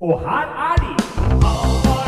[0.00, 1.98] Og her er de!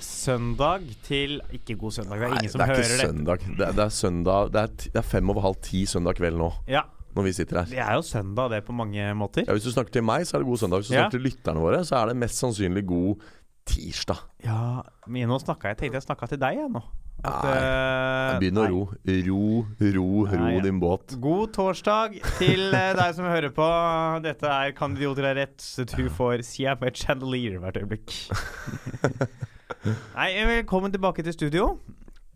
[0.00, 3.08] Søndag til Ikke god søndag, det er ingen Nei, som det er hører ikke det.
[3.08, 3.44] søndag.
[3.58, 6.14] Det er, det er søndag Det er, ti- det er fem over halv ti søndag
[6.18, 6.82] kveld nå, Ja,
[7.16, 7.64] når vi sitter her.
[7.70, 9.44] det er jo søndag, det, på mange måter.
[9.46, 10.78] Ja, Hvis du snakker til meg, så er det god søndag.
[10.80, 11.00] Hvis du Ja.
[11.00, 13.16] snakker til lytterne våre, så er det mest sannsynlig god
[13.70, 14.24] tirsdag.
[14.44, 16.82] Ja, men nå snakka jeg tenkte jeg snakka til deg, jeg nå.
[17.20, 18.82] At, Nei, eh, Begynn å ro.
[19.04, 19.40] Ro,
[19.76, 20.62] ro, ro Nei, ja.
[20.64, 21.16] din båt.
[21.20, 23.66] God torsdag til eh, deg som hører på.
[24.24, 25.58] Dette er Kan er rett?
[25.60, 28.16] Så du får Siam et chandelier hvert øyeblikk.
[30.16, 31.68] Nei, velkommen tilbake til studio.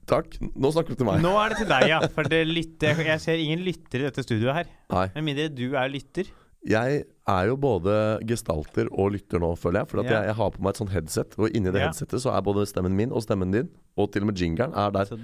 [0.08, 0.36] Takk.
[0.52, 1.22] Nå snakker du til meg.
[1.24, 2.02] Nå er det til deg, ja.
[2.12, 4.72] For det lytter, jeg ser ingen lyttere i dette studioet her.
[4.92, 5.06] Nei.
[5.16, 6.28] Med mindre du er lytter.
[6.69, 7.95] Jeg er jo både
[8.28, 9.88] gestalter og lytter nå, føler jeg.
[9.91, 10.19] For at Ja.
[10.20, 11.88] jeg, jeg har på meg et sånt headset, og inni det yeah.
[11.88, 14.91] headsetet så er både stemmen min og stemmen din, og til og med jingeren, er
[14.91, 15.05] der.
[15.09, 15.19] Så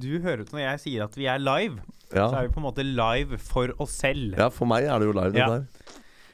[0.00, 1.80] du hører ut når jeg sier at vi er live.
[2.12, 4.34] Så er vi på en måte live for oss selv.
[4.38, 5.48] ja for meg er det jo live, det Ja.
[5.48, 5.66] der.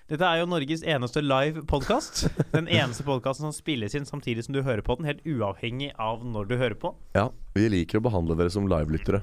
[0.08, 2.28] Dette er jo Norges eneste live podkast.
[2.56, 6.24] Den eneste podkasten som spilles inn samtidig som du hører på den, helt uavhengig av
[6.24, 6.94] når du hører på.
[7.14, 9.20] Ja, vi liker å behandle dere som livelyttere.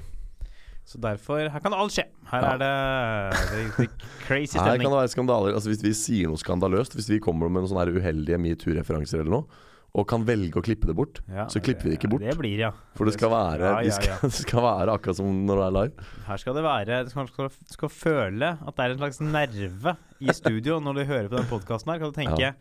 [0.86, 2.04] Så derfor Her kan alt skje.
[2.30, 2.50] Her Ja.
[2.54, 5.54] er det, det, det crazy Her kan det være skandaler.
[5.58, 9.34] Altså Hvis vi sier noe skandaløst, hvis vi kommer med noen sånne uheldige metoo-referanser eller
[9.40, 9.62] noe,
[9.96, 12.20] og kan velge å klippe det bort, Ja, så klipper vi det ikke bort.
[12.22, 12.70] Det blir, ja.
[12.98, 15.74] For det skal være, Ja, ja, skal, det skal være akkurat som når det er
[15.78, 16.06] live.
[16.26, 19.96] Her skal det være Du skal, skal, skal føle at det er en slags nerve
[20.20, 21.98] i studio når du hører på den podkasten her.
[22.02, 22.52] Kan du tenke.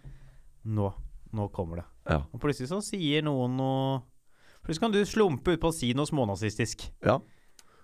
[0.65, 0.89] Nå.
[1.35, 1.85] Nå kommer det.
[2.09, 2.21] Ja.
[2.31, 4.01] Og plutselig så sier noen noe
[4.65, 6.87] Plutselig kan du slumpe ut på å si noe smånazistisk.
[7.05, 7.19] Ja.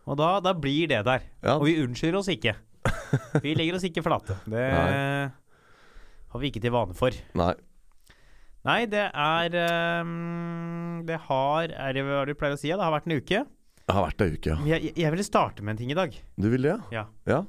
[0.10, 1.26] Og da, da blir det der.
[1.46, 1.58] Ja.
[1.60, 2.56] Og vi unnskylder oss ikke.
[3.44, 4.34] Vi legger oss ikke flate.
[4.50, 5.30] Det Nei.
[6.34, 7.14] har vi ikke til vane for.
[7.38, 7.52] Nei.
[8.66, 9.56] Nei, det er
[10.06, 12.70] um, Det har Er det hva du pleier å si?
[12.72, 12.78] ja?
[12.80, 13.42] Det har vært en uke.
[13.82, 14.58] Det har vært ei uke, ja.
[14.78, 16.14] Jeg, jeg ville starte med en ting i dag.
[16.40, 17.06] Du vil det, Ja.
[17.30, 17.42] ja?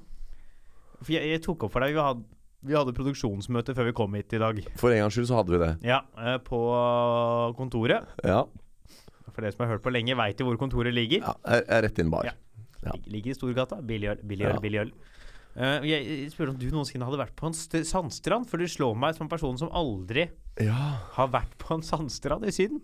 [1.03, 2.25] For jeg, jeg tok opp for deg Vi hadde,
[2.69, 4.61] vi hadde produksjonsmøte før vi kom hit i dag.
[4.81, 5.71] For en gangs skyld så hadde vi det.
[5.89, 6.61] Ja, eh, På
[7.59, 8.09] kontoret.
[8.25, 8.43] Ja.
[9.33, 11.23] For dere som har hørt på lenge, veit jo hvor kontoret ligger.
[11.25, 12.27] ja jeg er rett inn bar.
[12.29, 12.35] Ja.
[12.85, 12.93] Ja.
[13.07, 13.81] Ligger i Storgata.
[13.83, 14.61] Billig øl, billig øl, Ja.
[14.61, 14.93] billig øl.
[15.55, 18.65] Eh, jeg, jeg spurte om du noensinne hadde vært på en st sandstrand, for du
[18.65, 20.99] slår meg som en person som aldri Ja.
[21.19, 22.81] har vært på en sandstrand i Syden.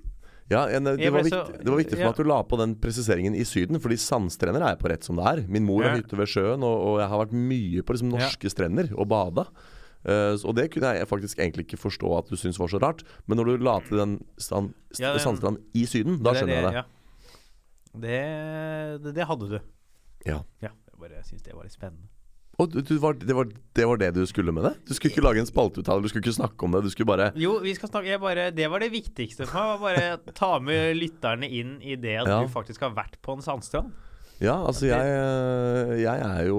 [0.51, 2.09] Ja, en, det, var så- viktig, det var viktig for ja.
[2.09, 5.17] at du la på den presiseringen i Syden, fordi sandstrender er jeg på rett som
[5.17, 5.43] det er.
[5.49, 6.01] Min mor har Ja.
[6.03, 9.47] hytte ved sjøen, og, og jeg har vært mye på liksom, norske strender og bada.
[10.07, 13.03] Uh, og det kunne jeg faktisk egentlig ikke forstå at du syntes var så rart.
[13.27, 16.65] Men når du la til den sand, st Ja, sandstranden i Syden, da skjønner jeg
[16.65, 16.73] det.
[16.73, 16.85] Ja.
[17.99, 19.59] Det, det, det hadde du.
[20.27, 20.43] Ja.
[20.65, 22.09] Ja, jeg bare syns det var litt spennende.
[22.59, 23.47] Og du, du var, det, var,
[23.79, 24.73] det var det du skulle med det?
[24.89, 26.81] Du skulle ikke lage en spalteuttale, du skulle ikke snakke om det.
[26.83, 29.81] Du skulle bare Jo, vi skal snakke jeg bare, Det var det viktigste for meg.
[29.85, 32.41] var Bare ta med lytterne inn i det at Ja.
[32.43, 33.93] du faktisk har vært på en sandstrand.
[34.43, 36.59] Ja, altså jeg, eh, jeg er jo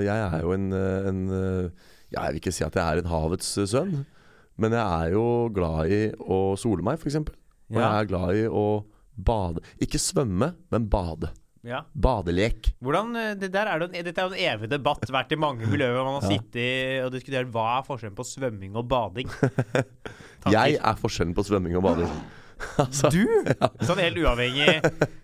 [0.00, 1.70] Jeg er jo en, en eh,
[2.12, 4.04] Jeg vil ikke si at jeg er en havets eh, sønn,
[4.60, 7.16] men jeg er jo glad i å sole meg, f.eks.
[7.16, 8.84] Og jeg er glad i å
[9.16, 9.60] bade.
[9.80, 11.32] Ikke svømme, men bade.
[11.62, 11.84] Ja.
[11.94, 12.72] Badelek.
[12.82, 15.66] Hvordan, eh, det der er det, dette er jo en evig debatt vært i mange
[15.70, 15.94] miljøer.
[15.94, 16.36] hvor Man har Ja.
[16.38, 19.28] sittet og diskutert hva er forskjellen på svømming og bading.
[20.50, 22.10] Jeg er forskjellen på svømming og bading.
[22.82, 23.22] altså, Du?
[23.86, 24.82] Sånn helt uavhengig.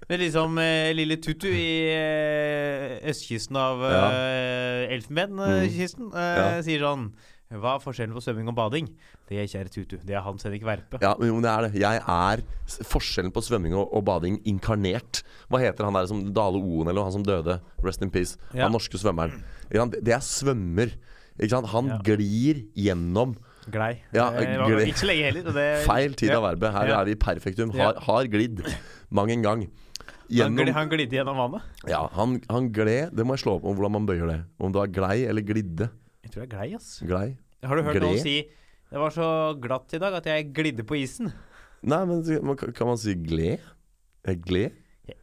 [0.08, 4.04] Med liksom eh, lille Tutu i eh, østkysten av Ja.
[4.14, 6.62] eh, Elfenbenkysten eh, Ja.
[6.62, 7.10] sier sånn
[7.48, 8.88] Hva er forskjellen på svømming og bading?
[9.28, 9.96] Det er kjære Tutu.
[10.04, 10.98] Det er Hans Henrik Verpe.
[11.00, 11.80] Ja, men det er det.
[11.80, 12.42] Jeg er
[12.84, 15.22] forskjellen på svømming og, og bading inkarnert.
[15.48, 17.56] Hva heter han der som Dale Oen, eller han som døde?
[17.84, 18.36] Rest in peace.
[18.52, 18.66] Ja.
[18.66, 19.40] Han norske svømmeren.
[19.72, 20.92] Det er svømmer.
[21.38, 21.70] Ikke sant?
[21.72, 21.98] Han Ja.
[22.04, 23.36] glir gjennom
[23.68, 23.98] Glei.
[24.16, 24.86] Ja, glei.
[24.88, 25.52] Ikke så lenge heller.
[25.52, 26.72] det- Feil tid av verbet.
[26.72, 27.70] Her er vi i perfektum.
[27.76, 28.62] Har, har glidd.
[29.10, 29.60] Mang en gang.
[30.28, 31.62] Gli, Gjennom, han glidde gjennom vannet.
[31.88, 34.44] ja, han, han gled Det må jeg slå opp om hvordan man bøyer det.
[34.60, 35.88] Om det var glei eller glidde.
[36.28, 36.90] Jeg tror det er glei, ass.
[37.08, 37.28] Glei.
[37.64, 38.04] Har du hørt Gled?
[38.04, 38.36] noen si
[38.88, 39.28] Det var så
[39.60, 41.32] glatt i dag at jeg glidde på isen.
[41.82, 43.60] Nei, men man- kan man si gled?
[44.26, 44.72] Jeg gled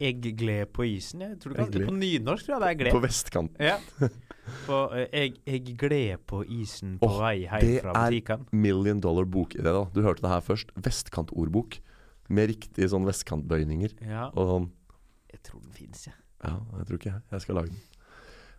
[0.00, 1.20] Jeg gled på isen.
[1.22, 1.86] Jeg tror du kan Jeg gled.
[1.86, 2.92] På nynorsk tror jeg det er gled.
[2.92, 3.60] på vestkanten.
[3.60, 3.78] Ja.
[4.66, 8.46] På, eh, jeg, jeg gled på isen på Åh, vei hjem det fra er- butikken.
[8.52, 9.84] Million dollar bokidé, da.
[9.94, 10.70] Du hørte det her først.
[10.76, 11.78] Vestkantordbok.
[12.28, 13.94] Med riktige sånn vestkantbøyninger.
[14.02, 14.70] Ja, Og sånn
[15.32, 16.14] jeg tror den fins, jeg.
[16.42, 17.22] Ja, jeg tror ikke jeg.
[17.30, 17.80] Jeg skal lage den.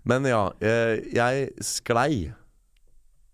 [0.08, 2.32] Men ja, eh, jeg sklei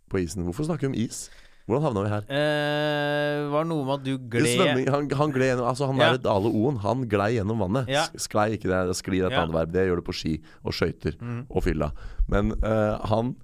[0.10, 0.44] på isen.
[0.48, 1.28] Hvorfor snakker vi om is?
[1.68, 2.24] Hvordan havna vi her?
[2.28, 6.10] Eh, var noe med at du gled Svømming, han, han gled gjennom Altså han Ja.
[6.12, 7.88] der Dale Oen, han glei gjennom vannet.
[7.88, 8.04] Ja.
[8.20, 8.82] Sklei, ikke det.
[8.90, 9.44] det Skli er et Ja.
[9.46, 9.72] annet verb.
[9.72, 10.34] Det gjør du på ski
[10.66, 11.46] og skøyter Mm.
[11.50, 11.92] og fylla.
[12.28, 13.36] Men eh, han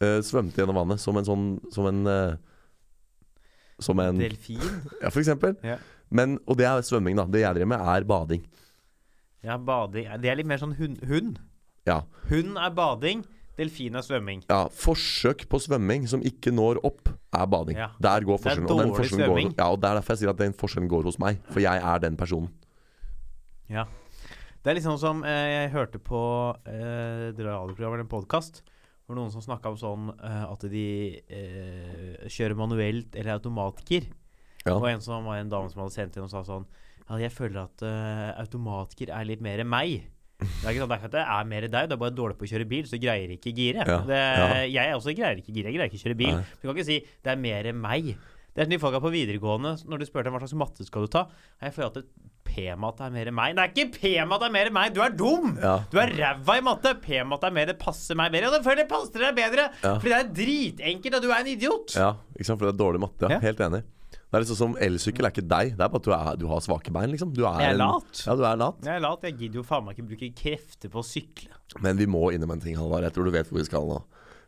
[0.00, 2.36] eh, svømte gjennom vannet som en sånn Som en eh,
[3.80, 4.60] Som en Delfin?
[5.02, 5.56] Ja, for eksempel.
[5.64, 5.78] Ja.
[6.10, 7.24] Men, og det er svømming, da.
[7.24, 8.44] Det jeg driver med, er bading.
[9.44, 11.00] Ja, bading Det er litt mer sånn hund.
[11.08, 11.38] Hund,
[11.86, 12.02] Ja.
[12.30, 13.24] hund er bading,
[13.56, 14.42] delfin er svømming.
[14.50, 14.66] ja.
[14.68, 17.78] Forsøk på svømming som ikke når opp, er bading.
[17.78, 17.90] Ja.
[18.00, 19.52] Der går Det er dårlig og svømming.
[19.54, 21.38] Går, ja, og det er derfor jeg sier at den forskjellen går hos meg.
[21.50, 22.50] For jeg er den personen.
[23.68, 23.86] Ja.
[24.62, 26.20] Det er litt sånn som eh, jeg hørte på
[26.66, 28.64] eh, et radioprogrammet eller en podkast.
[29.06, 30.86] Hvor noen som snakka om sånn eh, at de
[31.30, 34.08] eh, kjører manuelt eller automatgir.
[34.66, 34.74] Ja.
[34.74, 36.66] Og en som var en dame som hadde sendt inn og sa sånn
[37.06, 40.08] Ja, jeg føler at uh, automatgir er litt mer meg.
[40.36, 42.36] Det er ikke sånn er ikke at det er mer deg, du er bare dårlig
[42.36, 43.86] på å kjøre bil, så du greier ikke gire.
[43.88, 44.46] Ja, Det, ja.
[44.84, 46.34] Jeg også greier ikke gire, jeg greier ikke å kjøre bil.
[46.36, 46.44] Nei.
[46.60, 48.10] Du kan ikke si det er mer meg.
[48.56, 51.04] Det er som de folka på videregående, når du spør dem hva slags matte skal
[51.04, 51.26] du ta.
[51.60, 52.06] Jeg føler at
[52.46, 53.56] P-matte er mer meg.
[53.56, 55.56] Det er ikke P-matte er mer meg, du er dum!
[55.60, 55.74] Ja.
[55.92, 56.94] Du er ræva i matte.
[57.04, 58.48] P-matte er mer, det passer meg bedre.
[58.52, 59.96] Og selvfølgelig passer det deg bedre, Ja.
[60.00, 61.96] fordi det er dritenkelt, og du er en idiot.
[62.00, 62.60] Ja, ikke sant?
[62.60, 63.28] For det er dårlig matte.
[63.32, 63.40] Ja.
[63.44, 63.82] Helt enig.
[64.26, 65.68] Det er liksom som Elsykkel er ikke deg.
[65.78, 67.30] Det er bare at du, er, du har svake bein, liksom.
[67.32, 68.22] Du er, Jeg er en- lat.
[68.26, 68.80] Ja, du er lat.
[68.84, 69.22] Jeg er lat.
[69.22, 71.48] Jeg gidder jo faen meg ikke bruke krefter på å sykle.
[71.80, 73.06] Men vi må innom en ting, Halvard.
[73.06, 74.00] Jeg tror du vet hvor vi skal nå.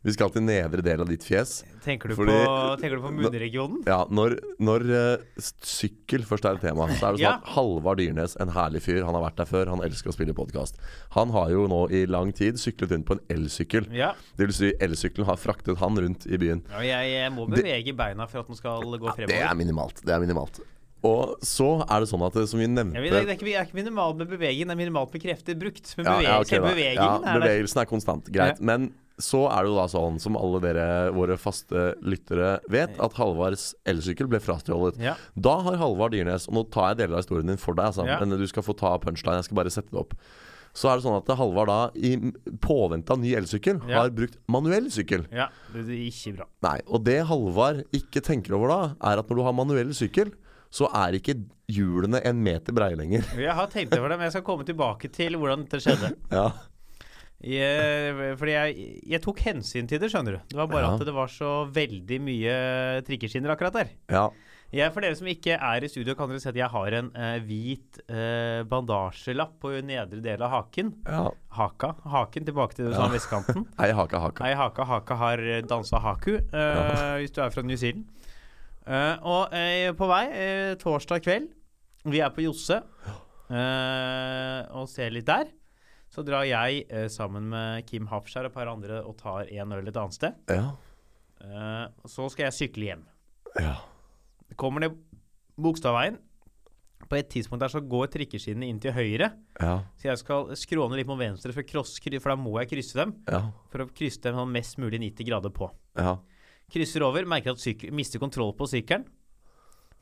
[0.06, 1.64] Vi skal til nedre del av ditt fjes.
[1.82, 3.80] Tenker du, Fordi- på, tenker du på munnregionen?
[3.86, 7.32] Ja, når, når uh, sykkel først er et tema, så er det sånn Ja.
[7.40, 10.34] at Halvard Dyrnes, en herlig fyr, han har vært der før, han elsker å spille
[10.38, 10.78] podkast.
[11.16, 13.90] Han har jo nå i lang tid syklet rundt på en elsykkel.
[13.92, 14.12] Ja.
[14.38, 16.62] Det vil si, elsykkelen har fraktet han rundt i byen.
[16.70, 20.04] ja jeg, jeg må Det- bevege beina for at den skal gå Det er minimalt.
[20.04, 20.60] Det er minimalt.
[21.02, 23.54] Og så er det sånn at, det, som vi nevnte ja, det, er ikke, det
[23.54, 25.94] er ikke minimalt med beveging, det er minimalt med krefter brukt.
[25.96, 28.30] Men Ja, ja, okay, bevegingen ja, er bevegelsen er konstant.
[28.34, 28.58] Greit.
[28.60, 33.16] Men så er det jo da sånn, som alle dere våre faste lyttere vet, at
[33.18, 34.98] Halvards elsykkel ble frastjålet.
[35.02, 35.16] Ja.
[35.34, 38.06] Da har Halvard Dyrnes Og nå tar jeg deler av historien din for deg, altså,
[38.06, 38.18] Ja.
[38.20, 39.36] men du skal få ta punchline.
[39.42, 40.14] Jeg skal bare sette det opp.
[40.74, 42.14] Så er det sånn at Halvard da, i
[42.62, 44.02] påvente av ny elsykkel, Ja.
[44.02, 45.26] har brukt manuell sykkel.
[45.32, 46.46] ja, det er ikke bra.
[46.62, 50.32] Nei, Og det Halvard ikke tenker over da, er at når du har manuell sykkel,
[50.70, 51.34] så er ikke
[51.68, 53.24] hjulene en meter breie lenger.
[53.40, 56.14] Jeg har tenkt over det, men jeg skal komme tilbake til hvordan dette skjedde.
[56.30, 56.52] Ja.
[57.38, 60.40] Jeg, fordi jeg, jeg tok hensyn til det, skjønner du.
[60.50, 60.94] Det var bare Ja.
[60.98, 62.54] at det var så veldig mye
[63.06, 63.88] trikkeskinner akkurat der.
[64.10, 64.28] ja.
[64.68, 67.06] Jeg, for dere som ikke er i studio, kan dere se at jeg har en
[67.16, 70.90] eh, hvit eh, bandasjelapp på nedre del av haken.
[71.08, 71.22] ja.
[71.56, 71.94] Haka.
[72.04, 73.64] Haken tilbake til sånn vestkanten.
[73.80, 74.44] Ei haka, haka.
[74.44, 78.04] Ei haka, haka har dansa haku, eh, hvis du er fra New Zealand.
[78.84, 81.48] Eh, og eh, på vei, eh, torsdag kveld,
[82.04, 82.82] vi er på Josse
[83.48, 85.48] eh, og ser litt der.
[86.18, 89.74] Så drar jeg eh, sammen med Kim Hafskjær og et par andre og tar en
[89.76, 90.40] øl et annet sted.
[90.50, 90.72] Ja.
[91.46, 93.04] Eh, så skal jeg sykle hjem.
[93.60, 93.76] ja.
[94.58, 94.96] Kommer ned
[95.54, 96.16] Bogstadveien.
[97.06, 99.28] På et tidspunkt der så går trikkeskinnene inn til høyre.
[99.60, 99.76] Ja.
[99.94, 103.14] Så jeg skal skråne litt mot venstre, for, cross, for da må jeg krysse dem.
[103.30, 103.44] Ja.
[103.70, 105.70] For å krysse dem sånn mest mulig 90 grader på.
[106.00, 106.16] Ja.
[106.74, 109.06] Krysser over, merker at syk mister kontroll på sykkelen.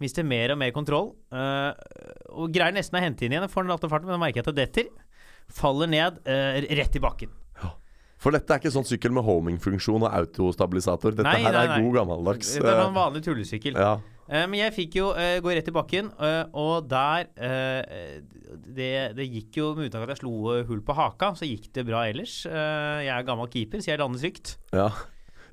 [0.00, 1.12] Mister mer og mer kontroll.
[1.28, 1.76] Uh,
[2.32, 3.50] og greier nesten å hente inn igjen.
[3.52, 5.05] Får den latte farten, men da merker jeg at det detter.
[5.52, 7.32] Faller ned eh, rett i bakken.
[8.26, 11.14] For dette er ikke sånn sykkel med homing-funksjon og autostabilisator.
[11.14, 11.80] Dette Nei, her nei, er nei.
[11.84, 13.76] god gammeldags Det er en eh, vanlig tullesykkel.
[13.76, 13.92] Ja.
[14.26, 18.16] Eh, men jeg fikk jo uh, gå rett i bakken, uh, og der uh,
[18.74, 21.68] det, det gikk jo Med unntak av at jeg slo hull på haka, så gikk
[21.76, 22.40] det bra ellers.
[22.46, 24.56] Jeg er gammel keeper, så jeg lander trygt.
[24.74, 24.88] Ja.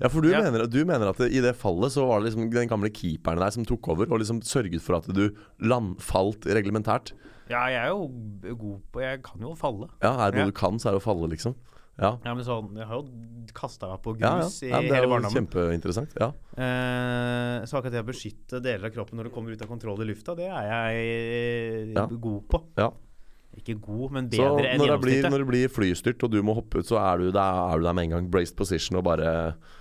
[0.01, 0.41] Ja, for du, Ja.
[0.41, 3.39] Mener, du mener at det, i det fallet så var det liksom den gamle keeperen
[3.39, 5.29] der som tok over og liksom sørget for at du
[5.59, 7.13] land, falt reglementært?
[7.49, 8.07] Ja, jeg er jo
[8.55, 9.89] god på Jeg kan jo falle.
[10.01, 10.51] Ja, er det noe Ja.
[10.51, 11.55] du kan, så er det å falle, liksom.
[11.99, 13.07] Ja, Ja, men sånn Jeg har jo
[13.53, 14.79] kasta meg på grus ja, ja.
[14.81, 15.45] i det hele barndommen.
[15.45, 16.15] kjempeinteressant.
[16.17, 16.31] Ja.
[16.57, 20.01] Eh, så akkurat det å beskytte deler av kroppen når du kommer ut av kontroll
[20.01, 22.63] i lufta, det er jeg god på.
[22.77, 22.89] ja.
[23.59, 25.29] Ikke god, men bedre enn gjennomsnittet.
[25.29, 27.85] når det blir flystyrt og du må hoppe ut, så er du der, er du
[27.85, 28.29] der med en gang.
[28.33, 29.27] Braced position og bare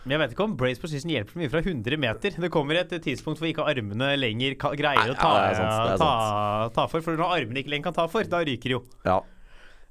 [0.04, 2.36] Men jeg vet ikke om braced position hjelper mye fra 100 meter.
[2.44, 6.12] Det kommer et tidspunkt hvor ikke armene lenger greier å ta, ja, sant, ta,
[6.76, 7.04] ta for.
[7.04, 8.82] For når armene ikke lenger kan ta for, da ryker det jo.
[9.08, 9.18] Ja.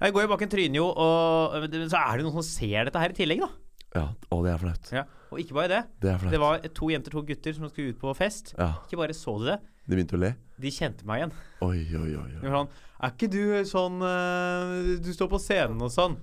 [0.01, 3.01] Jeg går jo bak en tryne jo, og så er det noen som ser dette
[3.01, 3.51] her i tillegg, da.
[3.95, 4.05] Ja.
[4.31, 4.93] og det er flaut.
[4.95, 5.03] Ja.
[5.31, 5.81] Og ikke bare det.
[6.03, 6.29] Det er.
[6.31, 8.53] Det var to jenter, to gutter som skulle ut på fest.
[8.57, 8.74] Ja.
[8.86, 10.36] Ikke bare så de det, De begynte å le?
[10.62, 11.36] de kjente meg igjen.
[11.65, 12.31] Oi, oi, oi.
[12.38, 12.53] Oi.
[12.53, 12.71] sånn
[13.01, 16.17] Er ikke du sånn eh, Du står på scenen og sånn.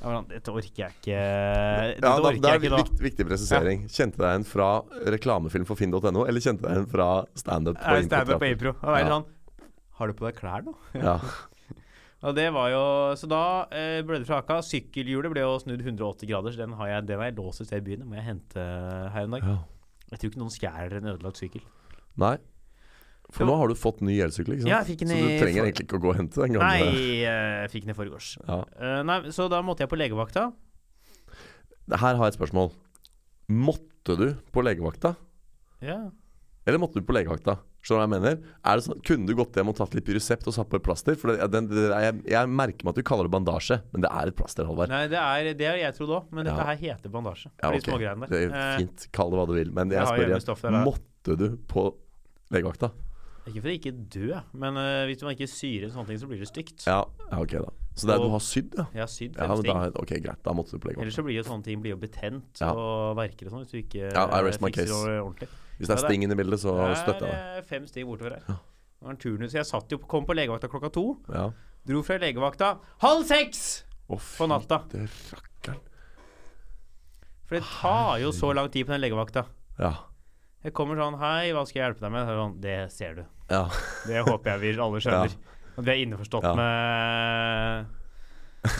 [0.00, 3.86] Sånn, Dette orker jeg ikke Dette Ja, da, det er jeg viktig, viktig presisering.
[3.92, 4.68] Kjente deg en fra
[5.14, 7.80] reklamefilm for finn.no, eller kjente deg en fra standup?
[7.80, 8.74] på Jeg er på impro.
[8.82, 9.06] Ja.
[9.14, 9.28] sånn
[10.00, 10.76] Har du på deg klær nå?
[10.98, 11.20] Ja.
[12.24, 12.82] Og det var jo
[13.20, 14.62] Så da eh, ble det fra haka.
[14.64, 17.68] Sykkelhjulet ble jo snudd 180 grader, så den har jeg, den har jeg låst et
[17.68, 18.04] sted i byen.
[18.04, 18.66] Den må jeg hente
[19.12, 19.48] her en dag.
[19.48, 19.56] ja.
[20.06, 21.62] Jeg tror ikke noen stjeler en ødelagt sykkel.
[22.22, 22.36] Nei.
[23.34, 23.48] For jo.
[23.50, 24.70] nå har du fått ny elsykkel, ikke sant?
[24.70, 26.52] Ja, jeg fikk den Så du trenger for- egentlig ikke å gå og hente den
[26.54, 26.68] gamle.
[26.68, 28.28] Nei, jeg fikk den i forgårs.
[28.46, 28.58] Ja.
[28.78, 30.44] Uh, nei, så da måtte jeg på legevakta.
[31.90, 32.70] Her har jeg et spørsmål.
[33.50, 35.16] Måtte du på legevakta?
[35.82, 35.98] Ja.
[36.66, 37.58] Eller måtte du på legevakta?
[37.86, 38.54] Skjønner du hva jeg mener?
[38.66, 40.84] Er det sånn, kunne du gått hjem og tatt litt Pyresept og satt på et
[40.88, 41.14] plaster?
[41.20, 44.10] For det, den, det, jeg, jeg merker meg at du kaller det bandasje, men det
[44.10, 44.90] er et plaster, Halvard.
[44.90, 46.66] Nei, det er det er jeg trodde òg, men dette Ja.
[46.72, 47.52] her heter bandasje.
[47.54, 47.78] Ja, okay.
[47.78, 47.90] de ok.
[47.92, 49.06] smågreiene Det er fint.
[49.14, 49.70] Kall det hva du vil.
[49.76, 50.82] Men jeg jeg spør igjen.
[50.90, 51.86] Måtte du på
[52.50, 52.90] legevakta?
[53.52, 56.26] Ikke for å ikke dø, men uh, hvis man ikke syr inn sånne ting, så
[56.30, 56.86] blir det stygt.
[56.86, 57.70] Ja, ja ok, da.
[57.96, 58.84] Så det er Og- du har sydd, ja?
[58.92, 59.46] Jeg har sydd Ja,
[59.88, 60.42] da, ok, greit.
[60.44, 62.72] Da måtte du på Ellers så blir jo sånne ting blir jo betent Ja.
[62.74, 65.06] og verker og sånn hvis du ikke Ja, I eh, rest my fikser case.
[65.06, 65.48] det ordentlig.
[65.78, 67.34] Hvis det er Ja, sting inne i bildet, så støtter jeg Det deg.
[67.34, 68.42] er eh, fem sting bortover her.
[68.46, 69.52] Det var en turnus.
[69.54, 71.06] Jeg satt jo, kom på legevakta klokka to.
[71.32, 71.50] Ja.
[71.86, 74.82] Dro fra legevakta halv seks oh, på natta.
[77.46, 79.46] For det tar jo så lang tid på den legevakta.
[79.78, 79.92] Ja.
[80.66, 82.30] Jeg kommer sånn Hei, hva skal jeg hjelpe deg med?
[82.40, 83.24] Sånn, det ser du.
[83.52, 83.64] Ja.
[84.08, 85.36] Det håper jeg vi alle skjønner.
[85.76, 86.54] At vi er innforstått Ja.
[86.58, 87.86] med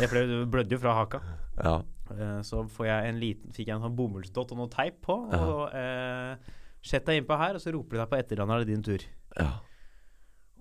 [0.01, 0.09] det
[0.51, 1.21] blødde jo fra haka.
[1.63, 1.77] ja.
[2.11, 5.15] Eh, Så får jeg en liten, fikk jeg en sånn bomullsdott og noe teip på.
[5.31, 5.39] Ja.
[5.45, 6.37] Og eh,
[6.87, 9.07] Sett deg innpå her, og så roper de deg på etternavnet, er det din tur.
[9.39, 9.53] ja.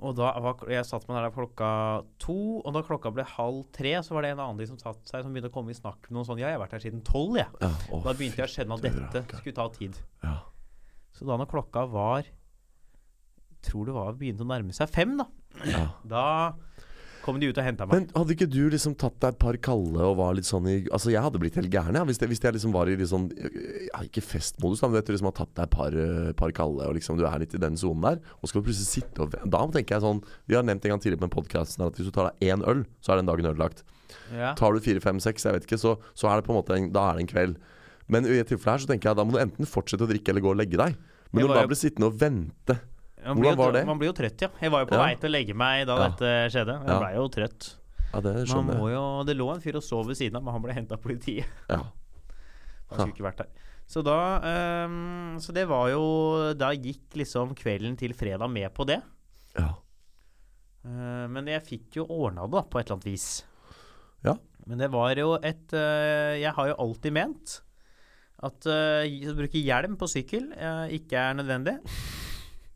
[0.01, 3.94] Og da var Jeg satt meg der klokka to, og da klokka ble halv tre,
[4.03, 6.10] så var det en annen de som satt seg, som begynte å komme i snakk
[6.10, 7.48] med noen sånn Ja, jeg har vært her siden tolv, jeg.
[7.62, 7.70] ja.
[7.96, 9.96] Å, Da begynte jeg å skjønne at dette skulle ta tid.
[10.22, 10.36] Ja.
[11.15, 12.27] Så da når klokka var
[13.65, 15.25] Tror det var begynte å nærme seg fem, da.
[15.65, 15.86] ja.
[16.05, 16.25] Da
[17.25, 17.95] kom de ut og henta meg.
[17.95, 20.75] Men hadde ikke du liksom tatt deg et par kalde og var litt sånn i
[20.93, 22.05] Altså, jeg hadde blitt helt gæren, jeg.
[22.12, 25.10] Hvis, det, hvis jeg liksom var i litt sånn ja, Ikke festmodus, da, men vet
[25.10, 27.57] du liksom har tatt deg et par, eh, par kalde, og liksom du er litt
[27.57, 30.60] i den sonen der, og skal du plutselig sitte og Da tenker jeg sånn Vi
[30.60, 33.15] har nevnt en gang tidligere på podkasten at hvis du tar deg én øl, så
[33.15, 33.81] er den dagen ødelagt.
[34.29, 34.53] Ja.
[34.53, 36.77] Tar du fire, fem, seks, jeg vet ikke, så, så er det på en måte
[36.77, 37.57] en, Da er det en kveld.
[38.08, 40.30] Men i et tilfelle her så tenker jeg da må du enten fortsette å drikke
[40.34, 40.98] eller gå og legge deg.
[41.32, 42.76] Men når du da blir sittende og vente
[43.26, 43.82] Man Hvordan var det?
[43.90, 44.50] Man blir jo trøtt, ja.
[44.62, 46.76] Jeg var jo på vei til å legge meg da dette skjedde.
[46.86, 47.00] Jeg Ja.
[47.02, 47.70] blei jo trøtt.
[48.14, 48.96] Ja, det Man skjønner må jeg.
[48.96, 51.02] jo, det lå en fyr og sov ved siden av, men han ble henta av
[51.02, 51.46] politiet.
[51.68, 51.80] Ja.
[52.92, 53.50] Han skulle ikke vært der.
[53.90, 58.86] Så da um, Så det var jo Da gikk liksom kvelden til fredag med på
[58.86, 59.02] det.
[59.58, 59.74] ja.
[60.86, 63.28] Uh, men jeg fikk jo ordna det, da, på et eller annet vis.
[64.24, 64.36] Ja.
[64.70, 67.62] Men det var jo et uh, Jeg har jo alltid ment
[68.46, 71.80] at uh, å bruke hjelm på sykkel uh, ikke er nødvendig.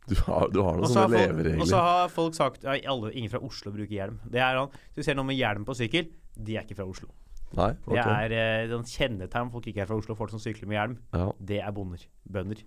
[0.10, 1.60] Du har, du har noen sånne leveregler.
[1.62, 4.16] og så har folk sagt ja, alle, Ingen fra Oslo bruker hjelm.
[4.26, 7.12] Det er Hvis du ser noen med hjelm på sykkel, de er ikke fra Oslo.
[7.60, 7.68] Nei?
[7.86, 8.34] Det er
[8.74, 10.16] uh, kjennetegn folk ikke er fra Oslo.
[10.18, 11.28] Folk som sykler med hjelm, Ja.
[11.52, 12.02] det er bonder.
[12.26, 12.64] Bønder.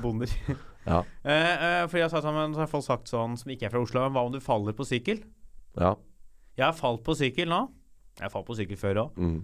[0.00, 0.32] Bonder.
[0.88, 0.96] Ja.
[0.98, 3.82] uh, uh, fordi jeg sa sammen, så har folk sagt sånn som ikke er fra
[3.84, 5.20] Oslo Men hva om du faller på sykkel?
[5.78, 5.92] ja.
[6.56, 7.60] Jeg har falt på sykkel nå.
[8.18, 9.20] Jeg har falt på sykkel før òg.
[9.20, 9.38] Mm.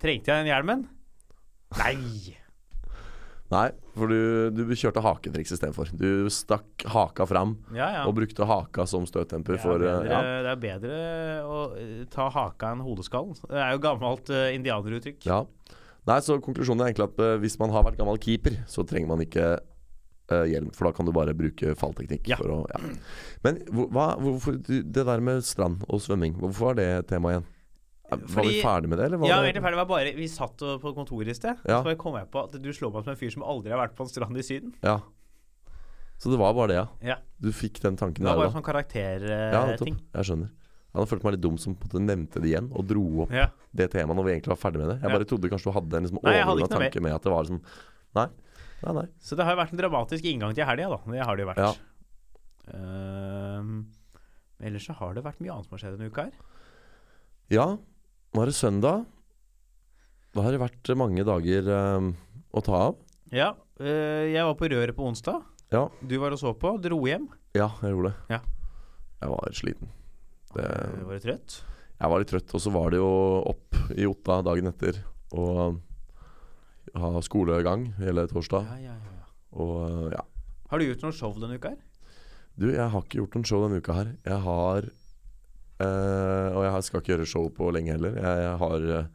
[0.00, 0.84] Trengte jeg den hjelmen?
[1.78, 2.34] Nei!
[3.52, 5.90] Nei, for du, du kjørte haketriks istedenfor.
[5.94, 8.02] Du stakk haka fram Ja, ja.
[8.08, 10.40] og brukte haka som støttemper Det er, for eh, bedre, ja.
[10.46, 10.98] det er bedre
[11.44, 13.36] å eh, ta haka enn hodeskallen.
[13.44, 15.22] Det er jo gammelt uh, indianeruttrykk.
[15.28, 15.44] ja.
[16.04, 19.08] Nei, så konklusjonen er egentlig at uh, hvis man har vært gammel keeper, så trenger
[19.08, 22.28] man ikke uh, hjelm, for da kan du bare bruke fallteknikk.
[22.36, 22.80] Å, ja.
[23.46, 27.48] Men hva, hvorfor, det der med strand og svømming, hvorfor var det tema igjen?
[28.10, 29.20] Var vi ferdig med det, eller?
[29.22, 29.78] Var Ja, det, ferdig.
[29.80, 31.82] Var bare, vi satt på kontoret i sted, Ja.
[31.82, 33.96] så kom jeg på at du slår meg som en fyr som aldri har vært
[33.96, 34.74] på en strand i Syden.
[34.84, 35.00] Ja.
[36.18, 36.86] Så det var bare det, ja.
[37.02, 37.16] Ja.
[37.40, 38.36] Du fikk den tanken der da?
[38.36, 39.96] Det var bare sånn karakterting.
[39.96, 40.20] Ja.
[40.20, 40.52] Jeg skjønner.
[40.94, 43.02] Jeg hadde følt meg litt dum som på en måte nevnte det igjen, og dro
[43.24, 43.48] opp ja.
[43.74, 44.98] det temaet når vi egentlig var ferdig med det.
[45.02, 47.60] Jeg bare trodde kanskje du hadde en liksom overordna tanke med at det var sånn
[48.14, 48.28] Nei.
[48.84, 49.04] Nei, nei.
[49.18, 50.98] Så det har jo vært en dramatisk inngang til helga, da.
[51.10, 51.80] Det har det jo vært.
[52.78, 53.72] Ehm,
[54.62, 56.36] ellers så har det vært mye annet som har skjedd denne uka her.
[57.50, 57.66] Ja,
[58.34, 59.04] nå er det søndag.
[60.34, 62.08] Da har det vært mange dager eh,
[62.54, 62.96] å ta av.
[63.34, 65.42] Ja, eh, jeg var på Røret på onsdag.
[65.74, 65.84] Ja.
[66.02, 66.74] Du var og så på.
[66.82, 67.28] Dro hjem.
[67.54, 68.34] Ja, jeg gjorde det.
[68.36, 68.40] Ja.
[69.22, 69.92] Jeg var sliten.
[70.54, 71.54] Det, Eh, Var du trøtt?
[71.98, 73.08] jeg var litt trøtt, og så var det jo
[73.50, 74.98] opp i Otta dagen etter
[75.34, 75.80] og
[76.94, 78.66] ha skolegang hele torsdag.
[78.68, 79.24] Ja, ja, ja.
[79.58, 80.22] Og eh, ja.
[80.70, 81.80] Har du gjort noe show denne uka her?
[82.54, 84.12] Du, jeg har ikke gjort noen show denne uka her.
[84.26, 84.86] Jeg har
[85.82, 88.16] eh, Og jeg skal ikke gjøre show på lenge heller.
[88.20, 89.12] Jeg, har uh,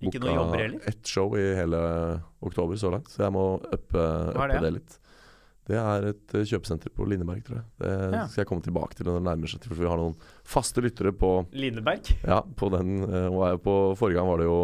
[0.00, 1.80] noe booka ett show i hele
[2.40, 4.60] oktober så langt, så jeg må uppe, uppe det?
[4.64, 4.98] det litt.
[5.70, 7.66] Det er et eh, kjøpesenter på Lindeberg, tror jeg.
[7.78, 8.26] Det Ja.
[8.26, 9.66] skal jeg komme tilbake til når det nærmer seg.
[9.68, 12.10] For vi har noen faste lyttere på, Lindeberg?
[12.26, 13.04] ja, på den.
[13.04, 14.60] Uh, på forrige gang var det jo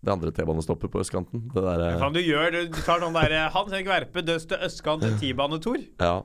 [0.00, 1.46] det andre T-banestoppet på østkanten.
[1.52, 2.56] Det Hva ja, du gjør?
[2.72, 5.82] Du tar sånn der eh, Hans Henrik Verpe, døs til Østkant T-banetor.
[6.00, 6.22] Ja.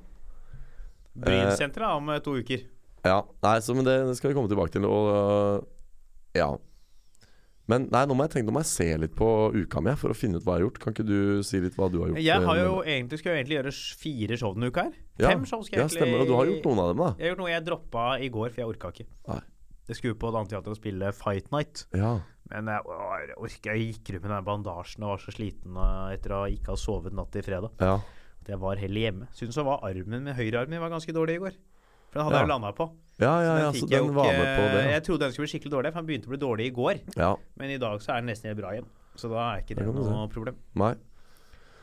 [1.16, 2.64] Brynsenteret om eh, to uker.
[3.06, 4.88] Ja, nei, så, men det, det skal vi komme tilbake til.
[4.90, 5.68] Og uh,
[6.38, 6.50] ja.
[7.70, 10.14] Men nei, nå må jeg tenke, nå må jeg se litt på uka mi for
[10.14, 10.80] å finne ut hva jeg har gjort.
[10.84, 12.22] Kan ikke du si litt hva du har gjort?
[12.22, 15.00] Jeg har jo øh, egentlig, skal jo egentlig gjøre fire show denne uka her.
[15.24, 16.22] ja, Fem show skal jeg Ja, stemmer.
[16.22, 17.10] Og du har gjort noen av dem, da.
[17.18, 19.08] Jeg har gjort noe jeg droppa i går, for jeg orka ikke.
[19.32, 19.42] Nei.
[19.86, 21.86] Jeg skulle på det andre teater og spille Fight Night.
[21.98, 22.14] Ja.
[22.54, 25.78] Men jeg, å, jeg orker Jeg gikk rundt med den bandasjen og var så sliten
[25.82, 27.74] eh, etter å ikke ha sovet natt til fredag.
[27.82, 27.98] ja.
[28.46, 29.28] at jeg var heller hjemme.
[29.34, 31.58] Syns så var armen min, høyrearmen min var ganske dårlig i går.
[32.16, 32.86] For den hadde jeg landa på.
[33.20, 34.84] Ja, ja, ja, så jo den var med på det.
[34.92, 37.02] Jeg trodde den skulle bli skikkelig dårlig, for den begynte å bli dårlig i går.
[37.20, 38.88] Ja, Men i dag så er den nesten helt bra igjen.
[39.16, 40.56] Så da er ikke Det det noe problem.
[40.76, 40.94] nei.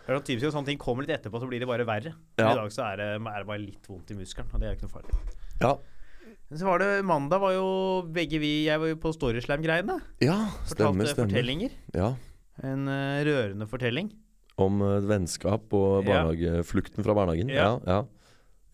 [0.03, 2.13] Det er typisk at sånne ting kommer litt etterpå, så blir det bare verre.
[2.37, 2.53] Men Ja.
[2.53, 4.75] I dag så er det, er det bare litt vondt i muskelen, og det er
[4.77, 5.15] ikke noe farlig.
[5.63, 5.77] Ja.
[6.51, 10.01] Men så var det mandag var jo begge vi Jeg var jo på Storyslam-greiene.
[10.21, 11.31] ja, stemmer, Fortalte stemmer.
[11.31, 11.71] fortellinger.
[11.95, 12.15] Ja.
[12.63, 14.11] En uh, rørende fortelling.
[14.59, 16.25] Om uh, vennskap og Ja.
[16.63, 17.49] flukten fra barnehagen.
[17.49, 17.79] Ja.
[17.79, 18.03] Ja, ja.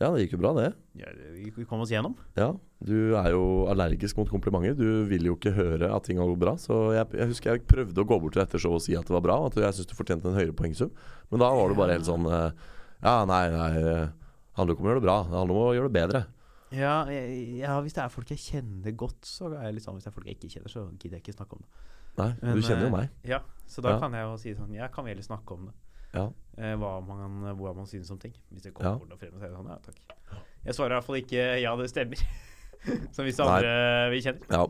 [0.01, 0.69] Ja, det gikk jo bra, det.
[1.01, 1.09] Ja,
[1.57, 2.15] vi kom oss gjennom.
[2.39, 4.77] Ja, Du er jo allergisk mot komplimenter.
[4.79, 6.53] Du vil jo ikke høre at ting har gått bra.
[6.57, 9.09] Så jeg, jeg husker jeg prøvde å gå bort til dette showet og si at
[9.09, 9.39] det var bra.
[9.43, 10.93] Og at jeg syns du fortjente en høyere poengsum.
[11.33, 12.53] Men da var du bare helt sånn eh,
[13.03, 13.71] Ja, nei, nei.
[13.75, 13.97] Det
[14.59, 15.19] handler ikke om å gjøre det bra.
[15.27, 16.23] Det handler om å gjøre det bedre.
[16.71, 19.95] Ja, jeg, ja, hvis det er folk jeg kjenner godt, så er jeg litt sånn
[19.97, 21.87] Hvis det er folk jeg ikke kjenner, så gidder jeg ikke snakke om det.
[22.19, 23.13] Nei, Men, du kjenner jo eh, meg.
[23.27, 23.39] Ja,
[23.71, 24.01] så da Ja.
[24.03, 25.75] kan jeg jo si sånn Jeg kan vel snakke om det.
[26.15, 26.29] Ja.
[26.59, 28.33] Eh, hva man, hva man synes om ting.
[28.53, 29.17] Hvis det kommer Ja.
[29.21, 30.43] frem og sier sånn, ja takk.
[30.67, 32.19] Jeg svarer i hvert fall ikke ja, det stemmer.
[33.15, 33.57] Som visse det Nei.
[33.59, 34.51] andre vi kjenner.
[34.51, 34.67] Ja.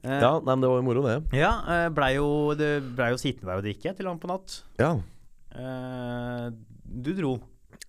[0.00, 1.16] Eh, ja, nei, men det var jo moro, det.
[1.36, 4.62] ja eh, blei jo, det blei jo sittende der og drikke til langt på natt.
[4.80, 4.94] Ja.
[5.52, 6.46] Eh,
[7.04, 7.34] du dro.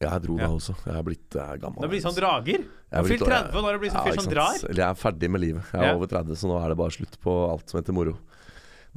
[0.01, 0.48] Ja, Jeg dro Ja.
[0.48, 0.74] da også.
[0.84, 1.81] Jeg er blitt eh, gammel.
[1.86, 2.63] Det blir sånn drager.
[2.91, 4.58] Du er fylt 30, og nå er du blitt sånn fyr som drar.
[4.67, 5.63] Jeg er ferdig med livet.
[5.72, 5.96] Jeg er Ja.
[5.96, 8.17] over 30, så nå er det bare slutt på alt som heter moro.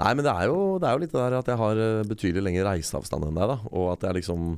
[0.00, 2.00] Nei, men det er jo, det er jo litt det der at jeg har eh,
[2.10, 3.56] betydelig lengre reiseavstand enn deg, da.
[3.70, 4.48] Og at jeg liksom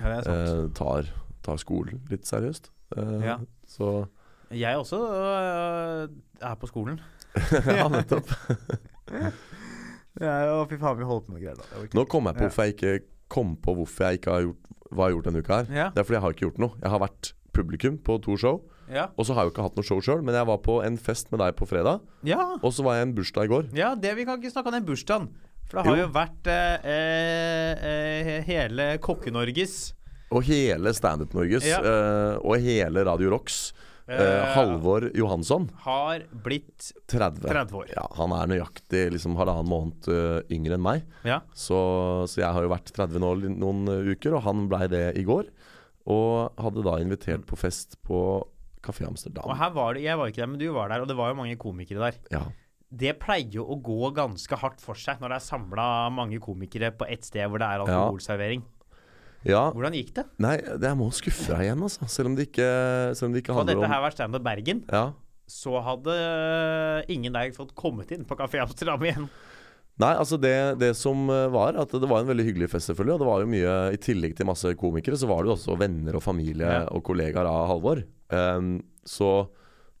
[0.00, 1.10] Ja, eh, tar,
[1.46, 2.70] tar skolen litt seriøst.
[2.96, 3.36] Eh, Ja.
[3.70, 4.08] Så
[4.50, 6.08] Jeg også øh,
[6.42, 6.98] er på skolen.
[7.78, 8.26] Ja, nettopp.
[10.20, 11.84] Ja, og fy faen, vi holder på med greier da.
[11.96, 12.94] Nå kom jeg på hvorfor jeg ikke
[13.30, 15.68] kom på hvorfor jeg ikke har gjort hva jeg har gjort denne uka her.
[15.94, 16.74] Det er fordi jeg har ikke gjort noe.
[16.82, 18.56] Jeg har vært publikum på to show,
[18.90, 19.08] Ja.
[19.16, 20.22] og så har jeg jo ikke hatt noe show sjøl.
[20.26, 22.40] Men jeg var på en fest med deg på fredag, ja.
[22.60, 23.70] og så var jeg i en bursdag i går.
[23.78, 25.30] Ja, det vi kan ikke snakke om den bursdagen.
[25.70, 26.02] For det har Jo.
[26.08, 29.92] jo vært eh, eh, hele Kokke-Norges
[30.34, 31.78] Og hele Standup Norges, Ja.
[31.78, 33.72] eh, og hele Radio Rocks.
[34.10, 37.46] Eh, eh, Halvor Johansson, har blitt 30.
[37.46, 37.86] 30 år.
[37.94, 41.04] Ja, han er nøyaktig liksom halvannen måned uh, yngre enn meg.
[41.22, 41.40] Ja.
[41.54, 41.78] Så,
[42.26, 45.22] så jeg har jo vært 30 nå noen eh, uker, og han blei det i
[45.22, 45.46] går.
[46.10, 48.42] Og hadde da invitert på fest på
[48.82, 49.44] Kafé Amsterdam.
[49.46, 51.30] Og her var det, Jeg var ikke der, men du var der, og det var
[51.32, 52.18] jo mange komikere der.
[52.32, 52.42] Ja.
[52.90, 56.90] Det pleier jo å gå ganske hardt for seg når det er samla mange komikere
[56.98, 58.64] på ett sted hvor det er alkoholservering.
[59.46, 59.70] ja.
[59.70, 60.24] Hvordan gikk det?
[60.42, 62.08] Nei, jeg må skuffe deg igjen, altså.
[62.10, 62.66] Selv om det ikke,
[63.14, 65.04] selv om det ikke Hadde handler dette om her vært Standup Bergen, ja.
[65.46, 69.28] så hadde øh, ingen der fått kommet inn på Kafé Amsterdam igjen.
[70.00, 73.14] Nei, altså det, det som eh, var, at det var en veldig hyggelig fest, selvfølgelig.
[73.18, 75.76] Og det var jo mye I tillegg til masse komikere, så var det jo også
[75.80, 76.86] venner og familie Ja.
[76.88, 78.00] og kollegaer av Halvor.
[78.34, 78.72] Ehm,
[79.06, 79.30] så,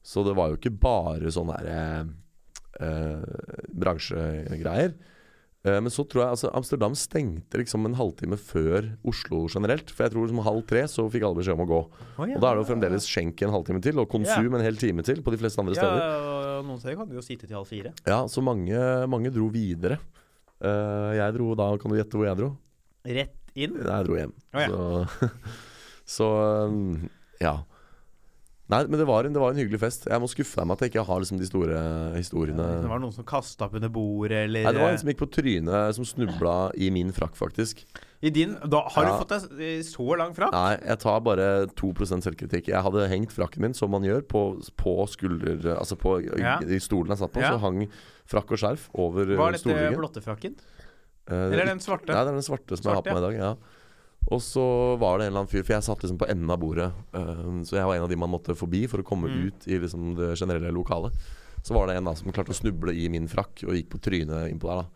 [0.02, 2.02] så det var jo ikke bare sånne her, eh,
[2.86, 4.94] eh, bransjegreier.
[5.60, 9.92] Eh, men så tror jeg altså Amsterdam stengte liksom en halvtime før Oslo generelt.
[9.92, 11.80] For jeg tror liksom halv tre så fikk alle beskjed om å gå.
[12.16, 15.04] Og da er det jo fremdeles skjenk en halvtime til, og konsum en hel time
[15.06, 16.16] til på de fleste andre Ja, steder.
[16.60, 17.92] og noen steder kan du jo sitte til halv fire.
[18.08, 20.00] Ja, så mange, mange dro videre.
[20.60, 22.50] Uh, jeg dro da, kan du gjette hvor jeg dro?
[23.08, 23.78] Rett inn.
[23.80, 24.34] Jeg dro hjem.
[24.52, 24.68] Oh, ja.
[24.68, 25.30] Så,
[26.16, 26.28] så
[26.68, 27.08] um,
[27.40, 27.54] ja.
[28.70, 30.04] Nei, men det var, en, det var en hyggelig fest.
[30.06, 31.80] Jeg må skuffe deg med at jeg ikke har liksom de store
[32.14, 32.66] historiene.
[32.84, 35.18] Det var noen som kasta opp under bordet, eller Nei, det var en som gikk
[35.24, 37.82] på trynet, som snubla i min frakk, faktisk.
[38.22, 39.10] I din Da har Ja.
[39.16, 40.52] du fått deg eh, så lang frakk?
[40.52, 42.68] Nei, jeg tar bare 2% selvkritikk.
[42.68, 44.42] Jeg hadde hengt frakken min, som man gjør, på,
[44.76, 45.74] på skulder...
[45.78, 46.58] Altså på Ja.
[46.60, 47.54] i stolen jeg satt på, Ja.
[47.56, 47.88] så hang
[48.30, 49.98] frakk og skjerf over Var uh, dette stolryggen.
[49.98, 50.54] blottefrakken?
[51.30, 52.12] Eh, Eller den svarte?
[52.12, 53.38] Nei, det er den svarte som jeg har på meg i dag.
[53.40, 53.54] Ja.
[54.28, 56.58] Og så var det en eller annen fyr, for jeg satt liksom på enden av
[56.60, 56.92] bordet.
[57.14, 59.46] Uh, så jeg var en av de man måtte forbi for å komme Mm.
[59.48, 61.12] ut i liksom det generelle lokalet.
[61.62, 63.98] Så var det en da som klarte å snuble i min frakk og gikk på
[64.00, 64.82] trynet innpå der.
[64.82, 64.86] da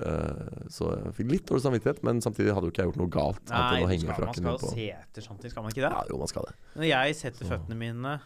[0.00, 3.10] Uh, Så jeg fikk litt dårlig samvittighet, men samtidig hadde jo ikke jeg gjort noe
[3.12, 3.42] galt.
[3.50, 5.90] Nei, skal, man skal jo se etter ting, skal man ikke det?
[5.92, 6.54] Ja, jo, man skal det.
[6.80, 8.20] Når jeg setter Så- føttene mine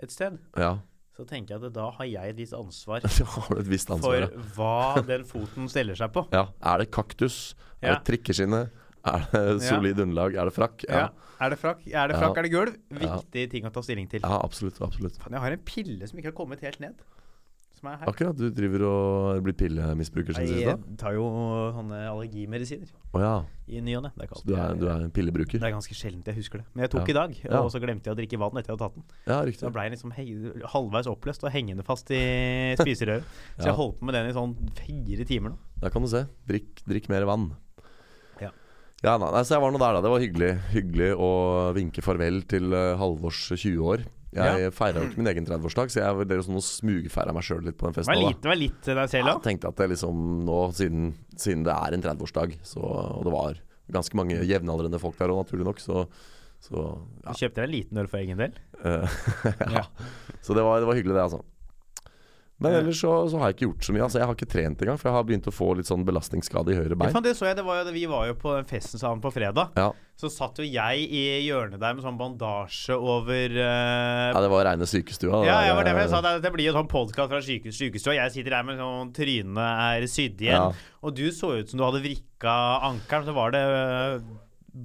[0.00, 0.78] et sted, Ja.
[1.16, 2.98] så tenker jeg at da har jeg et visst ansvar
[3.58, 4.28] et visst ansvar.
[4.30, 4.42] for ja.
[4.54, 6.26] hva den foten stiller seg på.
[6.32, 6.46] Ja.
[6.62, 7.54] Er det kaktus?
[7.82, 8.70] Er det trikkeskinne?
[9.06, 10.34] Er det solid underlag?
[10.40, 10.84] Er det frakk?
[10.88, 11.08] Ja.
[11.40, 12.76] Er det frakk, er, det frakk, er det gulv?
[12.96, 14.22] Viktige ting å ta stilling til.
[14.24, 14.80] ja, absolutt.
[14.82, 16.94] absolutt Fan, jeg har en pille som ikke har kommet helt ned.
[17.76, 18.08] Som er her.
[18.08, 18.38] Akkurat.
[18.40, 20.76] Du driver og blir pillemisbruker siden sist, da?
[20.80, 21.26] Jeg tar jo
[21.76, 23.34] sånne allergimedisiner Oh, ja.
[23.68, 24.12] i ny og ne.
[24.48, 25.60] Du er, du er en pillebruker?
[25.60, 26.66] det er ganske sjeldent jeg husker det.
[26.72, 27.12] Men jeg tok Ja.
[27.12, 29.04] i dag, og så glemte jeg å drikke vann etter jeg hadde tatt den.
[29.28, 29.60] Ja, riktig.
[29.68, 30.16] da ble jeg liksom
[30.72, 32.22] halvveis oppløst og hengende fast i
[32.80, 33.28] spiserøret.
[33.60, 35.60] Så jeg holdt på med den i sånn fire timer nå.
[35.84, 36.24] Der kan du se.
[36.48, 37.50] Drikk, drikk mer vann.
[39.04, 39.14] Ja.
[39.16, 40.00] Ja, nei, så jeg var nå der, da.
[40.04, 41.30] Det var hyggelig, hyggelig å
[41.76, 44.06] vinke farvel til uh, Halvors 20 år.
[44.36, 44.70] Jeg Ja.
[44.74, 47.76] feira jo ikke min egen 30-årsdag, så jeg vurderer sånn å smugfeire meg sjøl litt
[47.78, 48.14] på den Det festen.
[48.14, 49.36] var nå, litt, det var litt deg selv òg.
[49.38, 53.60] Jeg tenkte at det liksom nå, siden, siden det er en 30-årsdag, Og det var,
[53.92, 55.80] ganske mange jevnaldrende folk der òg, naturlig nok.
[55.80, 56.06] Så,
[56.60, 56.86] så
[57.22, 58.52] Du kjøpte deg en liten øl for egen del?
[58.84, 59.08] eh,
[59.72, 59.80] ja.
[59.80, 59.84] Ja.
[60.42, 61.44] Så det var, det var hyggelig, det, altså.
[62.56, 64.02] Men ellers så, så har jeg ikke gjort så mye.
[64.06, 66.72] Altså, jeg har ikke trent engang, for jeg har begynt å få litt sånn belastningsskade
[66.72, 67.12] i høyre Ja, bein.
[67.12, 69.74] Ja, det så jeg, det var jo, vi var jo på festen sammen på fredag.
[69.76, 74.48] Ja, Så satt jo jeg i hjørnet der med sånn bandasje over uh, ja det
[74.54, 75.42] var reine sykestua.
[75.44, 76.22] Ja, det ja, var det jeg sa.
[76.24, 78.16] Det, det blir jo sånn podkast fra sykestua.
[78.16, 80.72] Jeg sitter der med sånn trynet er sydd igjen.
[80.72, 80.96] Ja.
[81.04, 82.56] Og du så ut som du hadde vrikka
[82.88, 83.28] ankelen.
[83.28, 84.32] Så var det uh,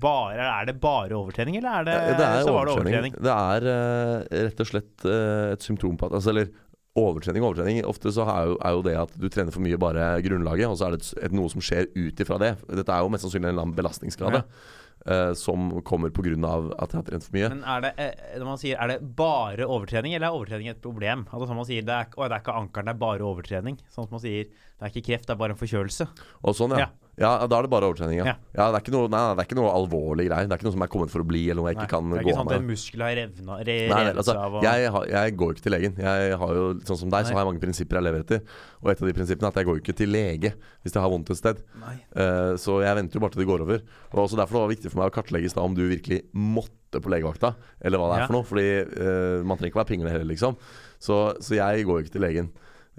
[0.02, 3.16] bare Er det bare overtrening, eller er det, Det er så var det overtrening.
[3.16, 6.52] Det er uh, rett og slett uh, et symptom på at altså, Eller
[7.00, 7.80] overtrening overtrening.
[7.88, 10.78] Ofte så er jo, er jo det at du trener for mye bare grunnlaget, og
[10.80, 12.56] så er det et, et, noe som skjer ut ifra det.
[12.68, 16.34] Dette er jo mest sannsynlig en eller annen belastningsskade uh, som kommer pga.
[16.36, 17.52] at jeg har trent for mye.
[17.54, 20.82] Men er det, eh, når man sier, er det bare overtrening, eller er overtrening et
[20.84, 21.28] problem?
[21.32, 23.80] Altså som man sier, det er, å, det er ikke ankeren, det er bare overtrening.
[23.88, 26.10] Sånn som man sier, det er ikke kreft, det er bare en forkjølelse.
[26.44, 26.90] Og sånn, ja.
[26.90, 27.01] Ja.
[27.22, 27.32] Ja.
[27.48, 28.34] Da er det bare overtrening, ja.
[28.52, 28.68] Ja.
[28.72, 30.50] det, er ikke noe, nei, nei, det er ikke noe alvorlig greier.
[30.50, 32.10] Det er ikke noe som er kommet for å bli, eller noe jeg ikke kan
[32.12, 34.58] det er gå ikke at en muskel har revna, re, Nei, nei, altså, av.
[34.60, 35.96] Og, jeg, jeg går ikke til legen.
[36.02, 38.44] Jeg har jo, sånn som deg, så har jeg mange prinsipper jeg lever etter.
[38.82, 41.14] Og et av de prinsippene er at jeg går ikke til lege hvis jeg har
[41.14, 41.62] vondt et sted.
[41.84, 41.96] Nei.
[42.18, 43.84] Eh, så jeg venter jo bare til det går over.
[44.12, 47.12] Og også derfor det var viktig for meg å kartlegge om du virkelig måtte på
[47.12, 48.28] legevakta, eller hva det er Ja.
[48.28, 48.48] for noe.
[48.48, 50.58] Fordi uh, man trenger ikke være pingle heller, liksom.
[51.02, 52.52] Så, så jeg går ikke til legen.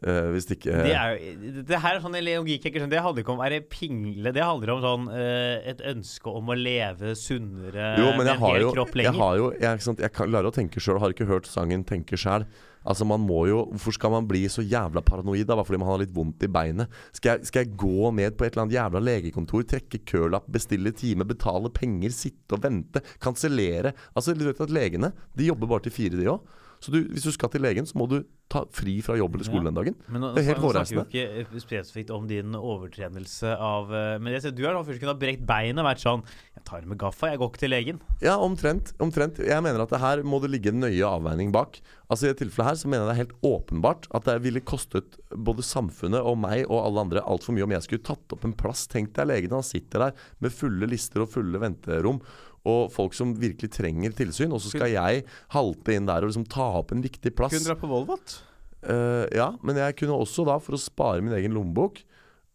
[0.02, 2.94] Eh, hvis ikke Det, er det her er sånn logikk jeg ikke skjønner.
[2.96, 4.34] Det handler ikke om å være pingle.
[4.34, 8.42] Det handler om sånn uh, et ønske om å leve sunnere Jo, men med jeg
[8.42, 9.22] har hel jo, kropp jeg, lenger.
[9.22, 12.46] har jo jeg, sant, jeg klarer å tenke sjøl, har ikke hørt sangen 'Tenke sjæl'.
[12.88, 15.90] Altså man må jo, Hvorfor skal man bli så jævla paranoid da, bare fordi man
[15.92, 16.90] har litt vondt i beinet?
[17.14, 20.94] Skal jeg, skal jeg gå ned på et eller annet jævla legekontor, trekke kølapp, bestille
[20.96, 23.94] time, betale penger, sitte og vente, kansellere?
[24.16, 26.58] Altså, du vet at Legene de jobber bare til fire, de òg.
[26.82, 28.18] Så du, hvis du skal til legen, så må du
[28.52, 29.94] ta fri fra jobb eller skole den dagen.
[30.12, 31.04] Men nå, Det er helt snakker vi hårreisende.
[31.14, 35.00] jo ikke spesifikt om din overtrenelse av eh, Men jeg ser, du har da først
[35.00, 36.24] kunnet ha brekt beinet og vært sånn
[36.58, 38.02] Jeg tar det med gaffa, jeg går ikke til legen.
[38.20, 38.92] Ja, omtrent.
[39.02, 39.40] omtrent.
[39.40, 41.80] Jeg mener at det her må det ligge en nøye avveining bak.
[42.12, 44.60] Altså I dette tilfellet her så mener jeg det er helt åpenbart at det ville
[44.60, 48.44] kostet både samfunnet og meg og alle andre altfor mye om jeg skulle tatt opp
[48.44, 48.84] en plass.
[48.90, 52.20] Tenk deg legen, han sitter der med fulle lister og fulle venterom.
[52.68, 54.52] Og folk som virkelig trenger tilsyn.
[54.54, 57.56] Og så skal jeg halte inn der og liksom ta opp en viktig plass.
[57.56, 58.36] Kunne dra på Volvat.
[58.82, 62.00] Uh, ja, men jeg kunne også da, for å spare min egen lommebok,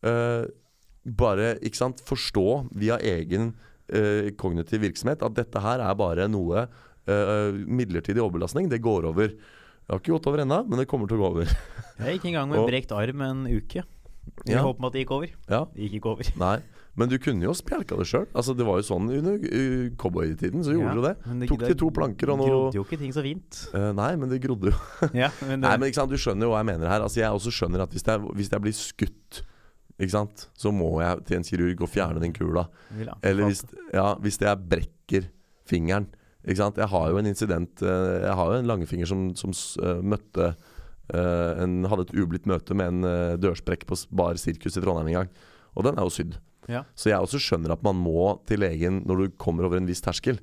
[0.08, 0.44] uh,
[1.08, 3.54] bare ikke sant, forstå via egen
[3.92, 6.66] uh, kognitiv virksomhet at dette her er bare noe
[7.08, 8.68] eh, midlertidig overbelastning.
[8.68, 9.32] Det går over.
[9.32, 11.54] Det har ikke gått over ennå, men det kommer til å gå over.
[12.02, 13.86] Jeg gikk en gang med brekt arm en uke.
[14.44, 14.66] I Ja.
[14.66, 15.32] håp om at det gikk over.
[15.48, 16.34] Ja, Det gikk ikke over.
[16.36, 16.58] nei
[16.98, 18.24] Men du kunne jo spjelka det sjøl.
[18.34, 21.42] Altså, det var jo sånn under uh, cowboytiden, så gjorde Ja, du det.
[21.44, 23.60] det- Tok de to planker og noe Grodde jo ikke ting så fint.
[23.70, 24.80] Uh, Nei, men det grodde jo.
[25.14, 27.06] Ja, men det, Nei, men ikke sant, Du skjønner jo hva jeg mener her.
[27.06, 29.42] Altså, Jeg også skjønner at hvis jeg, hvis jeg blir skutt,
[29.98, 32.66] ikke sant, så må jeg til en kirurg og fjerne den kula.
[33.22, 33.62] Eller hvis,
[33.94, 35.30] ja, hvis jeg brekker
[35.70, 36.10] fingeren.
[36.48, 36.58] Jeg
[36.90, 39.52] har jo en incident eh, Jeg har jo en langfinger som, som
[40.06, 40.54] møtte
[41.14, 45.30] en, Hadde et ublidt møte med en dørsprekk på Bar Sirkus i Trondheim en gang.
[45.76, 46.38] Og den er jo sydd.
[46.68, 46.84] Ja.
[47.00, 50.02] Så jeg også skjønner at man må til legen når du kommer over en viss
[50.04, 50.40] terskel.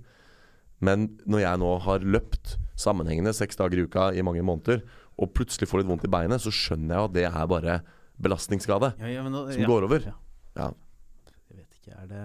[0.85, 4.83] Men når jeg nå har løpt sammenhengende seks dager i uka i mange måneder,
[5.21, 7.77] og plutselig får litt vondt i beinet, så skjønner jeg at det er bare
[8.25, 10.01] belastningsskade Ja, ja, nå- som går over.
[10.09, 10.15] Ja.
[10.59, 10.71] Ja.
[11.51, 12.25] Jeg vet ikke, er det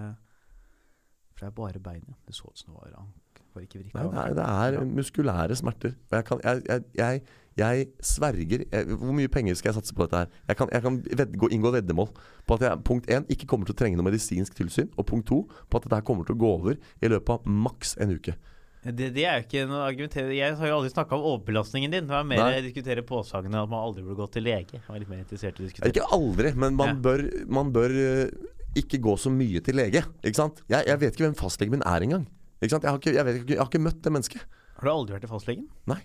[1.36, 2.16] For det er bare beinet.
[2.28, 3.16] Det så ut som det var ank.
[3.60, 5.96] Nei, det er, det er muskulære smerter.
[6.12, 7.22] Jeg kan Jeg, jeg, jeg,
[7.60, 10.30] jeg sverger jeg, Hvor mye penger skal jeg satse på dette her?
[10.50, 12.10] Jeg kan, jeg kan ved, gå, inngå veddemål
[12.48, 15.28] på at jeg punkt én ikke kommer til å trenge noe medisinsk tilsyn, og punkt
[15.30, 18.16] to på at dette her kommer til å gå over i løpet av maks en
[18.16, 18.36] uke.
[18.80, 22.06] Det, det er jo ikke noe argumentere Jeg har jo aldri snakka om overbelastningen din.
[22.08, 22.62] Det var mer Nei.
[22.62, 24.78] å diskutere påsagene at man aldri burde gå til lege.
[24.80, 25.92] Jeg var litt mer interessert i å diskutere.
[25.92, 27.02] Ikke aldri, men man Ja.
[27.10, 28.32] bør, man bør eh,
[28.80, 30.06] ikke gå så mye til lege.
[30.24, 30.64] Ikke sant?
[30.72, 32.24] Jeg, jeg vet ikke hvem fastlegen min er engang.
[32.62, 32.88] Ikke sant?
[32.88, 34.48] Jeg, har ikke, jeg, vet ikke, jeg har ikke møtt det mennesket.
[34.80, 35.68] Har du aldri vært til fastlegen?
[35.92, 36.00] Har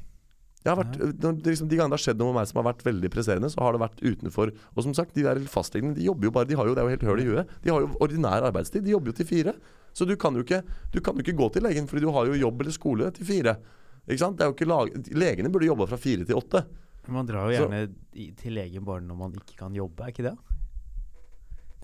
[0.64, 0.94] vært,
[1.44, 3.60] liksom, De gangene det har skjedd noe med meg som har vært veldig presserende, så
[3.60, 4.52] har det vært utenfor.
[4.72, 6.88] Og som sagt, de der fastlegene de jobber jo bare De har jo, det er
[6.88, 7.52] jo helt høl i huet.
[7.64, 8.84] De har jo ordinær arbeidstid.
[8.86, 9.54] De jobber jo til fire.
[9.94, 12.30] Så du kan jo ikke, du kan jo ikke gå til legen, fordi du har
[12.30, 13.58] jo jobb eller skole til fire.
[14.08, 14.40] Ikke sant?
[14.40, 16.64] Ikke lag, legene burde jobba fra fire til åtte.
[17.12, 20.24] Man drar jo gjerne så, til legen bare når man ikke kan jobbe, er ikke
[20.30, 20.34] det?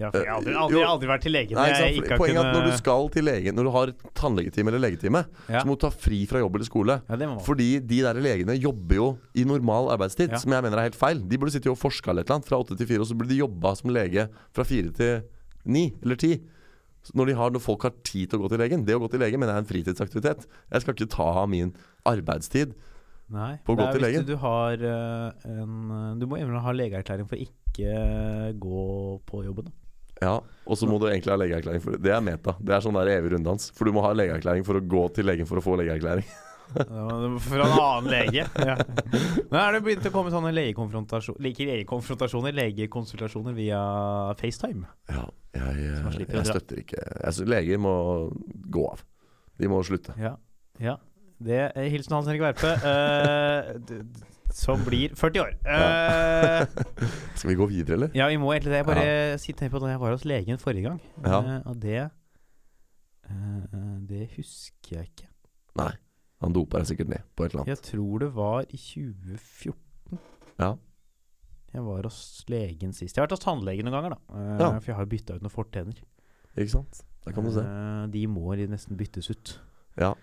[0.08, 2.20] Har, jeg har aldri, Eh, aldri, aldri vært til legen Nei, ikke sant?
[2.22, 5.60] Poenget er at når du skal til legen, når du har tannlegetime eller legetime, Ja.
[5.60, 6.96] så må du ta fri fra jobb eller skole.
[7.08, 7.38] Ja.
[7.44, 10.38] Fordi de der legene jobber jo i normal arbeidstid, Ja.
[10.38, 11.20] som jeg mener er helt feil.
[11.28, 13.40] De burde sitte og forska eller annet fra åtte til fire, og så burde de
[13.42, 15.22] jobba som lege fra fire til
[15.66, 16.40] ni eller ti.
[17.14, 18.84] Når, de har, når folk har tid til å gå til legen.
[18.84, 20.46] Det å gå til lege mener jeg er en fritidsaktivitet.
[20.70, 21.72] Jeg skal ikke ta av min
[22.04, 22.74] arbeidstid.
[23.30, 24.24] Nei, på å gå til legen.
[24.26, 29.70] Du, har eh, en Du må gjerne ha legeerklæring for ikke eh, gå på jobben.
[29.70, 29.72] da.
[30.20, 30.34] Ja,
[30.68, 32.12] og så må du egentlig ha legeerklæring for det.
[32.12, 32.52] Er meta.
[32.60, 33.70] Det er sånn der evig runddans.
[33.76, 36.28] For du må ha legeerklæring for å gå til legen for å få legeerklæring.
[36.70, 38.44] Fra en annen lege.
[38.62, 38.76] Ja.
[39.50, 43.80] Nå er det begynt å komme sånne legekonfrontasjoner Ikke legekonfrontasjoner, legekonsultasjoner via
[44.38, 44.86] FaceTime.
[45.10, 45.24] Ja,
[45.56, 47.94] jeg, jeg, jeg støtter ikke Jeg Leger må
[48.70, 49.02] gå av.
[49.58, 50.14] De må slutte.
[50.20, 50.36] Ja.
[50.78, 50.94] ja.
[51.42, 55.52] Det er Hilsen Hans Henrik Verpe, eh, d- d- som blir 40 år.
[55.64, 56.66] Eh,
[57.38, 58.10] Skal vi gå videre, eller?
[58.16, 58.80] ja, vi må egentlig det.
[58.82, 61.00] Jeg bare sitter på da jeg var hos legen forrige gang.
[61.24, 61.40] Ja.
[61.40, 61.98] Eh, og det
[63.30, 63.64] eh,
[64.10, 65.28] Det husker jeg ikke.
[65.80, 65.92] Nei.
[66.40, 67.72] Han doper deg sikkert ned på et eller annet.
[67.74, 70.18] Jeg tror det var i 2014
[70.60, 70.70] Ja.
[71.74, 73.12] jeg var hos legen sist.
[73.16, 74.44] Jeg har vært hos tannlegen noen ganger, da.
[74.56, 74.70] Ja.
[74.80, 76.00] For jeg har bytta ut noen fortenner.
[76.56, 77.02] Ikke sant?
[77.26, 77.62] Der kan du se.
[78.14, 79.52] De må nesten byttes ut.
[80.00, 80.14] Ja.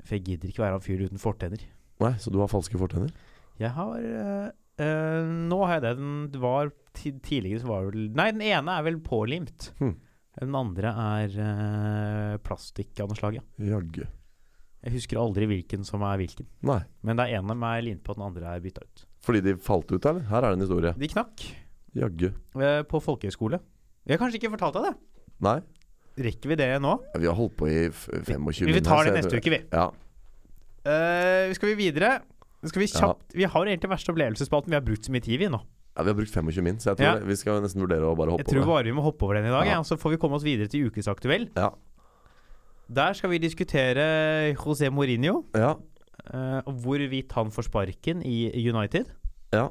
[0.00, 1.60] For jeg gidder ikke være han fyren uten fortenner.
[2.00, 3.12] Nei, så du har falske fortenner?
[3.60, 5.96] Jeg har eh, Nå har jeg det.
[6.00, 9.70] Den var Tidligere så var vel Nei, den ene er vel pålimt.
[9.78, 9.94] Hmm.
[10.40, 13.44] Den andre er uh, plastikk av noe slag, ja.
[13.70, 14.02] Jaggu.
[14.80, 16.48] Jeg husker aldri hvilken som er hvilken.
[16.66, 16.80] Nei.
[17.04, 19.04] Men det er en av er limt på, den andre er bytta ut.
[19.26, 20.24] Fordi de falt ut, eller?
[20.30, 20.94] Her er det en historie.
[20.96, 21.44] De knakk
[22.00, 22.30] Jaggu.
[22.88, 23.60] på folkehøyskole.
[24.06, 24.94] Jeg har kanskje ikke fortalt deg det.
[25.44, 25.58] Nei.
[26.30, 26.94] Rekker vi det nå?
[27.20, 28.74] Vi har holdt på i 25 minutter.
[28.74, 29.60] Vi tar det neste uke, vi.
[29.70, 29.86] Ja.
[30.80, 32.14] Uh, skal vi videre?
[32.68, 33.00] Skal vi Ja.
[33.00, 34.68] kjapt Vi har egentlig verste opplevelsesspalten.
[34.68, 35.60] Vi har brukt så mye tid, vi nå.
[35.96, 37.24] ja, vi har brukt 25 min, så jeg tror Ja.
[37.24, 38.44] vi skal nesten vurdere å bare hoppe over.
[38.44, 39.72] Jeg tror over bare vi må hoppe over den i dag, Ja.
[39.72, 39.80] ja.
[39.82, 41.48] så får vi komme oss videre til Ukesaktuell.
[41.56, 41.70] Ja.
[42.92, 45.74] Der skal vi diskutere José Mourinho, Ja.
[46.34, 49.06] Uh, hvorvidt han får sparken i United.
[49.52, 49.68] ja.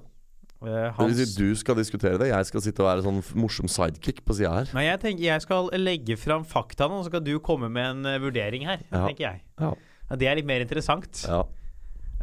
[0.62, 4.26] Eh, vil hans, du skal diskutere det, jeg skal sitte og være sånn morsom sidekick
[4.26, 4.68] på sida her.
[4.74, 8.06] Nei, jeg tenker jeg skal legge fram faktaene, og så skal du komme med en
[8.06, 8.82] eh, vurdering her.
[8.92, 9.06] Ja.
[9.08, 9.42] tenker jeg.
[9.58, 9.74] Ja.
[10.10, 11.24] Ja, det er litt mer interessant.
[11.26, 11.44] Ja.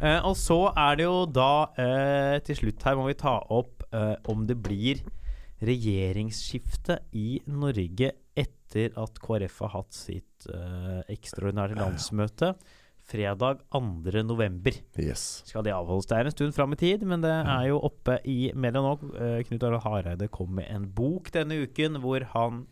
[0.01, 1.49] Eh, og så er det jo da
[1.81, 4.99] eh, Til slutt her må vi ta opp eh, om det blir
[5.65, 12.51] regjeringsskifte i Norge etter at KrF har hatt sitt eh, ekstraordinære landsmøte
[13.07, 13.79] fredag 2.
[14.27, 14.75] november.
[14.99, 15.41] Yes.
[15.47, 16.05] Skal det avholdes?
[16.09, 18.91] Det er en stund fram i tid, men det er jo oppe i media nå.
[19.15, 22.65] Eh, Knut Arild Hareide kom med en bok denne uken hvor han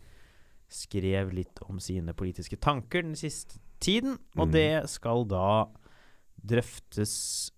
[0.68, 4.18] skrev litt om sine politiske tanker den siste tiden.
[4.36, 4.52] Og Mhm.
[4.52, 5.66] det skal da
[6.46, 7.14] drøftes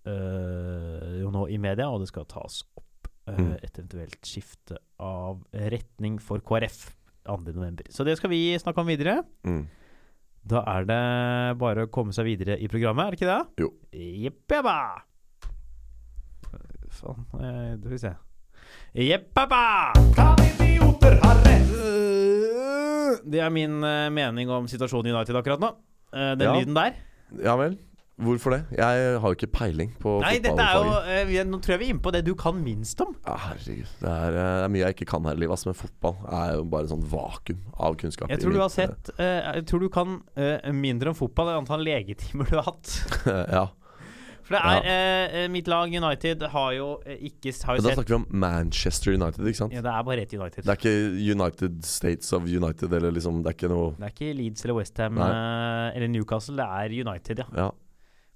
[0.08, 2.84] eh, jo nå i media, og det skal tas opp
[3.28, 3.58] Mhm.
[3.62, 6.94] et eventuelt skifte av retning for KrF
[7.28, 7.90] 2.11.
[7.92, 9.18] Så det skal vi snakke om videre.
[9.44, 9.66] Mm.
[10.48, 13.46] Da er det bare å komme seg videre i programmet, er det ikke det?
[13.60, 13.68] Jo.
[13.92, 14.78] Jeppeba!
[16.88, 18.14] Faen, eh, det vil vi se.
[18.96, 19.92] Jeppeba!
[20.16, 21.68] Kan idioter ha rett?
[23.28, 25.74] Det er min eh, mening om situasjonen i United akkurat nå.
[26.14, 26.54] Eh, den Ja.
[26.56, 26.96] lyden der.
[27.44, 27.76] Ja vel.
[28.18, 28.60] Hvorfor det?
[28.76, 31.78] Jeg har jo ikke peiling på Nei, dette er jo eh, vi- Nå tror jeg
[31.78, 33.14] vi er inne på det du kan minst om.
[33.26, 33.86] Ja, herregud.
[34.00, 36.16] Det er, eh, det er mye jeg ikke kan her i livet, ass, men fotball
[36.26, 38.28] er jo bare sånn vakuum av kunnskap.
[38.28, 41.14] Jeg i tror du har mitt, sett eh, Jeg tror du kan eh, mindre om
[41.14, 42.96] fotball enn antall legetimer du har hatt.
[43.26, 43.68] eh, Ja.
[44.48, 47.82] For det er eh, eh, Mitt lag United har jo eh, ikke har Men jo
[47.84, 49.72] da sett snakker vi om Manchester United, ikke sant?
[49.76, 50.64] ja, Det er bare ett United.
[50.64, 54.14] Det er ikke United States of United, eller liksom Det er ikke noe Det er
[54.16, 55.28] ikke Leeds eller Westham Nei.
[55.28, 57.46] uh, eller Newcastle, det er United, ja.
[57.54, 57.70] Ja.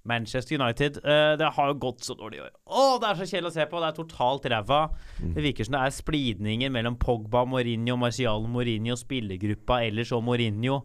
[0.09, 0.99] Manchester United.
[1.05, 2.53] Uh, det har jo gått så dårlig i år.
[2.67, 3.83] Å, det er så kjedelig å se på!
[3.83, 4.83] Det er totalt ræva.
[5.21, 5.33] Mm.
[5.37, 10.83] Det virker som det er splidninger mellom Pogba, Mourinho, Marcial Mourinho, spillergruppa ellers og Mourinho.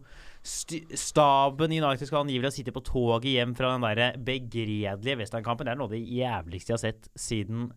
[0.48, 5.18] St staben i United skal angivelig ha sittet på toget hjem fra den der begredelige
[5.18, 5.66] Western-kampen.
[5.66, 7.72] Det er noe av det jævligste jeg har sett siden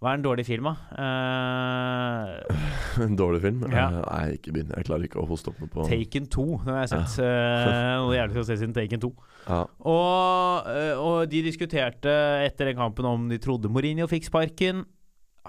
[0.00, 0.72] Hva er en dårlig film, da?
[0.96, 2.60] Uh,
[3.04, 3.58] En dårlig film?
[3.68, 3.90] Ja.
[3.92, 4.70] Uh, Nei, ikke begynn.
[4.72, 6.44] Jeg klarer ikke å hoste opp noe på Taken 2.
[6.64, 7.18] Den har jeg sett.
[7.26, 9.10] eh, noe jævlig å se siden Taken 2.
[9.44, 9.58] ja.
[9.92, 10.70] Og,
[11.04, 14.86] og de diskuterte etter den kampen om de trodde Mourinho fikk sparken.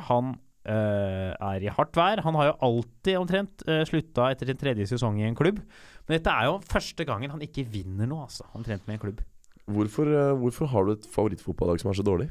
[0.09, 0.35] Han
[0.67, 2.19] er i hardt vær.
[2.27, 5.63] Han har jo alltid omtrent uh, slutta etter sin tredje sesong i en klubb.
[6.05, 8.45] Men dette er jo første gangen han ikke vinner noe, altså.
[8.59, 9.23] Omtrent med en klubb.
[9.71, 10.11] Hvorfor,
[10.43, 12.27] hvorfor har du et favorittfotballag som er så dårlig?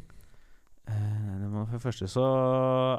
[1.81, 2.25] Eh, det første så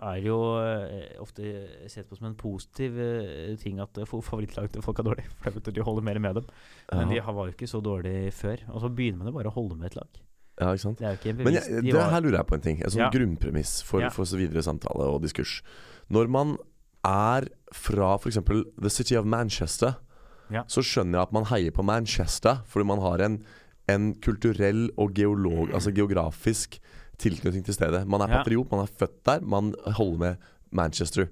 [0.02, 1.44] er det jo eh, ofte
[1.91, 5.26] sett på som en positiv eh, ting at favorittlaget til folk er dårlig.
[5.41, 6.46] For det betyr at de holder mer med dem.
[6.91, 7.22] Men Ja.
[7.22, 8.58] de var jo ikke så dårlige før.
[8.74, 10.22] Og så begynner man jo bare å holde med et lag.
[10.62, 11.00] Ja, ikke sant?
[11.00, 12.82] Det Men jeg, det var- her lurer jeg på en ting.
[12.84, 13.10] En sånn Ja.
[13.10, 14.10] grunnpremiss for, Ja.
[14.10, 15.62] for så videre samtale og diskurs.
[16.10, 16.58] Når man
[17.06, 18.38] er fra f.eks.
[18.82, 19.96] The City of Manchester,
[20.52, 20.63] Ja.
[20.67, 23.44] så skjønner jeg at man heier på Manchester, fordi man har en,
[23.88, 26.80] en kulturell og geolog, altså geografisk
[27.21, 28.03] tilknytning til stedet.
[28.10, 31.27] Man er patriot, man er født der, man holder med Manchester.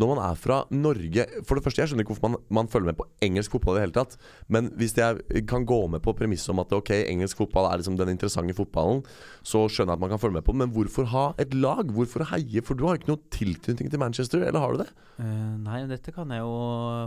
[0.00, 2.88] når man er fra Norge For det første, jeg skjønner ikke hvorfor man, man følger
[2.90, 4.16] med på engelsk fotball i det hele tatt.
[4.48, 7.98] Men hvis jeg kan gå med på premisset om at ok, engelsk fotball er liksom
[8.00, 9.02] den interessante fotballen,
[9.44, 10.56] så skjønner jeg at man kan følge med på.
[10.56, 11.92] Men hvorfor ha et lag?
[11.92, 12.64] Hvorfor heie?
[12.64, 14.88] For du har ikke noe tilknytning til Manchester, eller har du det?
[15.18, 16.56] Uh, nei, dette kan jeg jo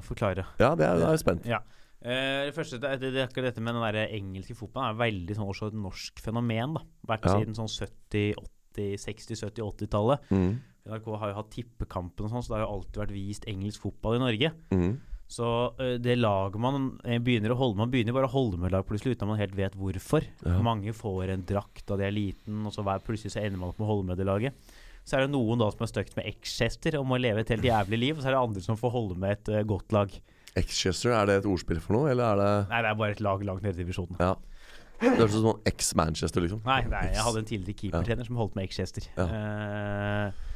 [0.06, 0.46] forklare.
[0.62, 1.50] Ja, det er, da er jeg spent.
[1.50, 1.64] Ja.
[2.06, 5.50] Eh, det første, det, det, det, dette med den der engelske fotballen er veldig sånn
[5.50, 6.78] også et norsk fenomen.
[6.78, 7.40] da Vært Ja.
[7.40, 8.38] siden sånn 70-,
[8.76, 10.30] 80-, 60-, 70-, 80-tallet.
[10.30, 10.54] Mm.
[10.86, 13.82] NRK har jo hatt Tippekampen og sånn, så det har jo alltid vært vist engelsk
[13.82, 14.52] fotball i Norge.
[14.70, 14.92] Mm.
[15.26, 15.48] Så
[15.80, 18.86] uh, det laget man eh, begynner å holde Man begynner bare å holde med lag
[18.86, 20.28] plutselig uten at man helt vet hvorfor.
[20.46, 20.60] Ja.
[20.62, 23.74] Mange får en drakt da de er liten, og så hver, plutselig så ender man
[23.74, 24.54] opp med å holde med det laget.
[25.02, 27.66] Så er det noen da som er stuck med Exchester og må leve et helt
[27.66, 28.14] jævlig liv.
[28.18, 30.14] Og så er det andre som får holde med et uh, godt lag.
[30.56, 33.24] Exchester, er det et ordspill for noe, eller er det Nei, det er bare et
[33.26, 34.16] lag langt nede i divisjonen.
[34.22, 34.34] Ja.
[35.02, 36.62] Det høres ut som sånn ex-Manchester, liksom.
[36.64, 39.04] Nei, nei, jeg hadde en tidligere keepertrener som holdt med Exchester.
[39.18, 39.26] Ja.
[39.28, 40.54] Uh,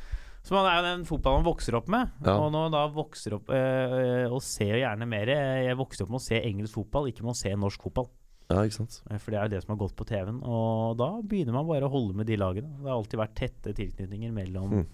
[0.48, 2.14] så man er jo den fotballen man vokser opp med.
[2.24, 2.38] Ja.
[2.40, 6.22] Og nå da vokser opp uh, og ser gjerne mer eh, Jeg vokste opp med
[6.22, 8.08] å se engelsk fotball, ikke med å se norsk fotball.
[8.50, 9.02] Ja, ikke sant.
[9.12, 10.40] Eh, For det er jo det som har gått på TV-en.
[10.48, 12.72] Og da begynner man bare å holde med de lagene.
[12.80, 14.88] Det har alltid vært tette tilknytninger mellom Mm.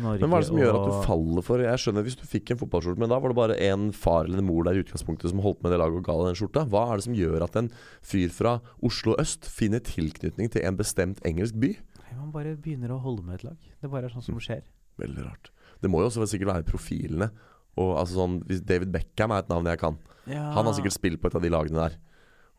[0.00, 2.24] Norge Men hva er det som gjør at du faller for Jeg skjønner hvis du
[2.28, 4.82] fikk en fotballskjorte, men da var det bare en far eller en mor der i
[4.84, 6.64] utgangspunktet som holdt med det laget og ga deg den skjorta.
[6.72, 7.70] Hva er det som gjør at en
[8.12, 11.74] fyr fra Oslo øst finner tilknytning til en bestemt engelsk by?
[12.02, 13.58] Nei, Man bare begynner å holde med et lag.
[13.80, 14.64] Det bare er sånn som skjer.
[15.02, 15.52] Veldig rart.
[15.82, 17.32] Det må jo også sikkert være profilene.
[17.80, 20.00] Og altså sånn, David Beckham er et navn jeg kan.
[20.28, 21.96] Han har sikkert spilt på et av de lagene der.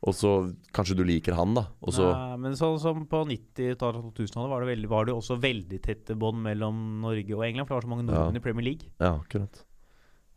[0.04, 0.30] Og så
[0.76, 1.62] kanskje du liker han, da.
[1.82, 5.14] Og så Nei, men sånn som på 90-tallet og 2000-tallet var, det veldig- var det
[5.14, 7.68] jo også veldig tette bånd mellom Norge og England.
[7.70, 8.42] For det var så mange nordmenn Ja.
[8.42, 8.90] i Premier League.
[9.00, 9.64] Ja, akkurat.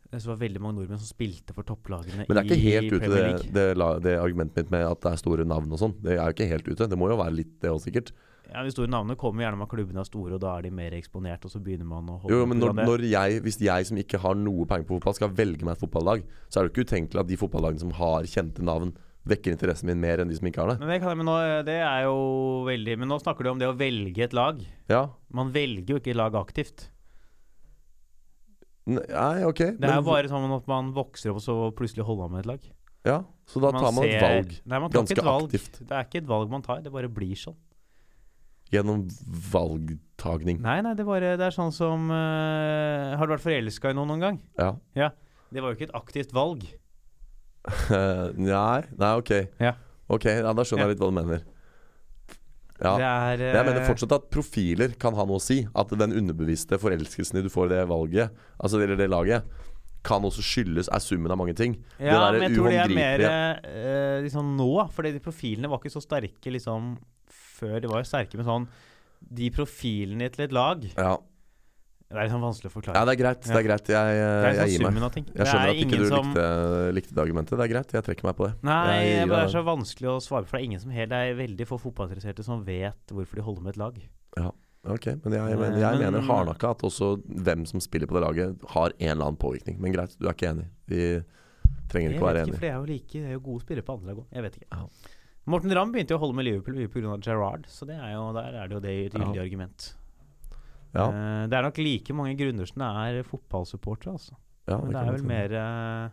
[0.07, 2.71] Så det var veldig mange nordmenn som spilte for topplagene Men det er ikke i
[2.71, 3.51] helt ute, Premier det, League.
[3.51, 5.95] det, la- det argumentet mitt med at det er store navn og sånn.
[6.01, 6.87] Det er jo ikke helt ute.
[6.87, 8.13] Det må jo være litt det òg, sikkert.
[8.47, 10.69] Ja, De store navnene kommer gjerne med at klubbene er store, og da er de
[10.71, 11.43] mer eksponert.
[11.43, 12.85] Og så begynner man å holde Jo, men på når, det.
[12.87, 15.83] når jeg, Hvis jeg som ikke har noe penger på fotball, skal velge meg et
[15.83, 18.93] fotballag, så er det ikke utenkelig at de fotballagene som har kjente navn,
[19.29, 20.77] vekker interessen min mer enn de som ikke har det.
[20.81, 21.35] Men det, kan, men nå,
[21.67, 22.17] det er jo
[22.67, 24.59] veldig Men nå snakker du om det å velge et lag.
[24.91, 26.87] Ja, Man velger jo ikke lag aktivt.
[28.87, 29.59] Nei, ok.
[29.75, 32.37] Det er men jo bare sånn at man vokser opp, og så plutselig holder man
[32.37, 32.67] med et lag.
[33.07, 35.47] Ja, Så da tar man et valg Nei, man tar ganske et valg.
[35.51, 35.79] aktivt.
[35.87, 37.55] Det er ikke et valg man tar, det bare blir sånn.
[38.71, 39.05] gjennom
[39.53, 40.57] valgtagning.
[40.63, 44.11] Nei, nei, det, bare, det er sånn som uh, Har du vært forelska i noen
[44.11, 44.39] noen gang?
[44.59, 45.11] Ja.
[45.51, 46.65] Det var jo ikke et aktivt valg.
[48.37, 49.31] nei, nei, ok.
[49.61, 49.75] Ja.
[50.07, 51.45] Ok, ja, Da skjønner jeg litt hva du mener.
[52.77, 52.93] Ja.
[52.93, 55.63] Det er Men jeg mener eh, fortsatt at profiler kan ha noe å si.
[55.77, 59.47] At den underbevisste forelskelsen du får i det valget, altså eller det laget,
[60.07, 61.75] kan også skyldes er summen av mange ting.
[61.99, 65.95] Ja, men jeg tror det er mer eh, liksom nå, fordi de profilene var ikke
[65.97, 66.93] så sterke liksom
[67.57, 67.79] før.
[67.83, 68.67] De var jo sterke med sånn
[69.17, 70.85] De profilene til et lag
[72.07, 72.95] Det er liksom vanskelig å forklare.
[72.95, 73.41] ja, det er greit.
[73.43, 73.89] Det er greit.
[73.91, 75.31] Jeg, jeg, liksom gir meg.
[75.35, 76.45] Jeg skjønner at ikke du som likte,
[76.95, 77.57] likte det argumentet.
[77.59, 77.91] Det er greit.
[77.97, 78.53] Jeg trekker meg på det.
[78.63, 81.11] Nei, Jeg det er så vanskelig å svare på, for det er ingen som helt
[81.11, 83.99] Det er veldig få fotballinteresserte som vet hvorfor de holder med et lag.
[84.39, 84.51] Ja,
[84.87, 88.23] Ok, Men jeg, men, jeg men- mener hardnakka at også hvem som spiller på det
[88.23, 89.81] laget, har en eller annen påvirkning.
[89.83, 90.69] Men greit, du er ikke enig.
[90.87, 91.01] Vi
[91.91, 92.55] trenger ikke å være enige.
[92.55, 94.21] Jeg vet ikke, for det er jo like er jo gode spillere på andre lag
[94.23, 94.25] òg.
[94.31, 94.69] Jeg vet ikke.
[94.71, 94.87] Ja.
[95.47, 97.17] Morten Ramm begynte å holde med Liverpool pga.
[97.19, 99.43] Gerrard, så det er jo, der er det jo det gyldige Ja.
[99.43, 99.89] argument.
[100.95, 104.35] Ja, Uh, det er nok like mange grunner som det er fotballsupportere, altså.
[104.67, 106.09] ja, Men det er vel mer uh,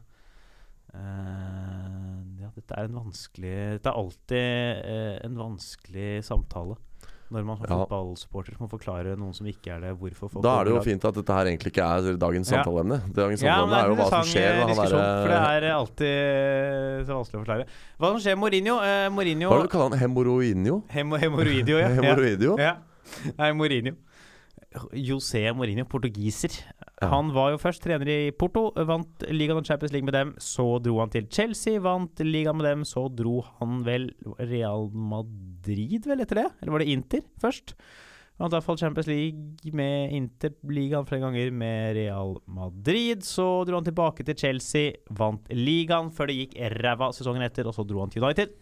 [2.43, 6.77] Ja, dette er en vanskelig Dette er alltid en vanskelig samtale.
[7.35, 7.79] Når man som Ja.
[7.87, 11.05] fotballsupporter må forklare noen som ikke er det, hvorfor folk Da er det jo fint
[11.05, 12.63] at dette her egentlig ikke er dagens Ja.
[12.63, 13.01] samtaleemne.
[13.13, 17.13] Dagens Ja, samtaleemne er jo hva som skjer han diskusjon, For det er alltid så
[17.19, 17.67] vanskelig å forklare.
[17.99, 18.77] Hva som skjer med Mourinho?
[18.85, 19.99] Eh, Mourinho Hva er det du kaller han?
[19.99, 20.83] Hemoroinio?
[20.91, 21.89] Hemo, Hemoroidio, ja.
[21.89, 21.95] ja.
[21.97, 22.59] Hemoroidio?
[22.59, 22.77] ja.
[23.39, 23.97] Nei, Mourinho.
[24.99, 26.57] José Mourinho, portugiser.
[27.01, 27.09] Ja.
[27.13, 30.33] Han var jo først trener i Porto, vant ligaen og Champions League med dem.
[30.43, 32.83] Så dro han til Chelsea, vant ligaen med dem.
[32.89, 34.11] Så dro han vel
[34.41, 36.49] Real Madrid, vel, etter det?
[36.61, 37.77] Eller var det Inter først?
[38.35, 43.23] Vant i hvert fall Champions League med Inter, ligaen flere ganger med Real Madrid.
[43.27, 47.77] Så dro han tilbake til Chelsea, vant ligaen før det gikk ræva sesongen etter, og
[47.77, 48.57] så dro han til United.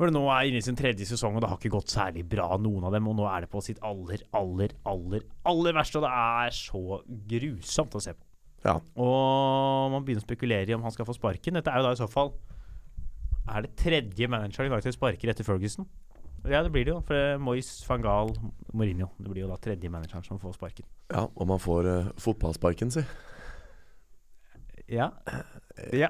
[0.00, 2.22] Hvor det nå er inne i sin tredje sesong, og det har ikke gått særlig
[2.24, 3.08] bra, noen av dem.
[3.10, 6.80] Og nå er det på sitt aller, aller, aller, aller verste, og det er så
[7.28, 8.24] grusomt å se på.
[8.64, 8.78] Ja.
[8.96, 11.58] Og man begynner å spekulere i om han skal få sparken.
[11.60, 12.32] Dette er jo da i så fall
[13.48, 15.88] Er det tredje manageren United sparker etter Ferguson?
[16.48, 17.00] Ja, det blir det jo.
[17.04, 18.32] For Moyes, van Gaal,
[18.72, 19.10] Mourinho.
[19.20, 20.88] Det blir jo da tredje manageren som får sparken.
[21.12, 23.04] ja, og man får uh, fotballsparken, si.
[24.90, 25.10] Ja.
[25.96, 26.08] Ja.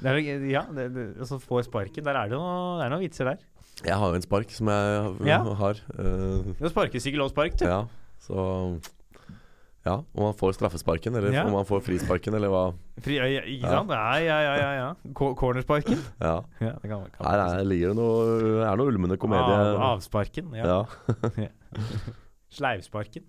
[0.00, 0.18] Det er,
[0.48, 2.04] ja det, det, altså får sparken.
[2.06, 3.42] Der er det noe, det er noen vitser der.
[3.84, 5.38] Jeg har jo en spark som jeg Ja.
[5.60, 5.78] har.
[5.98, 7.64] Uh, Det sparkes ikke lov spark, du.
[7.66, 7.82] ja,
[8.20, 8.80] så
[9.80, 11.46] Ja, Om man får straffesparken, eller Ja.
[11.46, 12.74] om man får frisparken, eller hva.
[13.00, 13.70] Fri, ja, ikke Ja.
[13.78, 13.88] sant?
[13.88, 14.54] Ja, ja, ja.
[14.60, 14.94] ja, ja.
[15.14, 15.96] Cornersparken?
[16.20, 16.42] Ja.
[16.60, 19.56] Ja, det kan, kan Her er, ligger det noe Er noe ulmende komedie.
[19.56, 20.52] Av, avsparken.
[20.54, 20.84] Ja.
[20.84, 21.48] Ja.
[22.56, 23.24] Sleivsparken.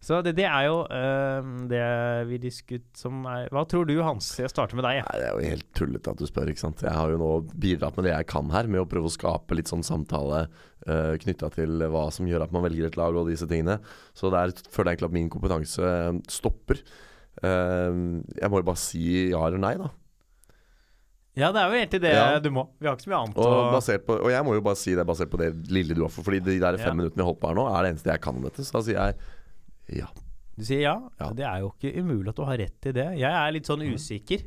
[0.00, 1.80] Så det, det er jo eh, det
[2.30, 4.30] vi diskuterer som er Hva tror du, Hans?
[4.40, 5.02] Jeg starter med deg.
[5.02, 5.04] Ja.
[5.10, 6.48] Nei, Det er jo helt tullete at du spør.
[6.48, 6.80] ikke sant?
[6.86, 9.58] Jeg har jo nå bidratt med det jeg kan her, med å prøve å skape
[9.58, 10.46] litt sånn samtale
[10.88, 13.76] uh, knytta til hva som gjør at man velger et lag og disse tingene.
[14.16, 16.80] Så der føler jeg egentlig at min kompetanse eh, stopper.
[17.44, 19.90] Uh, jeg må jo bare si ja eller nei, da.
[21.38, 22.38] Ja, det er jo egentlig det Ja.
[22.42, 22.64] du må.
[22.80, 23.76] Vi har ikke så mye annet Og,
[24.08, 26.24] på, og jeg må jo bare si det basert på det lille du har fått.
[26.26, 26.96] Fordi de der fem Ja.
[26.96, 28.64] minuttene vi holdt på her nå, er det eneste jeg kan om dette.
[28.64, 29.14] Så da sier jeg
[29.92, 30.08] ja.
[30.60, 30.94] Du sier ja.
[31.20, 31.30] Ja.
[31.32, 33.06] Det er jo ikke umulig at du har rett i det.
[33.20, 34.42] Jeg er litt sånn usikker.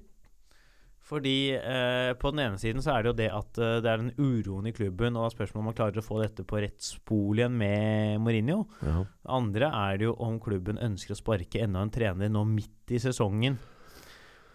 [1.04, 4.00] Fordi eh, på den ene siden så er det jo det at eh, det er
[4.00, 7.42] den uroen i klubben, og spørsmålet om man klarer å få dette på rett spol
[7.42, 8.62] igjen med Mourinho.
[8.86, 9.02] ja.
[9.36, 13.02] Andre er det jo om klubben ønsker å sparke enda en trener nå midt i
[13.04, 13.58] sesongen.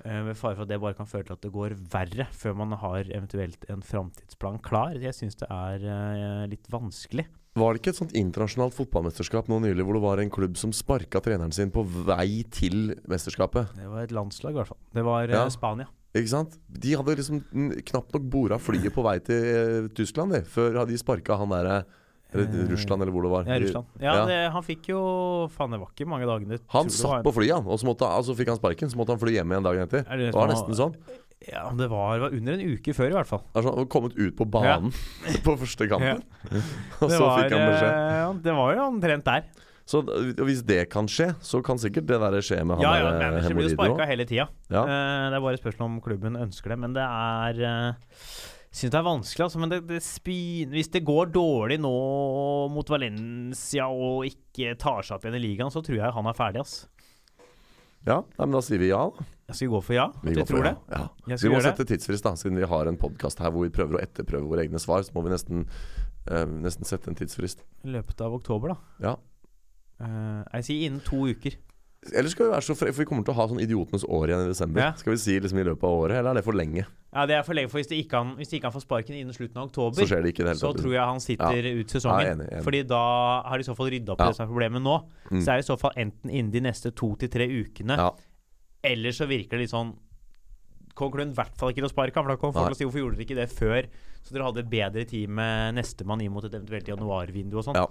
[0.06, 2.56] Eh, Med fare for at det bare kan føre til at det går verre før
[2.62, 4.96] man har eventuelt en framtidsplan klar.
[5.04, 7.26] Jeg syns det er eh, litt vanskelig.
[7.58, 10.72] Var det ikke et sånt internasjonalt fotballmesterskap nå nylig hvor det var en klubb som
[10.76, 13.74] sparka treneren sin på vei til mesterskapet?
[13.76, 14.80] Det var et landslag, i hvert fall.
[14.94, 15.46] Det var eh, Ja.
[15.52, 15.88] Spania.
[16.16, 16.54] Ikke sant?
[16.72, 17.42] De hadde liksom
[17.84, 21.82] knapt nok bora flyet på vei til eh, Tyskland, de, før de sparka han derre
[22.32, 23.46] Eller Eh, Russland, eller hvor det var.
[23.48, 23.86] Ja, Russland.
[24.00, 24.24] Ja, Ja.
[24.28, 24.98] Det, han fikk jo
[25.48, 26.58] Faen, det var ikke mange dagene.
[26.74, 28.90] Han satt på flyet, han, og så måtte, altså fikk han sparken.
[28.92, 30.04] Så måtte han fly hjem igjen dagen etter.
[30.04, 30.96] Er det Det var nesten sånn.
[31.46, 33.44] Ja, det var, var under en uke før, i hvert fall.
[33.52, 34.90] Altså, han var kommet ut på banen
[35.46, 36.24] på første kampen,
[37.00, 37.92] og så var, fikk han beskjed.
[37.92, 39.48] eh, ja, det var jo omtrent der.
[39.88, 40.02] Så
[40.44, 43.22] hvis det kan skje, så kan sikkert det der skje med han Ja, ja, eh,
[43.22, 44.44] manager blir jo sparka hele tida.
[44.68, 44.82] Ja.
[44.84, 46.78] Uh, det er bare spørsmål om klubben ønsker det.
[46.82, 48.18] Men det er uh,
[48.68, 49.60] Syns det er vanskelig, altså.
[49.62, 51.94] Men det, det spin, hvis det går dårlig nå
[52.68, 56.36] mot Valencia og ikke tar seg opp igjen i ligaen, så tror jeg han er
[56.36, 56.82] ferdig, ass.
[58.08, 59.02] Ja, men da sier vi ja.
[59.48, 60.06] Jeg skal gå for ja.
[60.22, 60.72] Vi jeg går for tror ja.
[60.74, 60.98] det?
[61.32, 61.38] Ja.
[61.42, 64.02] Vi må sette tidsfrist, da, siden vi har en podkast her hvor vi prøver å
[64.02, 65.04] etterprøve våre egne svar.
[65.04, 65.64] Så må vi nesten,
[66.28, 67.64] uh, nesten sette en tidsfrist.
[67.84, 69.08] I løpet av oktober, da.
[69.08, 69.16] Ja.
[69.98, 71.56] Uh, jeg sier innen to uker.
[72.12, 72.92] Eller skal vi være så fre...
[72.94, 74.84] For vi kommer til å ha sånn idiotenes år igjen i desember.
[74.84, 74.92] Ja.
[75.00, 76.84] Skal vi si liksom i løpet av året, eller er det for lenge?
[77.12, 79.32] Ja, Det er for lenge, for hvis ikke han, hvis ikke han får sparken innen
[79.32, 82.20] slutten av Så oktober, skjer det ikke så tror jeg han sitter ut sesongen.
[82.26, 82.64] Ja, enig, enig.
[82.66, 84.28] Fordi da har de i så fall rydda opp i Ja.
[84.28, 84.96] det som er problemet nå.
[85.30, 85.40] Mm.
[85.40, 88.10] Så er det i så fall enten innen de neste to til tre ukene, Ja.
[88.84, 89.96] eller så virker det litt sånn
[90.98, 92.74] Kommer Klund i hvert fall ikke til å sparke han, for da kommer folk til
[92.74, 93.86] å si hvorfor gjorde dere ikke det før?
[94.26, 97.76] Så dere hadde bedre tid med nestemann inn mot et eventuelt januarvindu og sånn.
[97.78, 97.86] Ja.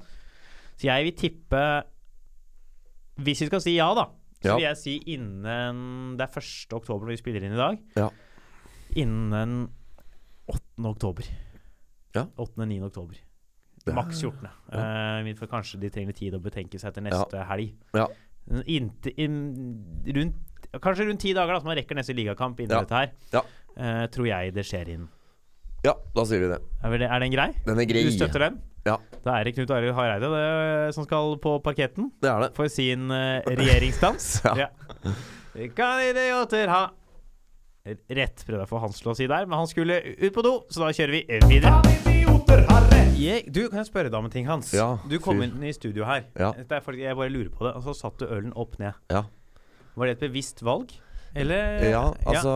[0.75, 1.83] Så jeg vil tippe
[3.17, 4.09] Hvis vi skal si ja, da,
[4.43, 4.55] så Ja.
[4.57, 6.73] vil jeg si innen Det er 1.
[6.73, 7.79] oktober når vi spiller inn i dag.
[7.95, 8.09] Ja.
[8.97, 9.67] Innen
[10.47, 10.61] 8.
[10.89, 11.27] oktober.
[12.15, 12.25] Ja.
[12.35, 12.79] 8.-9.
[12.87, 13.17] oktober.
[13.87, 14.47] Er- Maks 14.
[14.71, 15.21] Ja.
[15.23, 17.75] Uh, kanskje de trenger tid å betenke seg til neste helg.
[17.95, 18.07] Ja.
[18.67, 19.37] Inntil, inn,
[20.15, 22.81] rundt, kanskje rundt ti dager, da, så man rekker neste ligakamp innen Ja.
[22.83, 23.13] dette her.
[23.35, 23.43] Ja.
[23.77, 25.07] Eh, tror jeg det skjer inn.
[25.85, 26.57] Ja, da sier vi det.
[26.83, 27.51] Er, det, er den grei?
[27.67, 28.03] Den er grei.
[28.03, 28.57] Du støtter den?
[28.87, 28.97] Ja.
[29.23, 32.49] Da er det Knut Arild Hareide det, som skal på parketten Det er det.
[32.55, 34.41] for sin uh, regjeringsdans.
[34.63, 34.67] Ja.
[35.75, 36.81] Kan idioter ha
[37.87, 40.43] Rett prøvde jeg å få Hans til å si der, men han skulle ut på
[40.43, 41.77] do, så da kjører vi videre.
[43.17, 44.69] Jeg, du, kan jeg spørre deg om en ting, Hans?
[44.75, 45.47] Ja, du kom fyr.
[45.47, 46.27] inn i studio her.
[46.37, 46.51] Ja.
[46.57, 47.73] Det er fordi jeg bare lurer på det.
[47.79, 48.97] Og så satt du ølen opp ned.
[49.13, 49.23] Ja.
[49.97, 50.93] Var det et bevisst valg?
[51.37, 52.53] Eller Ja, altså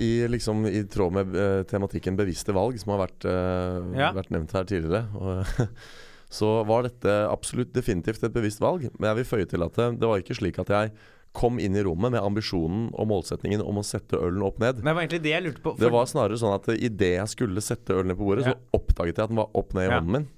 [0.00, 4.12] i, liksom, i tråd med uh, tematikken bevisste valg, som har vært, uh, Ja.
[4.16, 5.04] vært nevnt her tidligere.
[5.18, 5.74] Og,
[6.38, 8.88] så var dette absolutt definitivt et bevisst valg.
[8.98, 10.94] Men jeg vil føye til at det, det var ikke slik at jeg
[11.34, 14.78] kom inn i rommet med ambisjonen og målsetningen om å sette ølen opp ned.
[14.78, 15.72] Men det var egentlig det jeg lurte på.
[15.80, 18.54] Det var snarere sånn at idet jeg skulle sette ølen ned på bordet, Ja.
[18.54, 19.98] så oppdaget jeg at den var opp ned i Ja.
[19.98, 20.28] hånden min.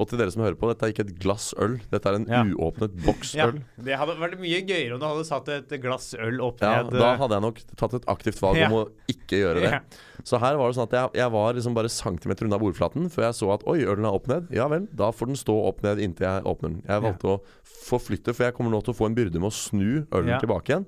[0.00, 1.74] Og til dere som hører på, dette er ikke et glass øl.
[1.92, 2.42] Dette er en Ja.
[2.44, 3.50] uåpnet boks ja.
[3.76, 6.92] Det hadde vært mye gøyere om du hadde satt et glass øl opp Ja, ned.
[6.98, 8.66] da hadde jeg nok tatt et aktivt valg Ja.
[8.68, 9.70] om å ikke gjøre det.
[9.70, 9.80] Ja.
[10.24, 13.22] Så her var det sånn at jeg, jeg var liksom bare centimeter unna bordflaten før
[13.28, 14.48] jeg så at oi, ølen er opp ned.
[14.50, 16.82] Ja vel, da får den stå opp ned inntil jeg åpner den.
[16.88, 17.40] Jeg valgte å
[17.84, 20.38] forflytte, for jeg kommer nå til å få en byrde med å snu ølen Ja.
[20.40, 20.86] tilbake igjen.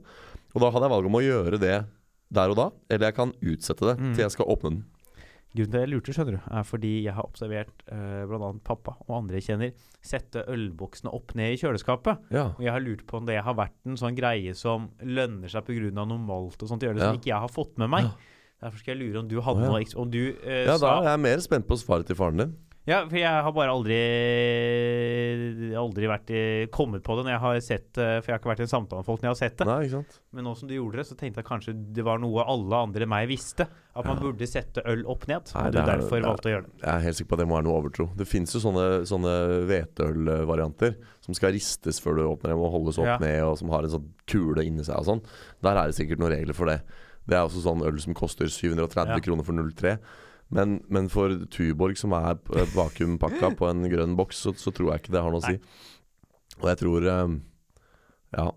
[0.54, 1.84] Og da hadde jeg valget om å gjøre det
[2.32, 4.14] der og da, eller jeg kan utsette det Mm.
[4.14, 4.84] til jeg skal åpne den.
[5.54, 8.48] Grunnen til at jeg lurte, skjønner du, er fordi jeg har observert uh, bl.a.
[8.66, 12.24] pappa og andre jeg kjenner sette ølboksene opp ned i kjøleskapet.
[12.34, 12.48] Ja.
[12.56, 15.62] Og jeg har lurt på om det har vært en sånn greie som lønner seg
[15.68, 15.92] pga.
[15.94, 18.10] noe malt og sånt å gjøre det, som ikke jeg har fått med meg.
[18.10, 18.40] Ja.
[18.64, 19.72] Derfor skal jeg lure om du hadde oh, ja.
[19.76, 22.56] noe Om du uh, ja, da er jeg mer spent på svaret til faren din.
[22.86, 23.96] Ja, for jeg har bare aldri
[25.74, 26.40] Aldri vært i,
[26.74, 27.86] kommet på det når jeg har sett.
[27.96, 29.66] For jeg har ikke vært i en samtale med folk når jeg har sett det.
[29.68, 30.18] Nei, ikke sant?
[30.36, 33.06] Men nå som du gjorde det, så tenkte jeg kanskje det var noe alle andre
[33.06, 33.66] enn meg visste.
[33.94, 34.22] At man Ja.
[34.26, 35.50] burde sette øl opp ned.
[35.54, 36.72] Nei, Og du er- derfor er- valgte å gjøre det.
[36.82, 38.16] Jeg er helt sikker på at det må være noe overtro.
[38.16, 39.34] Det fins jo sånne, sånne
[39.68, 43.18] hveteølvarianter som skal ristes før du åpner dem og holdes opp Ja.
[43.18, 45.22] ned, og som har en sånn kule inni seg og sånn.
[45.62, 46.82] Der er det sikkert noen regler for det.
[47.26, 49.18] Det er også sånn øl som koster 730 Ja.
[49.20, 49.98] kroner for 03.
[50.50, 52.36] Men, men for Tuborg, som er
[52.74, 55.58] vakuumpakka på en grønn boks, så, så tror jeg ikke det har noe å si.
[56.60, 57.36] Og jeg tror eh,
[58.36, 58.48] Ja.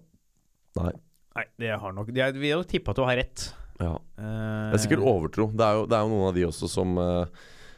[0.78, 0.92] Nei.
[1.38, 3.48] Nei, det har nok Jeg vil jo tippe at du har rett.
[3.80, 3.94] Ja.
[4.18, 5.48] Eh, Det er sikkert overtro.
[5.54, 7.26] Det er jo, det er jo noen av de også som eh,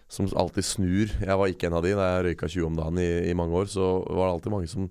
[0.09, 1.11] Som alltid snur.
[1.21, 3.53] Jeg var ikke en av de da jeg røyka 20 om dagen i, i mange
[3.55, 3.67] år.
[3.71, 4.89] Så var det alltid mange som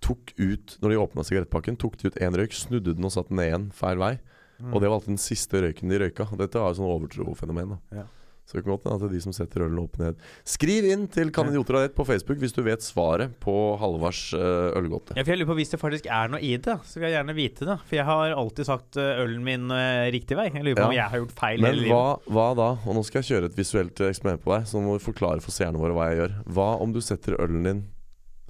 [0.00, 3.32] tok ut Når de åpna sigarettpakken, tok de ut én røyk, snudde den og satte
[3.34, 4.14] den ned igjen feil vei.
[4.62, 4.70] mm.
[4.72, 6.24] Og det var alltid den siste røyken de røyka.
[6.40, 7.74] Dette var jo sånn overtrofenomen.
[7.90, 8.06] da Ja.
[8.50, 10.16] Så det kan godt hende at det er de som setter ølen opp ned.
[10.42, 14.74] Skriv inn til Kan av rett på Facebook hvis du vet svaret på Halvards uh,
[14.74, 15.14] ølgåte.
[15.14, 17.14] Ja, for jeg lurer på Hvis det faktisk er noe i det, så vil jeg
[17.20, 17.78] gjerne vite det.
[17.86, 20.48] For jeg har alltid sagt eh, ølen min eh, riktig vei.
[20.50, 20.88] Jeg lurer på Ja.
[20.90, 22.68] om jeg har gjort feil Men hva, hva da?
[22.88, 25.44] Og nå skal jeg kjøre et visuelt eksperiment på deg, så nå må du forklare
[25.44, 26.38] for seerne våre hva jeg gjør.
[26.56, 27.84] Hva om du setter ølen din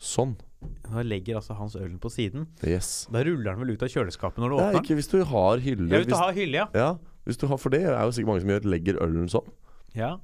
[0.00, 0.38] sånn?
[0.84, 2.48] Da legger altså Hans ølen på siden.
[2.66, 3.06] Yes.
[3.12, 4.84] Da ruller den vel ut av kjøleskapet når du er åpner den?
[4.84, 5.88] ikke hvis du har hylle.
[5.88, 6.66] Ja, hvis du har hylle, ja.
[6.74, 6.90] ja,
[7.28, 9.52] hvis du har For det er jo sikkert mange som gjør legger ølen sånn.
[9.96, 10.16] Ja.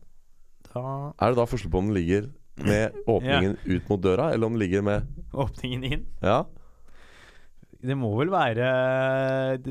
[0.73, 0.83] Da
[1.21, 2.29] Er det da forskjell på om den ligger
[2.67, 6.07] med åpningen ut mot døra, eller om den ligger med åpningen inn.
[6.23, 6.43] Ja?
[7.87, 8.69] Det må vel være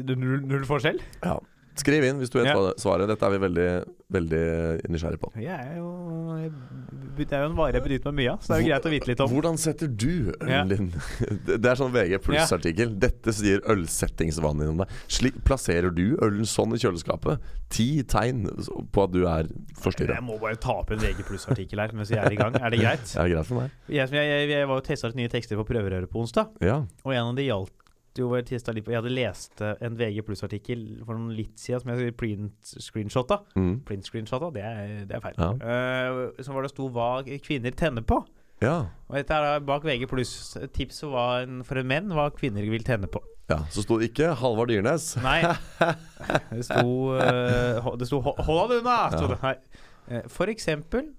[0.05, 1.01] null, null forskjell?
[1.25, 1.39] ja.
[1.76, 2.71] Skriv inn hvis du vet Ja.
[2.80, 3.07] svaret.
[3.11, 3.69] Dette er vi veldig,
[4.15, 4.43] veldig
[4.93, 5.32] nysgjerrige på.
[5.41, 5.89] Jeg er jo
[6.39, 6.51] jeg,
[7.17, 8.86] Det er jo en vare jeg bryter meg mye av, så det er jo greit
[8.86, 9.30] å vite litt om.
[9.32, 10.88] Hvordan setter du ølen din?
[11.47, 12.95] Det det er sånn VG pluss-artikkel.
[12.99, 14.91] Dette sier ølsettingsvannet om deg.
[15.11, 17.39] Slik plasserer du ølen sånn i kjøleskapet?
[17.71, 18.45] Ti tegn
[18.91, 19.47] på at du er
[19.82, 20.15] forstyrra.
[20.19, 22.55] Jeg må bare ta opp en VG pluss-artikkel her mens vi er i gang.
[22.59, 23.07] Er det greit?
[23.07, 23.71] Det er greit for meg.
[23.89, 26.82] Jeg, jeg, jeg, jeg var jo testa ut nye tekster på prøverøret på onsdag, Ja.
[27.03, 27.73] og en av de gjaldt
[28.22, 31.82] jo testet litt på Jeg hadde lest eh, en VG pluss-artikkel for noen litt siden
[31.84, 33.39] som jeg print-screenshotta.
[33.59, 33.74] Mm.
[33.88, 35.38] Print-screenshotta, det, er- det er feil.
[35.38, 35.51] Ja.
[35.59, 37.09] Uh, som var det sto hva
[37.43, 38.22] kvinner tenner på.
[38.63, 38.86] ja.
[39.09, 40.57] Og dette er da bak VG Pluss.
[40.74, 43.22] Tips for en menn hva kvinner vil tenne på.
[43.49, 45.11] Ja, Så sto det ikke Halvard Dyrnes.
[45.22, 45.43] Nei.
[46.49, 49.11] Det sto uh, Det sto 'hold deg unna'!
[49.13, 49.38] sto det.
[49.43, 49.55] Nei.
[50.09, 51.11] Eh, For eksempel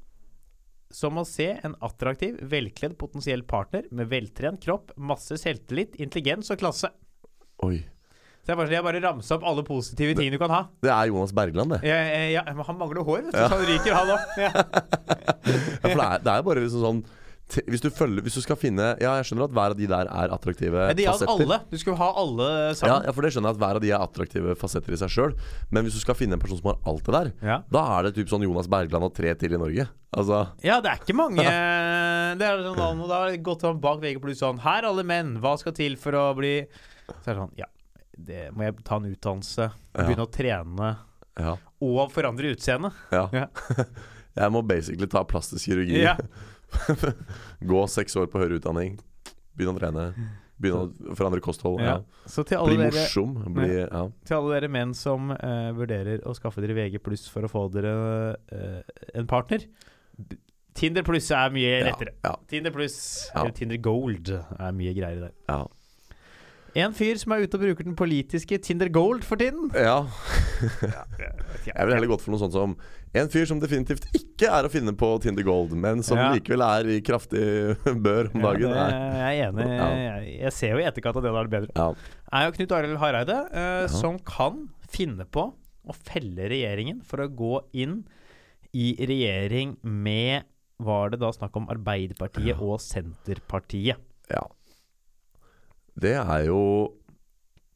[0.93, 6.61] som å se en attraktiv, velkledd potensiell partner med veltrent kropp, masse selvtillit, intelligens og
[6.62, 6.91] klasse.
[7.66, 7.80] Oi.
[8.47, 10.61] Så jeg bare, jeg bare ramsa opp alle positive ting du kan ha.
[10.84, 11.80] Det er Jonas Bergland, det.
[11.89, 11.97] Ja,
[12.30, 13.49] ja, men han mangler hår, vet du, Ja.
[13.51, 14.37] så han ryker, han òg.
[14.39, 14.53] Ja.
[15.47, 17.01] Ja, for det er, det er bare liksom sånn
[17.47, 20.09] hvis du, følger, hvis du skal finne Ja, jeg skjønner at hver av de der
[20.11, 21.31] er attraktive de fasetter.
[21.31, 21.59] alle.
[21.71, 23.05] Du skulle ha alle Ja, sammen.
[23.07, 25.37] ja, for det skjønner jeg at hver av de er attraktive fasetter i seg sjøl.
[25.71, 27.59] Men hvis du skal finne en person som har alt det der, Ja.
[27.71, 29.89] da er det typ sånn Jonas Bergland og tre til i Norge.
[30.13, 31.37] Altså Ja, det er ikke mange
[32.39, 35.03] Det er sånn, da- Da har det gått sånn bak VG pluss sånn Her, alle
[35.05, 36.67] menn, hva skal til for å bli
[37.23, 37.67] Så er det sånn Ja,
[38.19, 40.03] det må jeg ta en utdannelse, Ja.
[40.03, 40.97] begynne å trene
[41.39, 41.57] Ja.
[41.81, 42.93] og forandre utseende.
[43.13, 43.29] ja.
[43.33, 43.47] Ja.
[44.37, 46.03] jeg må basically ta plastisk kirurgi.
[46.03, 46.17] Ja.
[47.71, 48.99] Gå seks år på høyere utdanning.
[49.57, 50.07] Begynne å trene.
[50.57, 51.83] Begynne å forandre kosthold.
[51.85, 51.99] Ja.
[52.01, 52.62] Ja.
[52.64, 53.37] Bli morsom.
[53.43, 53.55] dere.
[53.59, 54.03] Bli, ja.
[54.29, 57.67] til alle dere menn som uh, vurderer å skaffe dere VG pluss for å få
[57.75, 57.93] dere
[58.53, 58.81] uh,
[59.17, 59.67] en partner
[60.77, 62.12] Tinder pluss er mye rettere.
[62.51, 62.97] Tinder pluss,
[63.33, 65.35] eller Tinder Gold, er mye greier der.
[65.49, 65.62] ja.
[66.77, 69.70] En fyr som er ute og bruker den politiske Tinder Gold for tiden.
[69.72, 70.03] ja.
[71.66, 72.74] Jeg vil ville heller gått for noe sånt som
[73.16, 76.27] en fyr som definitivt ikke er å finne på Tinder Gold, men som Ja.
[76.35, 78.68] likevel er i kraftig bør om dagen.
[78.77, 79.68] Ja, det, er- jeg er enig.
[79.72, 79.87] Ja.
[80.03, 81.72] Jeg, jeg ser jo i etterkant at det er det bedre.
[81.77, 81.89] Ja.
[82.41, 83.87] er jo Knut Arild Hareide, eh, Ja.
[83.93, 85.47] som kan finne på
[85.87, 88.03] å felle regjeringen for å gå inn
[88.77, 90.45] i regjering med
[90.79, 92.57] Var det da snakk om Arbeiderpartiet Ja.
[92.61, 93.97] og Senterpartiet?
[94.29, 94.43] ja.
[95.97, 96.61] Det er jo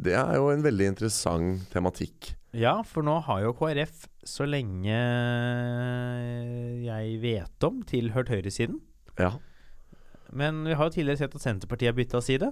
[0.00, 2.34] Det er jo en veldig interessant tematikk.
[2.56, 4.96] Ja, for nå har jo KrF, så lenge
[6.82, 8.80] jeg vet om, tilhørt høyresiden.
[9.20, 9.34] Ja.
[10.32, 12.50] Men vi har jo tidligere sett at Senterpartiet har bytta side.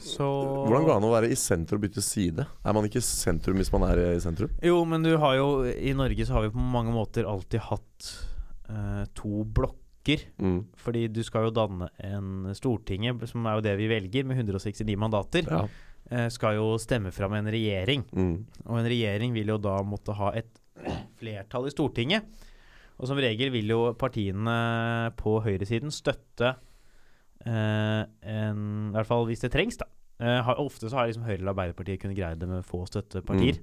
[0.00, 2.46] Så Hvordan går det an å være i sentrum og bytte side?
[2.46, 4.52] Er man ikke i sentrum hvis man er i sentrum?
[4.64, 8.10] Jo, men du har jo I Norge så har vi på mange måter alltid hatt
[8.70, 9.79] eh, to blokker.
[10.40, 10.60] Mm.
[10.80, 14.96] Fordi du skal jo danne en Stortinget, som er jo det vi velger, med 169
[15.00, 15.48] mandater.
[15.48, 15.64] Ja.
[16.10, 18.06] eh, skal jo stemme fram en regjering.
[18.12, 18.34] Mm.
[18.66, 20.60] Og en regjering vil jo da måtte ha et
[21.20, 22.46] flertall i Stortinget.
[23.00, 24.56] Og som regel vil jo partiene
[25.16, 26.52] på høyresiden støtte
[27.48, 29.88] eh, en I hvert fall hvis det trengs, da.
[30.20, 33.56] Eh, ofte så har liksom Høyre eller Arbeiderpartiet kunnet greie det med få støttepartier.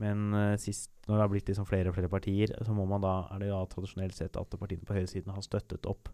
[0.00, 3.04] Men uh, sist, når det har blitt liksom flere og flere partier, så må man
[3.04, 6.08] da, er det da tradisjonelt sett at partiene på høyresiden har støttet opp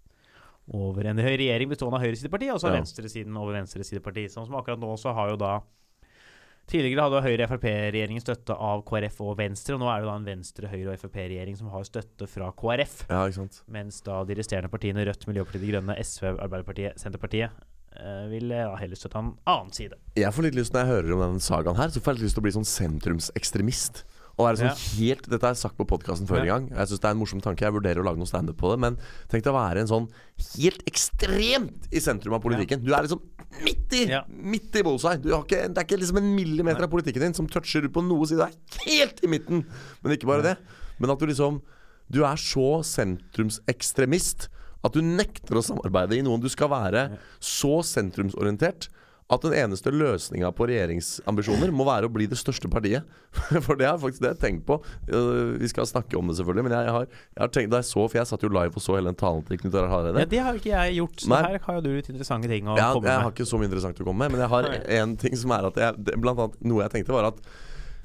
[0.75, 2.81] over en regjering bestående av høyresideparti, og så Ja.
[2.81, 4.27] venstresiden over venstresideparti.
[4.33, 5.61] Sånn som akkurat nå så har jo da
[6.67, 10.71] Tidligere hadde Høyre-Frp-regjeringen støtte av KrF og Venstre, og nå er det da en Venstre-,
[10.73, 13.05] Høyre- og Frp-regjering som har støtte fra KrF.
[13.07, 13.21] Ja.
[13.71, 17.55] Mens da de resterende partiene, Rødt, Miljøpartiet De Grønne, SV, Arbeiderpartiet, Senterpartiet,
[18.31, 19.97] vil jeg da heller støtte en annen side.
[20.17, 22.27] Jeg får litt lyst Når jeg hører om denne sagaen her, så får jeg litt
[22.29, 24.05] lyst til å bli sånn sentrumsekstremist.
[24.37, 26.43] Og være sånn helt Dette har jeg sagt på podkasten før Ja.
[26.43, 26.65] en gang.
[26.77, 27.65] Jeg syns det er en morsom tanke.
[27.65, 28.79] Jeg vurderer å lage noe standup på det.
[28.85, 28.99] Men
[29.33, 30.09] tenk deg å være en sånn
[30.59, 32.85] helt ekstremt i sentrum av politikken.
[32.85, 33.23] Du er liksom
[33.65, 34.03] midt i!
[34.13, 34.25] Ja.
[34.29, 35.17] Midt i bullseye.
[35.23, 38.05] Du har ikke, det er ikke liksom en millimeter av politikken din som toucher på
[38.05, 38.37] noe side.
[38.37, 39.65] Du er helt i midten!
[40.05, 40.57] Men ikke bare det.
[41.01, 41.63] Men at du liksom
[42.13, 44.49] Du er så sentrumsekstremist
[44.85, 47.09] at du nekter å samarbeide i noen du skal være
[47.41, 48.89] så sentrumsorientert
[49.27, 53.03] at den eneste løsninga på regjeringsambisjoner må være å bli det største partiet.
[53.67, 54.77] For det er faktisk det jeg har tenkt på.
[55.11, 56.67] Øh, Vi skal snakke om det, selvfølgelig.
[56.69, 58.95] Men jeg har, jeg har tenkt jeg så For jeg satt jo live og så
[58.95, 60.23] hele den talen til Knut Arild Hareide.
[60.23, 61.43] Ja, Det har ikke jeg gjort, så Nei.
[61.43, 63.67] her har jo du litt interessante ting å Ja, komme jeg har ikke så mye
[63.73, 64.71] interessant å komme med, men jeg har
[65.03, 67.43] en ting som er at jeg, Blant annet noe jeg tenkte, var at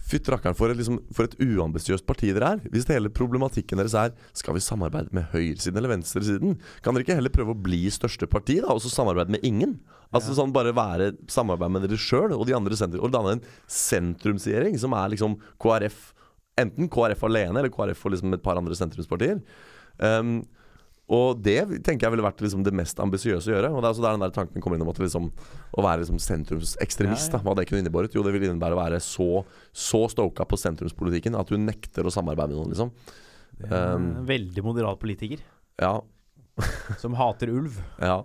[0.02, 2.62] Fytt rakkeren for, et, liksom, for et uambisiøst parti dere er.
[2.74, 7.18] Hvis hele problematikken deres er Skal vi samarbeide med høyresiden eller venstresiden, kan dere ikke
[7.20, 9.78] heller prøve å bli største parti, da, og så samarbeide med ingen?
[10.12, 13.46] Altså sånn Bare være samarbeid med dere sjøl og de andre sentrum, og danne en
[13.72, 16.10] sentrumsregjering som er liksom KrF
[16.60, 19.38] Enten KrF alene eller KrF og liksom et par andre sentrumspartier.
[20.04, 20.42] Um,
[21.12, 23.72] og det tenker jeg ville vært liksom det mest ambisiøse å gjøre.
[23.76, 25.26] Og det er der den der tanken kommer inn om at liksom,
[25.76, 27.34] å være liksom sentrumsekstremist.
[27.36, 28.16] Da, hva det kunne innebåret.
[28.16, 29.42] Jo, det vil innebære å være så,
[29.76, 32.94] så stoka på sentrumspolitikken at du nekter å samarbeide med noen, liksom.
[33.68, 35.44] Um, veldig moderat politiker
[35.82, 35.98] Ja.
[37.02, 37.76] som hater ulv.
[38.02, 38.22] Ja.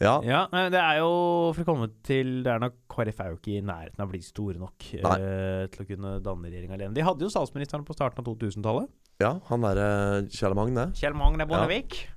[0.00, 0.14] Ja.
[0.24, 1.10] Ja, det er jo
[1.52, 4.12] For å komme til det er nok KrF er jo ikke i nærheten av å
[4.14, 6.96] bli store nok eh, til å kunne danne regjering alene.
[6.96, 8.88] De hadde jo statsministeren på starten av 2000-tallet.
[9.20, 9.90] ja han derre
[10.32, 10.88] Kjell Magne.
[10.96, 12.00] Kjell Magne Bondevik.
[12.06, 12.16] Ja.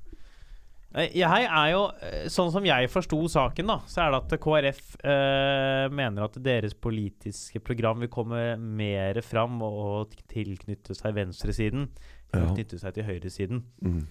[0.94, 4.82] Jeg er jo, eh, Sånn som jeg forsto saken, da, så er det at KrF
[5.02, 11.88] eh, mener at deres politiske program vil komme mer fram og tilknytte seg venstresiden.
[12.34, 12.46] Ja.
[12.54, 13.64] Knytte seg til høyresiden.
[13.82, 14.04] Mm.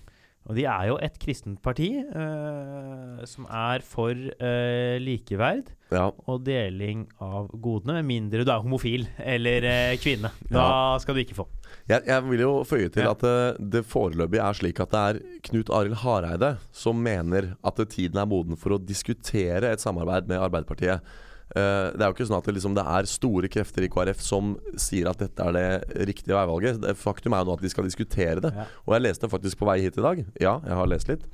[0.51, 6.07] Og de er jo et kristent parti eh, som er for eh, likeverd Ja.
[6.27, 10.31] og deling av godene, med mindre du er homofil eller eh, kvinne.
[10.51, 11.47] Da skal du ikke få.
[11.91, 13.13] Jeg, jeg vil jo føye til Ja.
[13.15, 15.21] at det, det foreløpig er slik at det er
[15.51, 20.43] Knut Arild Hareide som mener at tiden er moden for å diskutere et samarbeid med
[20.43, 21.05] Arbeiderpartiet.
[21.53, 24.23] Eh, det er jo ikke sånn at det, liksom, det er store krefter i KrF
[24.25, 26.81] som sier at dette er det riktige veivalget.
[26.81, 28.53] Det, faktum er jo nå at de skal diskutere det.
[28.57, 28.69] Ja.
[28.87, 31.29] Og jeg leste faktisk på vei hit i dag, ja, jeg har lest litt,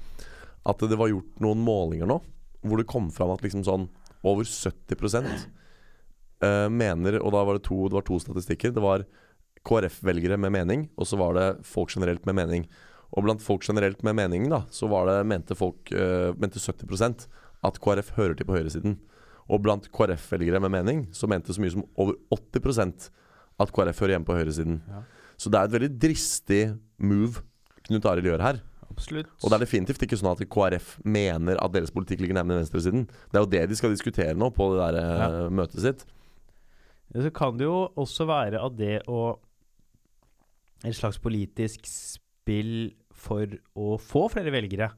[0.69, 2.19] at det var gjort noen målinger nå
[2.67, 3.85] hvor det kom fram at liksom sånn
[4.27, 4.99] over 70
[6.43, 8.73] uh, mener Og da var det to, det var to statistikker.
[8.75, 9.05] Det var
[9.69, 12.67] KrF-velgere med mening, og så var det folk generelt med mening.
[13.15, 17.29] Og blant folk generelt med mening, da, så var det, mente folk uh, mente 70%
[17.67, 18.99] at KrF hører til på høyresiden.
[19.49, 23.09] Og blant KrF-velgere med mening, så mente så mye som over 80%
[23.59, 24.81] at KrF hører hjemme på høyresiden.
[24.93, 25.03] Ja.
[25.41, 26.63] Så det er et veldig dristig
[26.99, 27.41] move
[27.89, 28.59] Knut Arild gjør her.
[28.91, 29.29] Absolutt.
[29.41, 33.07] Og det er definitivt ikke sånn at KrF mener at deres politikk ligger nærmere venstresiden.
[33.31, 35.49] Det er jo det de skal diskutere nå på det der eh, Ja.
[35.49, 36.05] møtet sitt.
[37.15, 39.39] Så kan det jo også være at det å
[40.85, 44.93] Et slags politisk spill for å få flere velgere.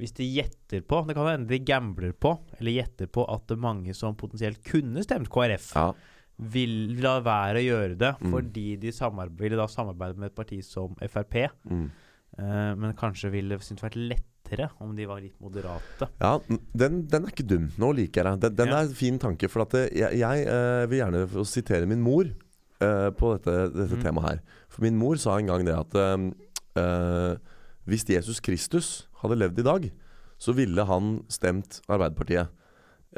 [0.00, 3.56] Hvis de gjetter på Det kan hende de gambler på, eller gjetter på at det
[3.58, 5.92] er mange som potensielt kunne stemt KrF, Ja.
[6.40, 8.30] vil la være å gjøre det Mm.
[8.32, 8.90] fordi de
[9.36, 11.50] ville da samarbeide med et parti som Frp.
[11.68, 11.90] Mm.
[12.38, 16.08] Uh, men kanskje ville det syntes vært lettere om de var litt moderate.
[16.20, 16.38] Ja,
[16.74, 17.66] den, den er ikke dum.
[17.76, 18.40] Nå liker jeg det.
[18.40, 18.78] Den, den Ja.
[18.80, 19.50] er en fin tanke.
[19.50, 23.72] For at det, jeg, jeg uh, vil gjerne få sitere min mor uh, på dette,
[23.74, 24.02] dette Mm.
[24.02, 24.40] temaet her.
[24.70, 26.30] For min mor sa en gang det at eh,
[26.80, 27.36] eh,
[27.86, 29.90] hvis Jesus Kristus hadde levd i dag,
[30.40, 32.48] så ville han stemt Arbeiderpartiet.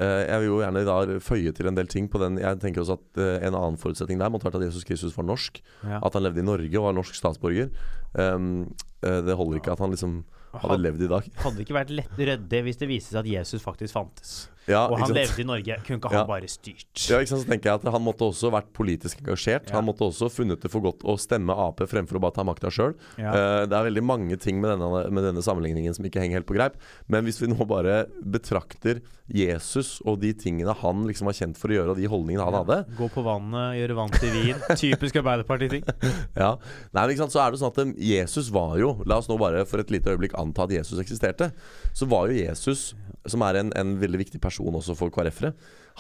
[0.01, 2.39] Eh, jeg vil jo gjerne da føye til en del ting på den.
[2.41, 5.27] Jeg tenker også at eh, En annen forutsetning der måtte vært at Jesus Kristus var
[5.29, 5.61] norsk.
[5.85, 6.01] Ja.
[6.01, 7.69] At han levde i Norge og var norsk statsborger.
[8.17, 8.71] Um,
[9.05, 10.23] eh, det holder ikke at han liksom
[10.53, 11.29] Hadde, levd i dag.
[11.41, 14.33] hadde det ikke vært lett ryddig hvis det viste seg at Jesus faktisk fantes,
[14.71, 15.77] Ja, og han levde i Norge?
[15.87, 16.19] Kunne ikke Ja.
[16.23, 17.09] han bare styrt?
[17.11, 17.43] Ja, ikke sant?
[17.43, 19.69] Så tenker jeg at Han måtte også vært politisk engasjert.
[19.71, 19.77] Ja.
[19.81, 22.71] Han måtte også funnet det for godt å stemme Ap fremfor å bare ta makta
[22.71, 22.95] sjøl.
[23.19, 23.33] Ja.
[23.67, 26.55] det er veldig mange ting med denne, med denne sammenligningen som ikke henger helt på
[26.55, 26.75] greip.
[27.09, 29.01] Men hvis vi nå bare betrakter
[29.33, 32.57] Jesus og de tingene han liksom var kjent for å gjøre, og de holdningene han
[32.61, 34.61] hadde Gå på vannet, gjøre vann til vin.
[34.83, 35.87] Typisk Arbeiderparti-ting.
[36.43, 36.51] ja.
[36.93, 37.35] Nei, men ikke sant?
[37.37, 39.93] Så er det sånn at um, Jesus var jo La oss nå bare for et
[39.95, 41.51] lite øyeblikk anta at Jesus eksisterte.
[41.97, 42.91] Så var jo Jesus
[43.31, 45.53] som er en, en veldig viktig person også for KrF-ere,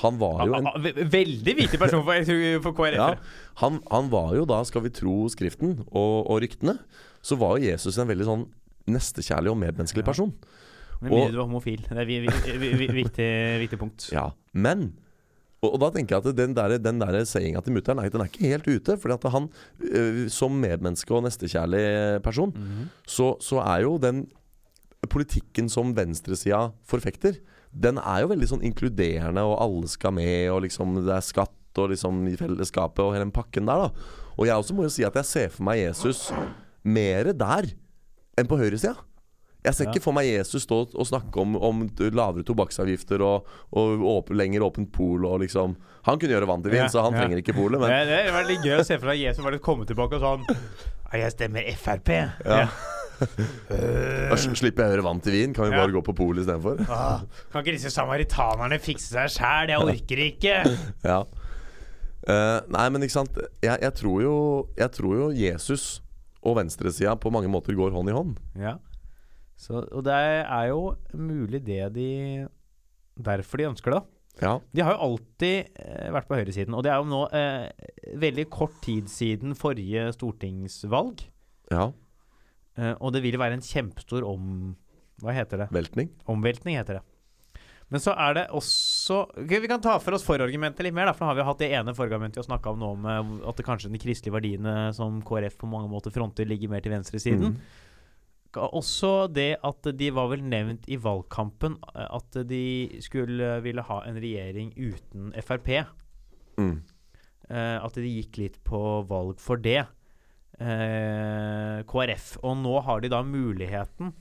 [0.03, 2.33] han var jo en Ah, ah, ve- Veldig viktig person for,
[2.64, 2.97] for KrF.
[2.99, 3.11] ja,
[3.61, 6.78] han, han var jo da, skal vi tro Skriften og, og ryktene,
[7.22, 8.43] så var jo Jesus en veldig sånn
[8.91, 10.33] nestekjærlig og medmenneskelig Ja.
[11.03, 11.80] Med mindre du er homofil.
[11.88, 13.30] Det er vi, vi, vi, vi, viktig,
[13.66, 14.09] viktig punkt.
[14.16, 14.92] Ja, men
[15.62, 18.24] og, og da tenker jeg at den der, den der sayinga til mutter'n er, den
[18.24, 18.96] er ikke helt ute.
[18.98, 19.44] Fordi at han,
[19.94, 22.88] øh, som medmenneske og nestekjærlig person, Mhm.
[23.07, 24.24] så, så er jo den
[25.11, 27.38] politikken som venstresida forfekter,
[27.72, 31.78] den er jo veldig sånn inkluderende, og alle skal med, og liksom det er skatt
[31.80, 34.11] og liksom i fellesskapet og hele den pakken der, da.
[34.36, 36.26] Og jeg også må jo si at jeg ser for meg Jesus
[36.84, 37.70] mer der
[38.38, 38.96] enn på høyresida.
[39.65, 39.93] Jeg ser Ja.
[39.93, 44.65] ikke for meg Jesus stå og snakke om, om lavere tobakksavgifter og, og åpen, lenger
[44.67, 45.77] åpent pol og liksom
[46.09, 48.33] Han kunne gjøre vann til vin, Ja, så han trenger ikke polet, men Det, er
[48.35, 50.57] veldig litt gøy å se for deg Jesus bare komme tilbake og sånn
[51.15, 52.09] Jeg stemmer Frp.
[52.43, 52.67] Ja.
[53.23, 55.53] Da slipper jeg å gjøre vann til vin.
[55.55, 55.83] Kan vi Ja.
[55.85, 56.81] bare gå på polet istedenfor?
[56.91, 57.21] ah,
[57.53, 59.69] kan ikke disse samaritanerne fikse seg sjæl?
[59.71, 60.57] Jeg orker ikke.
[61.07, 61.21] Ja.
[62.23, 63.39] Uh, nei, men ikke sant.
[63.63, 64.35] Jeg, jeg, tror jo,
[64.79, 66.01] jeg tror jo Jesus
[66.43, 68.37] og venstresida på mange måter går hånd i hånd.
[68.59, 68.77] Ja.
[69.63, 72.11] Så, og det er jo mulig det de
[73.23, 74.03] Derfor de ønsker det.
[74.41, 74.55] Ja.
[74.73, 76.73] De har jo alltid eh, vært på høyresiden.
[76.73, 77.91] Og det er jo nå eh,
[78.23, 81.27] veldig kort tid siden forrige stortingsvalg.
[81.71, 81.91] ja.
[82.81, 84.73] Eh, og det vil være en kjempestor om...
[85.23, 85.69] Hva heter det?
[85.75, 86.09] Veltning.
[86.33, 87.03] Omveltning heter det.
[87.93, 91.11] Men så er det også okay, Vi kan ta for oss forargumentet litt mer.
[91.11, 93.09] Da, for nå har vi hatt det ene forargumentet vi har snakka om nå, om
[93.13, 96.85] eh, at det kanskje de kristelige verdiene som KrF på mange måter fronter, ligger mer
[96.85, 97.53] til venstresiden.
[97.53, 97.91] Mm.
[98.61, 102.64] Også det at de var vel nevnt i valgkampen eh, at de
[103.05, 105.70] skulle ville ha en regjering uten Frp.
[106.61, 106.82] Mm.
[107.48, 109.80] Eh, at de gikk litt på valg for det.
[110.61, 112.36] Eh, KrF.
[112.44, 114.12] Og nå har de da muligheten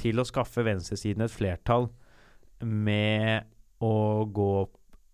[0.00, 1.88] til å skaffe venstresiden et flertall
[2.60, 3.48] med
[3.84, 4.52] å gå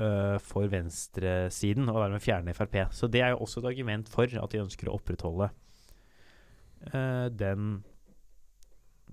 [0.03, 2.81] eh, for venstresiden og dermed fjerne Frp.
[2.95, 5.51] Så det er jo også et argument for at de ønsker å opprettholde
[6.93, 7.79] eh, den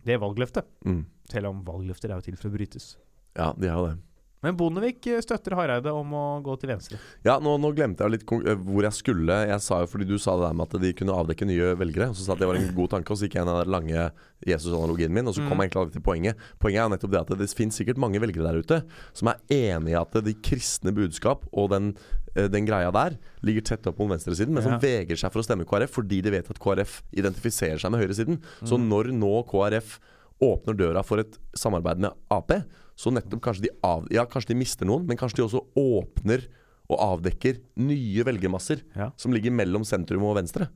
[0.08, 0.70] det valgløftet.
[0.88, 1.04] Mm.
[1.32, 2.94] Selv om valgløfter er jo til for å brytes.
[3.38, 3.96] Ja, de er jo det.
[4.44, 6.98] Men Bondevik eh, støtter Hareide om å gå til venstre.
[7.24, 9.38] Ja, nå, nå glemte jeg litt eh, hvor jeg skulle.
[9.48, 12.10] Jeg sa jo fordi Du sa det der med at de kunne avdekke nye velgere.
[12.12, 13.54] Og så sa jeg at det var en god tanke, og så gikk jeg inn
[13.54, 14.06] i den lange
[14.46, 15.28] Jesus-analogien min.
[15.32, 15.62] Og så kom Mm.
[15.64, 16.36] jeg egentlig aldri til poenget.
[16.60, 18.82] Poenget er nettopp det at det finnes sikkert mange velgere der ute
[19.14, 21.94] som er enig i at de kristne budskap og den,
[22.36, 24.80] eh, den greia der ligger tett opp mot venstresiden, men som Ja.
[24.80, 28.42] vegrer seg for å stemme KrF fordi de vet at KrF identifiserer seg med høyresiden.
[28.64, 28.90] Så Mm.
[28.90, 30.00] når nå KrF
[30.42, 32.52] åpner døra for et samarbeid med Ap,
[32.96, 36.46] så nettopp kanskje de av, Ja, kanskje de mister noen, men kanskje de også åpner
[36.92, 39.12] og avdekker nye velgermasser Ja.
[39.18, 40.68] som ligger mellom sentrum og venstre.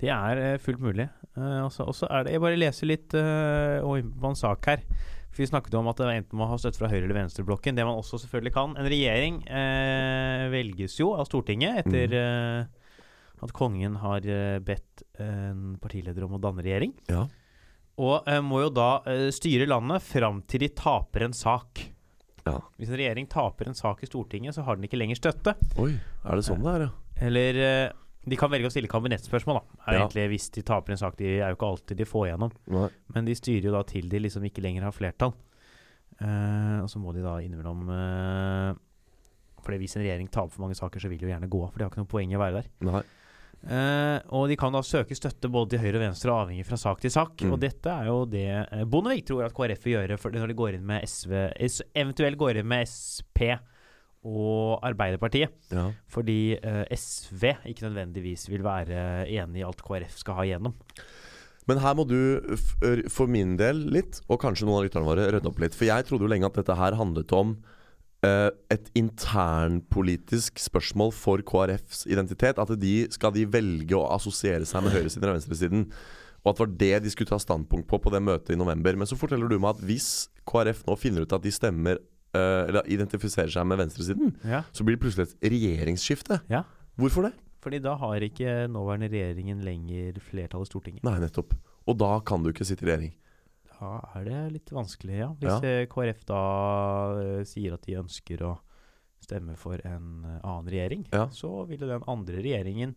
[0.00, 1.08] Det er eh, fullt mulig.
[1.36, 4.82] Eh, og så er det Jeg bare leser litt og på en sak her.
[5.30, 7.76] For Vi snakket om at det enten må ha støtte fra høyre- eller venstreblokken.
[7.76, 8.72] Det man også selvfølgelig kan.
[8.76, 12.64] En regjering eh, velges jo av Stortinget etter eh,
[13.40, 14.20] at kongen har
[14.60, 16.92] bedt en partileder om å danne regjering.
[17.08, 17.22] Ja.
[18.00, 21.82] Og eh, må jo da eh, styre landet fram til de taper en sak.
[22.46, 22.56] Ja.
[22.80, 25.54] Hvis en regjering taper en sak i Stortinget, så har den ikke lenger støtte.
[25.82, 25.92] Oi,
[26.24, 26.92] er det sånn det er, ja?
[27.28, 27.90] Eller eh,
[28.30, 29.84] de kan velge å stille kabinettspørsmål, da.
[29.84, 30.00] Er Ja.
[30.06, 31.16] egentlig Hvis de taper en sak.
[31.20, 32.52] De er jo ikke alltid de får igjennom.
[32.72, 32.88] Nei.
[33.14, 35.32] Men de styrer jo da til de liksom ikke lenger har flertall.
[36.20, 38.74] Eh, og så må de da innimellom uh,
[39.64, 41.70] For hvis en regjering taper for mange saker, så vil de jo gjerne gå av.
[41.70, 42.68] For de har ikke noe poeng i å være der.
[42.84, 43.02] Nei.
[43.60, 47.02] Eh, og de kan da søke støtte både til høyre og venstre, avhengig fra sak
[47.02, 47.34] til sak.
[47.44, 47.54] Mm.
[47.54, 50.78] Og dette er jo det eh, Bondevik tror at KrF vil gjøre når de går
[50.78, 51.34] inn med SV
[51.92, 53.44] Eventuelt går inn med Sp
[54.20, 55.52] og Arbeiderpartiet.
[55.72, 55.90] Ja.
[56.12, 60.76] Fordi eh, SV ikke nødvendigvis vil være enig i alt KrF skal ha igjennom.
[61.68, 62.16] Men her må du
[63.12, 65.76] for min del litt, og kanskje noen av lytterne våre, rydde opp litt.
[65.76, 67.52] For jeg trodde jo lenge at dette her handlet om
[68.26, 72.58] eh, et internpolitisk spørsmål for KrFs identitet.
[72.62, 75.86] At de skal de velge å assosiere seg med høyresiden eller venstresiden.
[76.40, 78.96] Og at det var det de skulle ta standpunkt på på det møtet i november.
[78.96, 82.64] Men så forteller du meg at hvis KrF nå finner ut at de stemmer uh,
[82.70, 84.62] Eller identifiserer seg med venstresiden, Ja.
[84.72, 86.40] så blir det plutselig et regjeringsskifte.
[86.48, 86.64] Ja.
[86.96, 87.34] Hvorfor det?
[87.60, 91.02] Fordi da har ikke nåværende regjeringen lenger flertall i Stortinget.
[91.04, 91.52] Nei, nettopp.
[91.86, 93.12] Og da kan du ikke sitte i regjering.
[93.80, 95.28] Da er det litt vanskelig, ja.
[95.40, 95.86] Hvis ja.
[95.88, 96.40] KrF da
[97.22, 98.54] eh, sier at de ønsker å
[99.24, 101.26] stemme for en eh, annen regjering, Ja.
[101.32, 102.94] så vil jo den andre regjeringen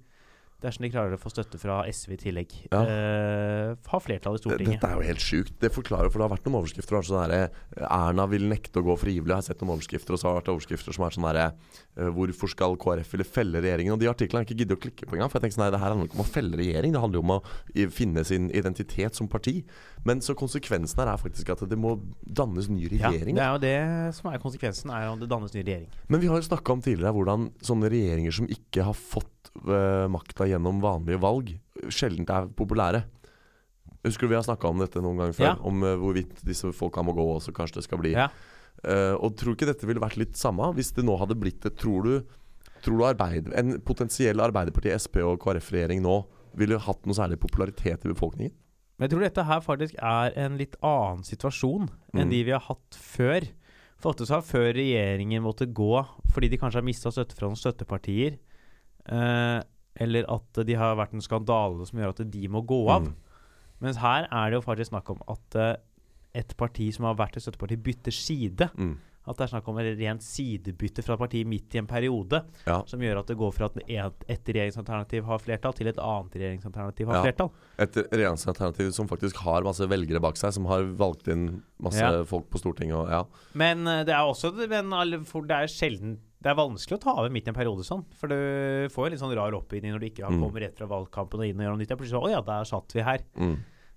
[0.63, 2.55] dersom de klarer å få støtte fra SV i tillegg.
[2.71, 2.81] Ja.
[2.87, 4.77] Uh, ha flertall i Stortinget.
[4.77, 5.55] Dette er jo helt sjukt.
[5.61, 6.97] Det forklarer, for det har vært noen overskrifter.
[6.99, 9.33] Altså sånn derre, Erna vil nekte å gå frivillig.
[9.33, 11.47] Jeg har sett noen overskrifter, og så har det vært overskrifter som er sånn derre
[11.49, 13.95] eh, Hvorfor skal KrF ville felle regjeringen?
[13.95, 15.31] Og de artiklene har jeg ikke giddet å klikke på engang.
[15.31, 17.19] For jeg tenker sånn, nei, det her handler ikke om å felle regjering, det handler
[17.19, 17.41] jo om å
[17.93, 19.59] finne sin identitet som parti.
[20.07, 23.39] Men så konsekvensen her er faktisk at det må dannes ny regjering.
[23.39, 25.91] Ja, det er jo det som er konsekvensen, er jo om det dannes ny regjering.
[26.11, 29.32] Men vi har jo snakka om tidligere hvordan sånne regjeringer som ikke har fått
[29.65, 31.53] uh, makta gjennom vanlige valg,
[31.89, 33.03] sjelden er populære.
[34.03, 35.45] Husker du vi har snakka om dette noen gang før?
[35.53, 35.55] Ja.
[35.63, 38.29] Om uh, hvorvidt disse folka må gå, og så kanskje det skal bli Ja.
[38.83, 41.75] Uh, og tror ikke dette ville vært litt samme hvis det nå hadde blitt det?
[41.79, 42.39] Tror du,
[42.83, 46.17] tror du arbeid, en potensiell Arbeiderparti-, Sp- og KrF-regjering nå
[46.59, 48.51] ville hatt noe særlig popularitet i befolkningen?
[48.97, 52.33] Men jeg tror dette her faktisk er en litt annen situasjon enn Mm.
[52.33, 53.47] de vi har hatt før.
[53.97, 57.47] For ofte så har før regjeringen måtte gå fordi de kanskje har mista støtte fra
[57.47, 58.52] noen støttepartier, eh,
[59.07, 63.07] eller at de har vært en skandale som gjør at de må gå av.
[63.09, 63.15] Mm.
[63.83, 65.73] Mens her er det jo faktisk snakk om at eh,
[66.39, 68.69] et parti som har vært et støtteparti, bytter side.
[68.79, 68.95] Mm.
[69.23, 72.81] At det er snakk om et rent sidebytte fra partiet midt i en periode, Ja.
[72.89, 76.35] som gjør at det går fra at et, et regjeringsalternativ har flertall, til et annet
[76.41, 77.21] regjeringsalternativ har Ja.
[77.29, 77.51] flertall.
[77.79, 82.23] Et regjeringsalternativ som faktisk har masse velgere bak seg, som har valgt inn masse Ja.
[82.27, 83.23] folk på Stortinget og ja.
[83.53, 87.31] Men eh, det er også men det er sjelden Det er vanskelig å ta over
[87.31, 88.01] midt i en periode sånn.
[88.19, 90.41] For du får en litt sånn rar oppbygging når du ikke har Mm.
[90.43, 91.93] kommet rett fra valgkampen og inn og gjør noe nytt.
[91.97, 93.23] Plutselig Å ja, der satt vi her.
[93.39, 93.55] Mm.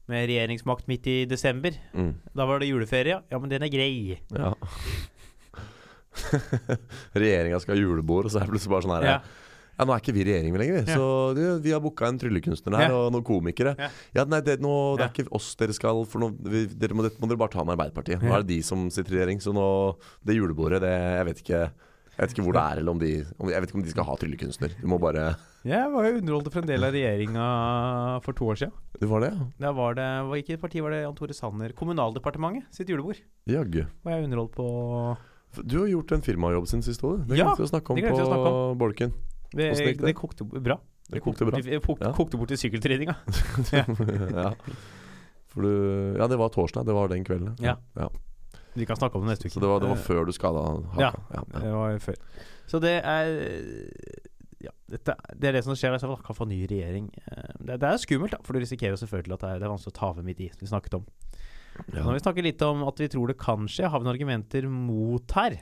[0.09, 1.75] Med regjeringsmakt midt i desember.
[1.93, 2.13] Mm.
[2.37, 3.21] Da var det juleferie, ja.
[3.33, 4.19] Ja, men den er grei.
[4.31, 4.55] Ja.
[7.17, 9.19] Regjeringa skal ha julebord, og så er det plutselig bare sånn her Ja.
[9.77, 10.87] Ja, nå er ikke vi regjering lenger.
[10.89, 13.75] Så du, vi har booka en tryllekunstner her, og noen komikere.
[14.17, 14.25] Ja.
[14.25, 17.21] Nei, det, nå, det er ikke oss dere skal For nå, vi, dere må, dette
[17.21, 18.23] må dere bare ta med Arbeiderpartiet.
[18.25, 19.67] Nå er det de som sitter i regjering, så nå
[20.25, 21.61] Det julebordet, det Jeg vet ikke
[22.17, 23.93] Jeg vet ikke hvor det er, eller om de om, Jeg vet ikke om de
[23.93, 24.75] skal ha tryllekunstner.
[24.81, 25.25] Du må bare
[25.69, 27.47] Jeg var jo underholdt for en del av regjeringa
[28.25, 28.73] for to år siden.
[28.97, 29.47] Det var det, ja?
[29.67, 33.21] Da var det var Hvilket parti var det Jan Tore Sanner Kommunaldepartementet sitt julebord.
[33.53, 33.83] Jaggu.
[34.07, 34.69] Var jeg underholdt på
[35.61, 37.21] Du har gjort en firmajobb siden siste år.
[37.29, 39.17] Det Ja, glemte vi å snakke om det snakke på Bolken.
[39.53, 39.97] Det, det?
[40.01, 40.81] det kokte bra.
[41.13, 41.61] Det kokte bra.
[41.61, 42.13] Det kokte, Ja.
[42.17, 43.15] kokte bort til sykkeltreninga.
[43.77, 44.51] ja.
[45.53, 46.87] For du Ja, det var torsdag.
[46.87, 47.57] Det var den kvelden.
[47.61, 47.77] Ja.
[47.95, 48.09] ja.
[48.77, 49.55] Vi kan snakke om det neste uke.
[49.57, 50.63] Så det var, det var Eh, før du skada
[50.95, 51.01] haka?
[51.01, 51.13] Ja.
[51.35, 51.45] ja.
[51.61, 52.17] Det var før.
[52.69, 53.37] Så det er
[54.67, 57.11] Ja, dette, det er det som skjer hvis man kan få ny regjering.
[57.29, 59.73] Eh, Det, det er skummelt, da, for du risikerer selvfølgelig at det er, det er
[59.75, 61.05] vanskelig å ta ved midt i, som vi snakket om.
[61.93, 62.03] Ja.
[62.07, 64.65] Når vi snakker litt om at vi tror det kan skje, har vi noen argumenter
[64.73, 65.59] mot her?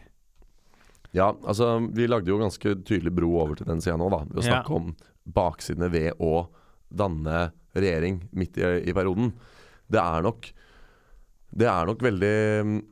[1.15, 4.23] Ja, altså vi lagde jo ganske tydelig bro over til den sida nå, da.
[4.31, 4.63] Ved å Ja.
[4.63, 4.95] snakke om
[5.27, 6.47] baksidene ved å
[6.95, 9.33] danne regjering midt i, i perioden.
[9.91, 10.53] Det er nok
[11.55, 12.85] Det er nok veldig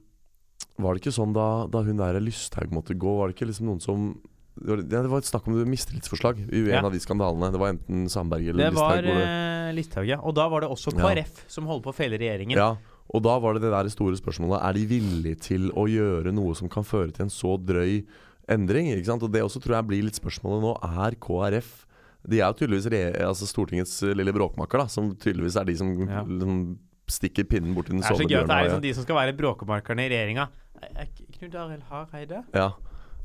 [0.80, 3.16] Var det ikke sånn da, da hun der Lysthaug måtte gå?
[3.18, 4.12] Var det ikke liksom noen som
[4.52, 6.80] det var, det var et snakk om mistillitsforslag i en Ja.
[6.84, 7.50] av de skandalene.
[7.50, 9.22] Det var enten Sandberg eller Det var Listhaug.
[9.22, 10.18] eh, Listhaug, ja.
[10.20, 11.08] Og da var det også Ja.
[11.08, 12.56] KrF som holdt på å felle regjeringen.
[12.56, 12.76] Ja,
[13.14, 16.54] og da var det det der store spørsmålet Er de villige til å gjøre noe
[16.54, 18.04] som kan føre til en så drøy
[18.48, 18.88] endring?
[18.92, 19.22] Ikke sant?
[19.22, 20.76] Og det også tror jeg blir litt spørsmålet nå.
[20.82, 21.86] Er KrF
[22.28, 25.88] De er jo tydeligvis re, altså Stortingets lille bråkmaker, da som tydeligvis er de som
[26.06, 26.22] Ja.
[26.22, 26.76] liksom
[27.10, 29.04] stikker pinnen borti den Det er så sovende gøy at det er liksom de som
[29.04, 30.48] skal være bråkemarkerne i regjeringa.
[30.82, 32.44] Er ikke Knut Arild Hareide?
[32.54, 32.70] Ja,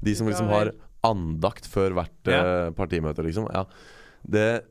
[0.04, 0.72] De som liksom har
[1.04, 2.42] andakt før hvert Ja.
[2.68, 3.48] eh, partimøte, liksom.
[3.54, 3.64] Ja.
[4.28, 4.64] Det,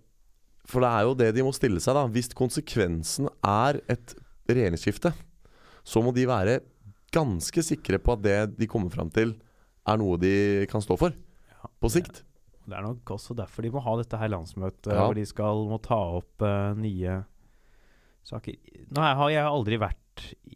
[0.66, 2.06] for det er jo det de må stille seg, da.
[2.06, 4.14] Hvis konsekvensen er et
[4.48, 5.12] regjeringsskifte,
[5.86, 6.60] så må de være
[7.14, 9.34] ganske sikre på at det de kommer fram til,
[9.86, 11.68] er noe de kan stå for Ja.
[11.80, 12.22] på sikt.
[12.66, 15.78] Det er nok også derfor de må ha dette her landsmøtet, hvor de skal må
[15.80, 17.24] ta opp uh, nye
[18.26, 18.56] saker.
[18.90, 20.02] Nå har jeg aldri vært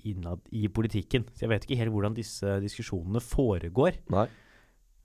[0.08, 3.98] innad i politikken, så jeg vet ikke helt hvordan disse diskusjonene foregår.
[4.14, 4.26] Nei.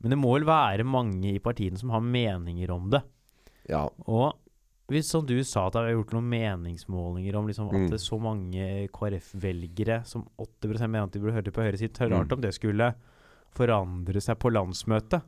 [0.01, 3.01] Men det må vel være mange i partiene som har meninger om det.
[3.69, 3.85] Ja.
[4.07, 4.33] Og
[4.91, 7.85] hvis, som du sa, at det er gjort noen meningsmålinger om liksom, Mm.
[7.85, 11.77] at det er så mange KrF-velgere, som 80 mener at de burde høre på Høyre
[11.79, 12.33] sitt, det er rart Mm.
[12.37, 12.93] om det skulle
[13.55, 15.21] forandre seg på landsmøtet.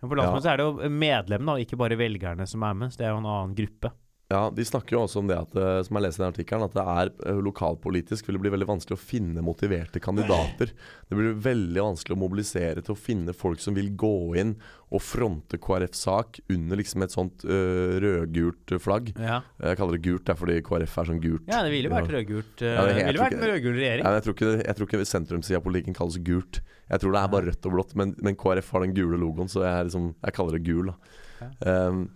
[0.00, 0.22] Men på Ja.
[0.22, 2.90] landsmøtet er det jo medlemmene, ikke bare velgerne som er med.
[2.92, 3.92] Så det er jo en annen gruppe.
[4.28, 6.72] Ja, De snakker jo også om det, at, eh, som jeg leser i artikkelen, at
[6.74, 10.72] det er eh, lokalpolitisk vil det bli veldig vanskelig å finne motiverte kandidater.
[11.06, 14.10] Det blir veldig vanskelig å mobilisere til å finne folk som vil gå
[14.42, 14.56] inn
[14.90, 19.12] og fronte KrFs sak under liksom et sånt uh, rødgult flagg.
[19.18, 21.46] Ja, Jeg kaller det gult, det fordi KrF er sånn gult.
[21.50, 22.62] ja det ville vært rødgult.
[22.62, 24.04] uh, Ja, det- ville vært med rødgul regjering.
[24.06, 26.60] Ja, jeg tror ikke, jeg tror ikke sentrumssida politikken kalles gult.
[26.90, 29.46] Jeg tror det er bare rødt og blått, men, men KrF har den gule logoen,
[29.50, 30.90] så jeg, liksom, jeg kaller det gul.
[30.90, 31.50] Da.
[31.86, 32.08] Um,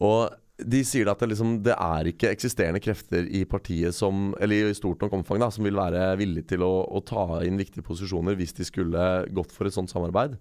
[0.00, 4.70] og de sier at det, liksom, det er ikke eksisterende krefter i partiet som Eller
[4.70, 7.86] i stort nok omfang da som vil være villige til å, å ta inn viktige
[7.86, 9.04] posisjoner hvis de skulle
[9.36, 10.36] gått for et sånt samarbeid.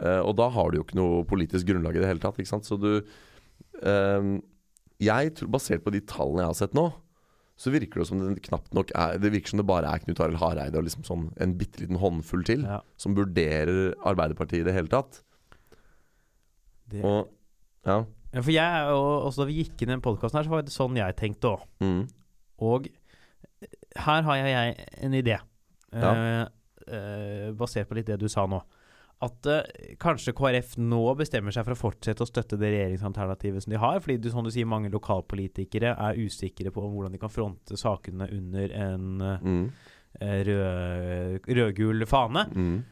[0.00, 2.40] Uh, og da har du jo ikke noe politisk grunnlag i det hele tatt.
[2.40, 2.68] Ikke sant?
[2.68, 3.04] Så du,
[3.84, 4.32] uh,
[5.02, 6.88] jeg tror, Basert på de tallene jeg har sett nå,
[7.62, 10.22] så virker det som det knapt nok er Det virker som det bare er Knut
[10.24, 14.66] Arild Hareide og liksom sånn en bitte liten håndfull til Ja, som vurderer Arbeiderpartiet i
[14.66, 15.20] det hele tatt.
[16.90, 17.28] det, Og
[17.86, 18.00] ja.
[18.32, 20.62] Ja, for jeg og også Da vi gikk inn i den podkasten her, så var
[20.66, 21.64] det sånn jeg tenkte òg.
[21.84, 22.02] Mm,
[22.62, 22.86] Og
[23.96, 25.38] her har jeg en idé,
[25.92, 26.12] Ja.
[26.12, 26.46] uh,
[26.88, 28.62] uh, basert på litt det du sa nå.
[29.22, 29.60] At uh,
[30.02, 34.00] kanskje KrF nå bestemmer seg for å fortsette å støtte det regjeringsalternativet som de har.
[34.00, 38.26] Fordi du, som du sier, mange lokalpolitikere er usikre på hvordan de kan fronte sakene
[38.32, 39.66] under en eh, mm,
[40.48, 42.46] rød, rødgul fane.
[42.54, 42.82] mm.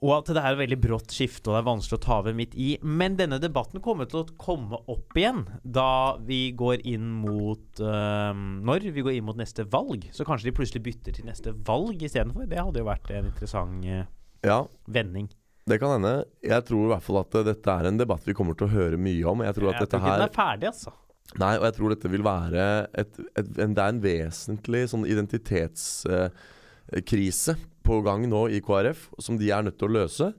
[0.00, 2.32] Og at det er et veldig brått skifte, og det er vanskelig å ta over
[2.36, 2.78] midt i.
[2.86, 8.32] Men denne debatten kommer til å komme opp igjen da vi går inn mot øh,
[8.64, 10.06] Når vi går inn mot neste valg.
[10.16, 12.46] Så kanskje de plutselig bytter til neste valg istedenfor.
[12.48, 14.04] Det hadde jo vært en interessant øh,
[14.46, 15.28] ja, vending.
[15.68, 16.14] det kan hende.
[16.48, 18.72] Jeg tror i hvert fall at eh, dette er en debatt vi kommer til å
[18.72, 19.44] høre mye om.
[19.44, 20.90] Jeg tror at Jeg dette tror ikke her den er ferdig, altså.
[21.38, 22.62] Nei, og jeg tror dette vil være
[22.98, 27.54] et, et, en, Det er en vesentlig sånn identitetskrise
[27.86, 30.30] på gang nå i KrF, som de er nødt til å løse.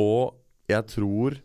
[0.00, 0.36] Og
[0.70, 1.38] jeg tror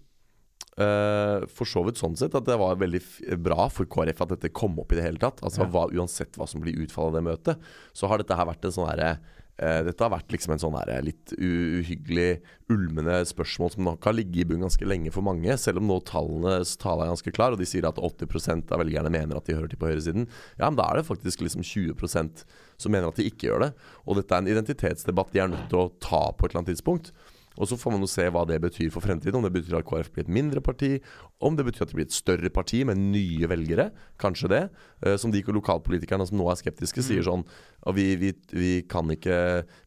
[0.79, 3.01] uh, for så vidt sånn sett at det var veldig
[3.43, 5.41] bra for KrF at dette kom opp i det hele tatt.
[5.45, 5.71] Altså Ja.
[5.71, 8.77] hva, Uansett hva som blir utfallet av det møtet, så har dette her vært en
[8.77, 9.15] sånn herre
[9.55, 12.41] dette har vært liksom en sånn her litt uhyggelig,
[12.73, 15.55] ulmende spørsmål som nok har ligget i bunn ganske lenge for mange.
[15.61, 19.13] Selv om nå tallenes tale er ganske klar, og de sier at 80% av velgerne
[19.13, 20.27] mener at de hører til på høyresiden.
[20.59, 22.43] Ja, men da er det faktisk liksom 20%
[22.75, 23.71] som mener at de ikke gjør det.
[24.03, 26.75] Og dette er en identitetsdebatt de er nødt til å ta på et eller annet
[26.75, 27.13] tidspunkt.
[27.57, 29.37] Og så får man jo se hva det betyr for fremtiden.
[29.39, 30.99] Om det betyr at KrF blir et mindre parti,
[31.39, 33.91] om det betyr at det blir et større parti med nye velgere.
[34.19, 34.61] Kanskje det.
[35.05, 37.45] Eh, som de lokalpolitikerne som nå er skeptiske, sier sånn
[37.85, 39.35] og vi, vi, vi kan ikke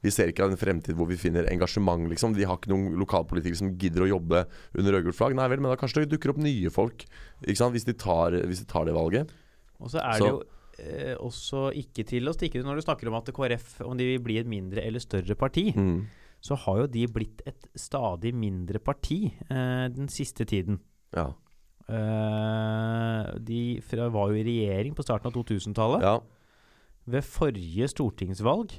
[0.05, 2.35] Vi ser ikke en fremtid hvor vi finner engasjement, liksom.
[2.39, 4.45] Vi har ikke noen lokalpolitikere som gidder å jobbe
[4.79, 5.35] under rød-gult flagg.
[5.37, 7.05] Nei vel, men da kanskje det dukker opp nye folk,
[7.43, 9.29] hvis de tar, hvis de tar det valget.
[9.81, 10.45] Og så er Så- det jo
[10.79, 14.05] eh, også ikke til å stikke ut Når du snakker om at KrF, om de
[14.05, 16.07] vil bli et mindre eller større parti, Mm.
[16.41, 20.79] Så har jo de blitt et stadig mindre parti eh, den siste tiden.
[21.17, 21.33] Ja.
[21.89, 26.05] Eh, de fra, var jo i regjering på starten av 2000-tallet.
[26.07, 26.19] ja.
[27.09, 28.75] Ved forrige stortingsvalg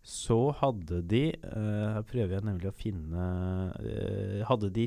[0.00, 3.24] så hadde de eh, Her prøver jeg nemlig å finne
[3.76, 4.86] eh, Hadde de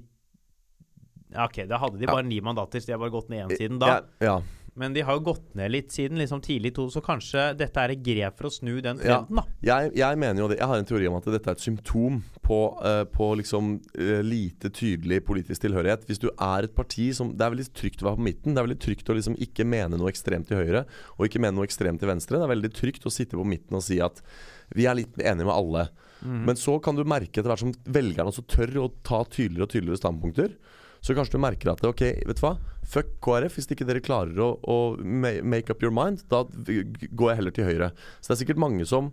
[1.37, 2.15] Ok, da hadde de Ja.
[2.15, 3.91] bare ni mandater, så de har bare gått ned én siden da.
[3.91, 4.33] Ja, ja.
[4.79, 7.91] Men de har jo gått ned litt siden liksom tidlig to, så kanskje dette er
[7.91, 9.17] et grep for å snu den Ja.
[9.19, 9.43] trenden, da.
[9.67, 12.21] Jeg, jeg mener jo det Jeg har en teori om at dette er et symptom
[12.41, 16.05] på, uh, på liksom uh, lite tydelig politisk tilhørighet.
[16.07, 18.55] Hvis du er et parti som Det er veldig trygt å være på midten.
[18.55, 20.85] Det er veldig trygt å liksom ikke mene noe ekstremt til høyre
[21.17, 22.39] og ikke mene noe ekstremt til venstre.
[22.39, 24.23] Det er veldig trygt å sitte på midten og si at
[24.71, 25.89] vi er litt enige med alle.
[26.21, 29.71] Men så kan du merke etter hvert som velgerne også tør å ta tydeligere og
[29.73, 30.53] tydeligere standpunkter.
[31.01, 32.55] Så kanskje du merker at ok, vet du hva?
[32.85, 33.55] Fuck KrF.
[33.57, 37.69] Hvis ikke dere klarer å, å make up your mind, da går jeg heller til
[37.69, 37.89] høyre.
[38.19, 39.09] Så det er sikkert mange som,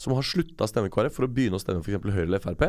[0.00, 1.96] som har slutta å stemme KrF for å begynne å stemme f.eks.
[2.04, 2.66] Høyre eller Frp.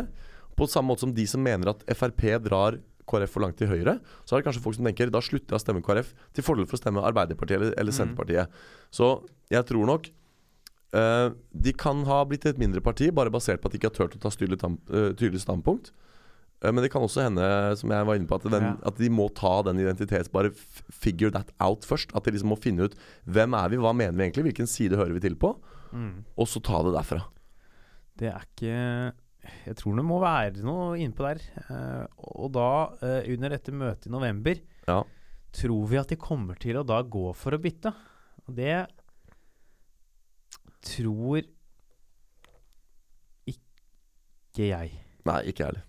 [0.55, 2.79] På samme måte som de som mener at Frp drar
[3.11, 5.59] KrF for langt til høyre, så er det kanskje folk som tenker da slutter jeg
[5.59, 8.61] å stemme KrF til fordel for å stemme Arbeiderpartiet eller, eller Senterpartiet.
[8.93, 9.13] Så
[9.51, 10.07] jeg tror nok
[10.95, 13.97] uh, de kan ha blitt et mindre parti bare basert på at de ikke har
[13.97, 15.91] turt å ta tydelig, eh, tydelig standpunkt.
[16.61, 17.45] Eh, Men det kan også hende,
[17.77, 18.75] som jeg var inne på, at, den, Ja.
[18.85, 20.29] at de må ta den identitets...
[20.29, 20.51] Bare
[20.91, 22.13] figure that out først.
[22.15, 22.95] At de liksom må finne ut
[23.25, 25.55] hvem er vi, hva mener vi egentlig, hvilken side hører vi til på,
[25.91, 26.23] Mm.
[26.37, 27.25] og så ta det derfra.
[28.15, 29.13] Det er ikke
[29.65, 31.41] Jeg tror det må være noe innpå der.
[31.67, 32.05] Eh,
[32.37, 34.55] og da, eh, under dette møtet i november,
[34.87, 35.03] Ja.
[35.51, 37.91] tror vi at de kommer til å da gå for å bytte.
[38.47, 38.87] Og det
[40.85, 41.41] tror
[43.47, 44.91] ikke jeg.
[45.25, 45.83] Nei, ikke jeg heller.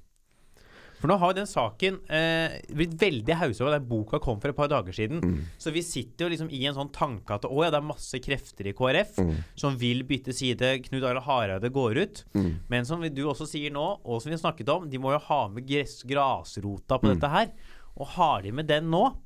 [1.03, 3.75] For nå har jo den saken eh, blitt veldig haussa over.
[3.75, 5.19] Den boka kom for et par dager siden.
[5.19, 5.41] Mm.
[5.59, 8.21] Så vi sitter jo liksom i en sånn tanke at å ja, det er masse
[8.23, 9.35] krefter i KrF Mm.
[9.59, 10.71] som vil bytte side.
[10.87, 12.23] Knut Arild Hareide går ut.
[12.39, 12.53] Mm.
[12.71, 15.19] Men som du også sier nå, og som vi har snakket om, de må jo
[15.27, 17.15] ha med grasrota på Mm.
[17.19, 17.51] dette her.
[17.99, 19.17] Og har de med den nå,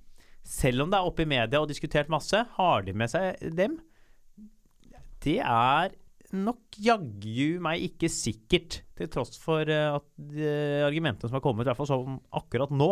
[0.43, 3.79] selv om det er oppe i media og diskutert masse, har de med seg dem?
[5.20, 5.91] Det er
[6.45, 10.09] nok jaggu meg ikke sikkert, til tross for eh, at
[10.87, 12.91] argumentene som har kommet, i hvert fall sånn akkurat nå.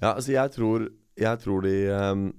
[0.00, 0.86] Ja, altså jeg tror,
[1.20, 2.30] jeg tror de um,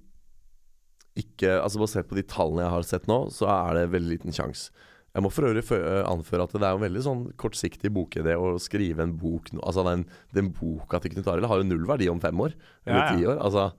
[1.19, 4.35] ikke Altså Basert på de tallene jeg har sett nå, så er det veldig liten
[4.35, 4.71] sjanse.
[5.11, 5.65] Jeg må for øvrig
[6.07, 9.49] anføre at det er jo veldig sånn kortsiktig bokidé å skrive en bok.
[9.59, 12.55] Altså den, den boka til Knut Arild har jo null verdi om fem år.
[12.85, 13.17] Eller Ja, ja.
[13.17, 13.41] ti år.
[13.43, 13.71] Altså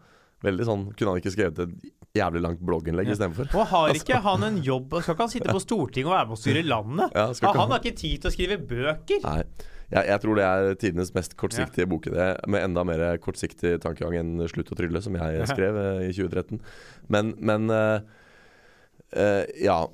[0.43, 3.13] Veldig sånn Kunne han ikke skrevet et jævlig langt blogginnlegg Ja.
[3.17, 3.49] istedenfor?
[3.57, 5.01] Og har ikke han en jobb?
[5.01, 7.13] Skal ikke han sitte på Stortinget og være med å styre landet?
[7.15, 9.23] Ja, skal ikke han har ikke tid til å skrive bøker.
[9.25, 9.45] Nei.
[9.93, 14.49] Jeg, jeg tror det er tidenes mest kortsiktige bokidé, med enda mer kortsiktig tankegang enn
[14.49, 16.61] 'Slutt å trylle', som jeg skrev eh, i 2013.
[17.09, 18.01] Men, men uh,
[19.17, 19.87] uh, ja.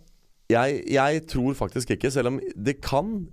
[0.48, 3.28] Jeg, jeg tror faktisk ikke, selv om det kan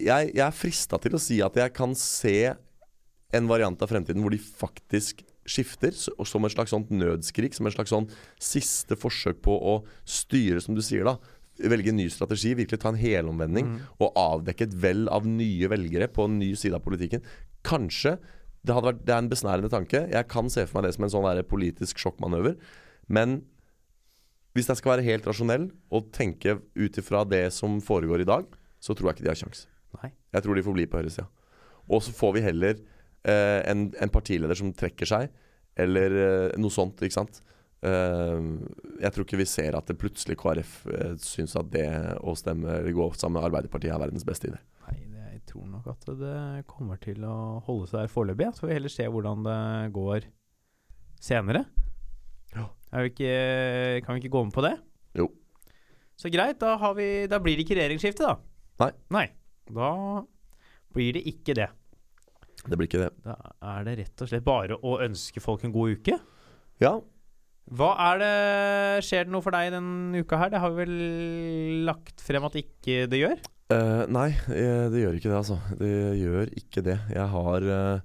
[0.00, 2.52] Jeg, jeg er frista til å si at jeg kan se
[3.32, 7.76] en variant av fremtiden hvor de faktisk skifter, som et slags sånt nødskrik, som et
[7.76, 8.08] slags sånn
[8.42, 11.16] siste forsøk på å styre, som du sier, da.
[11.56, 16.10] Velge en ny strategi, virkelig ta en helomvending og avdekke et vell av nye velgere
[16.12, 17.22] på en ny side av politikken.
[17.64, 18.18] Kanskje
[18.66, 20.02] det, vært, det er en besnærende tanke.
[20.12, 22.58] Jeg kan se for meg det som en sånn der politisk sjokkmanøver.
[23.08, 23.40] Men
[24.56, 28.46] hvis jeg skal være helt rasjonell og tenke ut ifra det som foregår i dag,
[28.82, 29.66] så tror jeg ikke de har kjangs.
[30.36, 31.26] Jeg tror de får bli på høyresida.
[31.86, 32.80] Og så får vi heller
[33.26, 35.28] eh, en, en partileder som trekker seg,
[35.76, 37.42] eller eh, noe sånt, ikke sant.
[37.86, 38.46] Eh,
[39.02, 41.88] jeg tror ikke vi ser at det plutselig KrF eh, syns at det
[42.22, 44.60] å stemme eller gå sammen med Arbeiderpartiet er verdens beste idé.
[44.86, 44.96] Nei,
[45.34, 46.38] jeg tror nok at det
[46.70, 48.52] kommer til å holde seg der foreløpig.
[48.54, 49.60] Så får vi heller se hvordan det
[49.96, 50.30] går
[51.22, 51.66] senere.
[52.56, 52.70] Ja.
[53.04, 53.32] Ikke,
[54.06, 54.76] kan vi ikke gå med på det?
[55.18, 55.28] Jo.
[56.16, 58.38] Så greit, da, har vi, da blir det ikke regjeringsskifte, da.
[58.80, 58.92] Nei.
[59.12, 59.26] Nei.
[59.68, 59.90] Da
[60.96, 61.68] blir det ikke det.
[62.66, 63.10] Det blir ikke det.
[63.24, 63.36] Da
[63.74, 66.18] er det rett og slett bare å ønske folk en god uke.
[66.82, 66.98] Ja,
[67.72, 68.34] Hva er det
[69.06, 70.50] Skjer det noe for deg denne uka her?
[70.52, 73.40] Det har vi vel lagt frem at ikke det gjør?
[73.66, 75.56] Uh, nei, eh, det gjør ikke det, altså.
[75.80, 77.00] Det gjør ikke det.
[77.10, 78.04] Jeg har uh,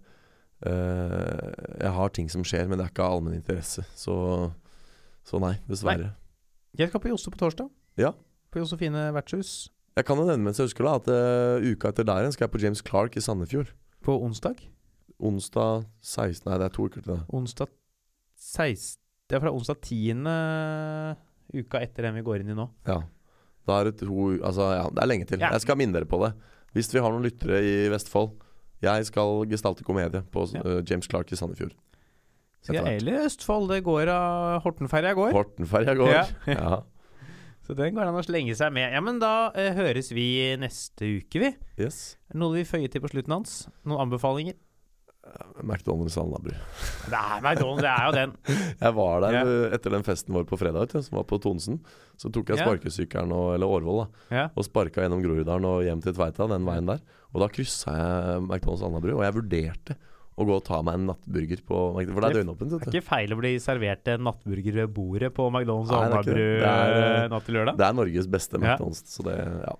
[0.65, 3.85] uh, Jeg har ting som skjer, men det er ikke av allmenn interesse.
[3.93, 4.15] Så,
[5.27, 6.15] så nei, dessverre.
[6.79, 7.69] Jeg skal på Josse på torsdag.
[8.01, 8.15] Ja.
[8.49, 9.69] På Josefine vertshus.
[9.99, 11.07] Jeg kan jo nevne mens jeg husker da at
[11.61, 13.73] uka etter der igjen skal jeg på James Clark i Sandefjord.
[14.01, 14.61] På onsdag.
[15.21, 16.47] Onsdag 16.
[16.49, 17.19] Nei, det er to uker til det.
[17.37, 17.69] Onsdag
[18.41, 18.97] 16.
[19.29, 21.61] Det er fra onsdag 10.
[21.61, 22.67] uka etter den vi går inn i nå.
[22.87, 23.01] Ja.
[23.67, 25.43] Da er det to Altså, ja, det er lenge til.
[25.43, 25.51] Ja.
[25.53, 26.33] Jeg skal minne dere på det.
[26.75, 28.33] Hvis vi har noen lyttere i Vestfold.
[28.81, 30.63] Jeg skal gestalte komedie på Ja.
[30.65, 31.75] uh, James Clark i Sandefjord.
[32.69, 33.69] Ja, eller Østfold.
[33.69, 35.31] Det går av Hortenferja går.
[35.33, 36.11] Hortenferja går.
[36.13, 36.25] Ja.
[36.53, 36.81] ja.
[37.71, 38.91] Så den går an å slenge seg med.
[38.91, 40.25] Ja, men da eh, høres vi
[40.59, 41.51] neste uke, vi.
[41.79, 42.17] Yes.
[42.35, 43.53] Noe vi føyer til på slutten hans?
[43.87, 44.57] Noen anbefalinger?
[45.63, 46.51] McDonald's Alnabru.
[47.11, 48.33] Det er McDonald's, det er jo den.
[48.83, 49.43] Jeg var der Ja.
[49.45, 51.77] eh, etter den festen vår på fredag, vet du, som var på Tonsen.
[52.19, 52.65] Så tok jeg Ja.
[52.67, 54.45] sparkesykkelen, og, eller Årvoll, da, Ja.
[54.51, 56.99] og sparka gjennom Groruddalen og hjem til Tveita, den veien der.
[57.31, 59.95] Og da kryssa jeg McDonald's Alnabru, og jeg vurderte
[60.39, 62.95] å gå og ta meg en nattburger på McDonald's, for det er døgnåpent, Det er
[63.01, 67.57] ikke feil å bli servert en nattburger ved bordet på McDonald's og Alnabru natt til
[67.59, 67.77] lørdag.
[67.81, 68.77] Det er Norges beste Ja.
[68.79, 69.75] Så det Ja.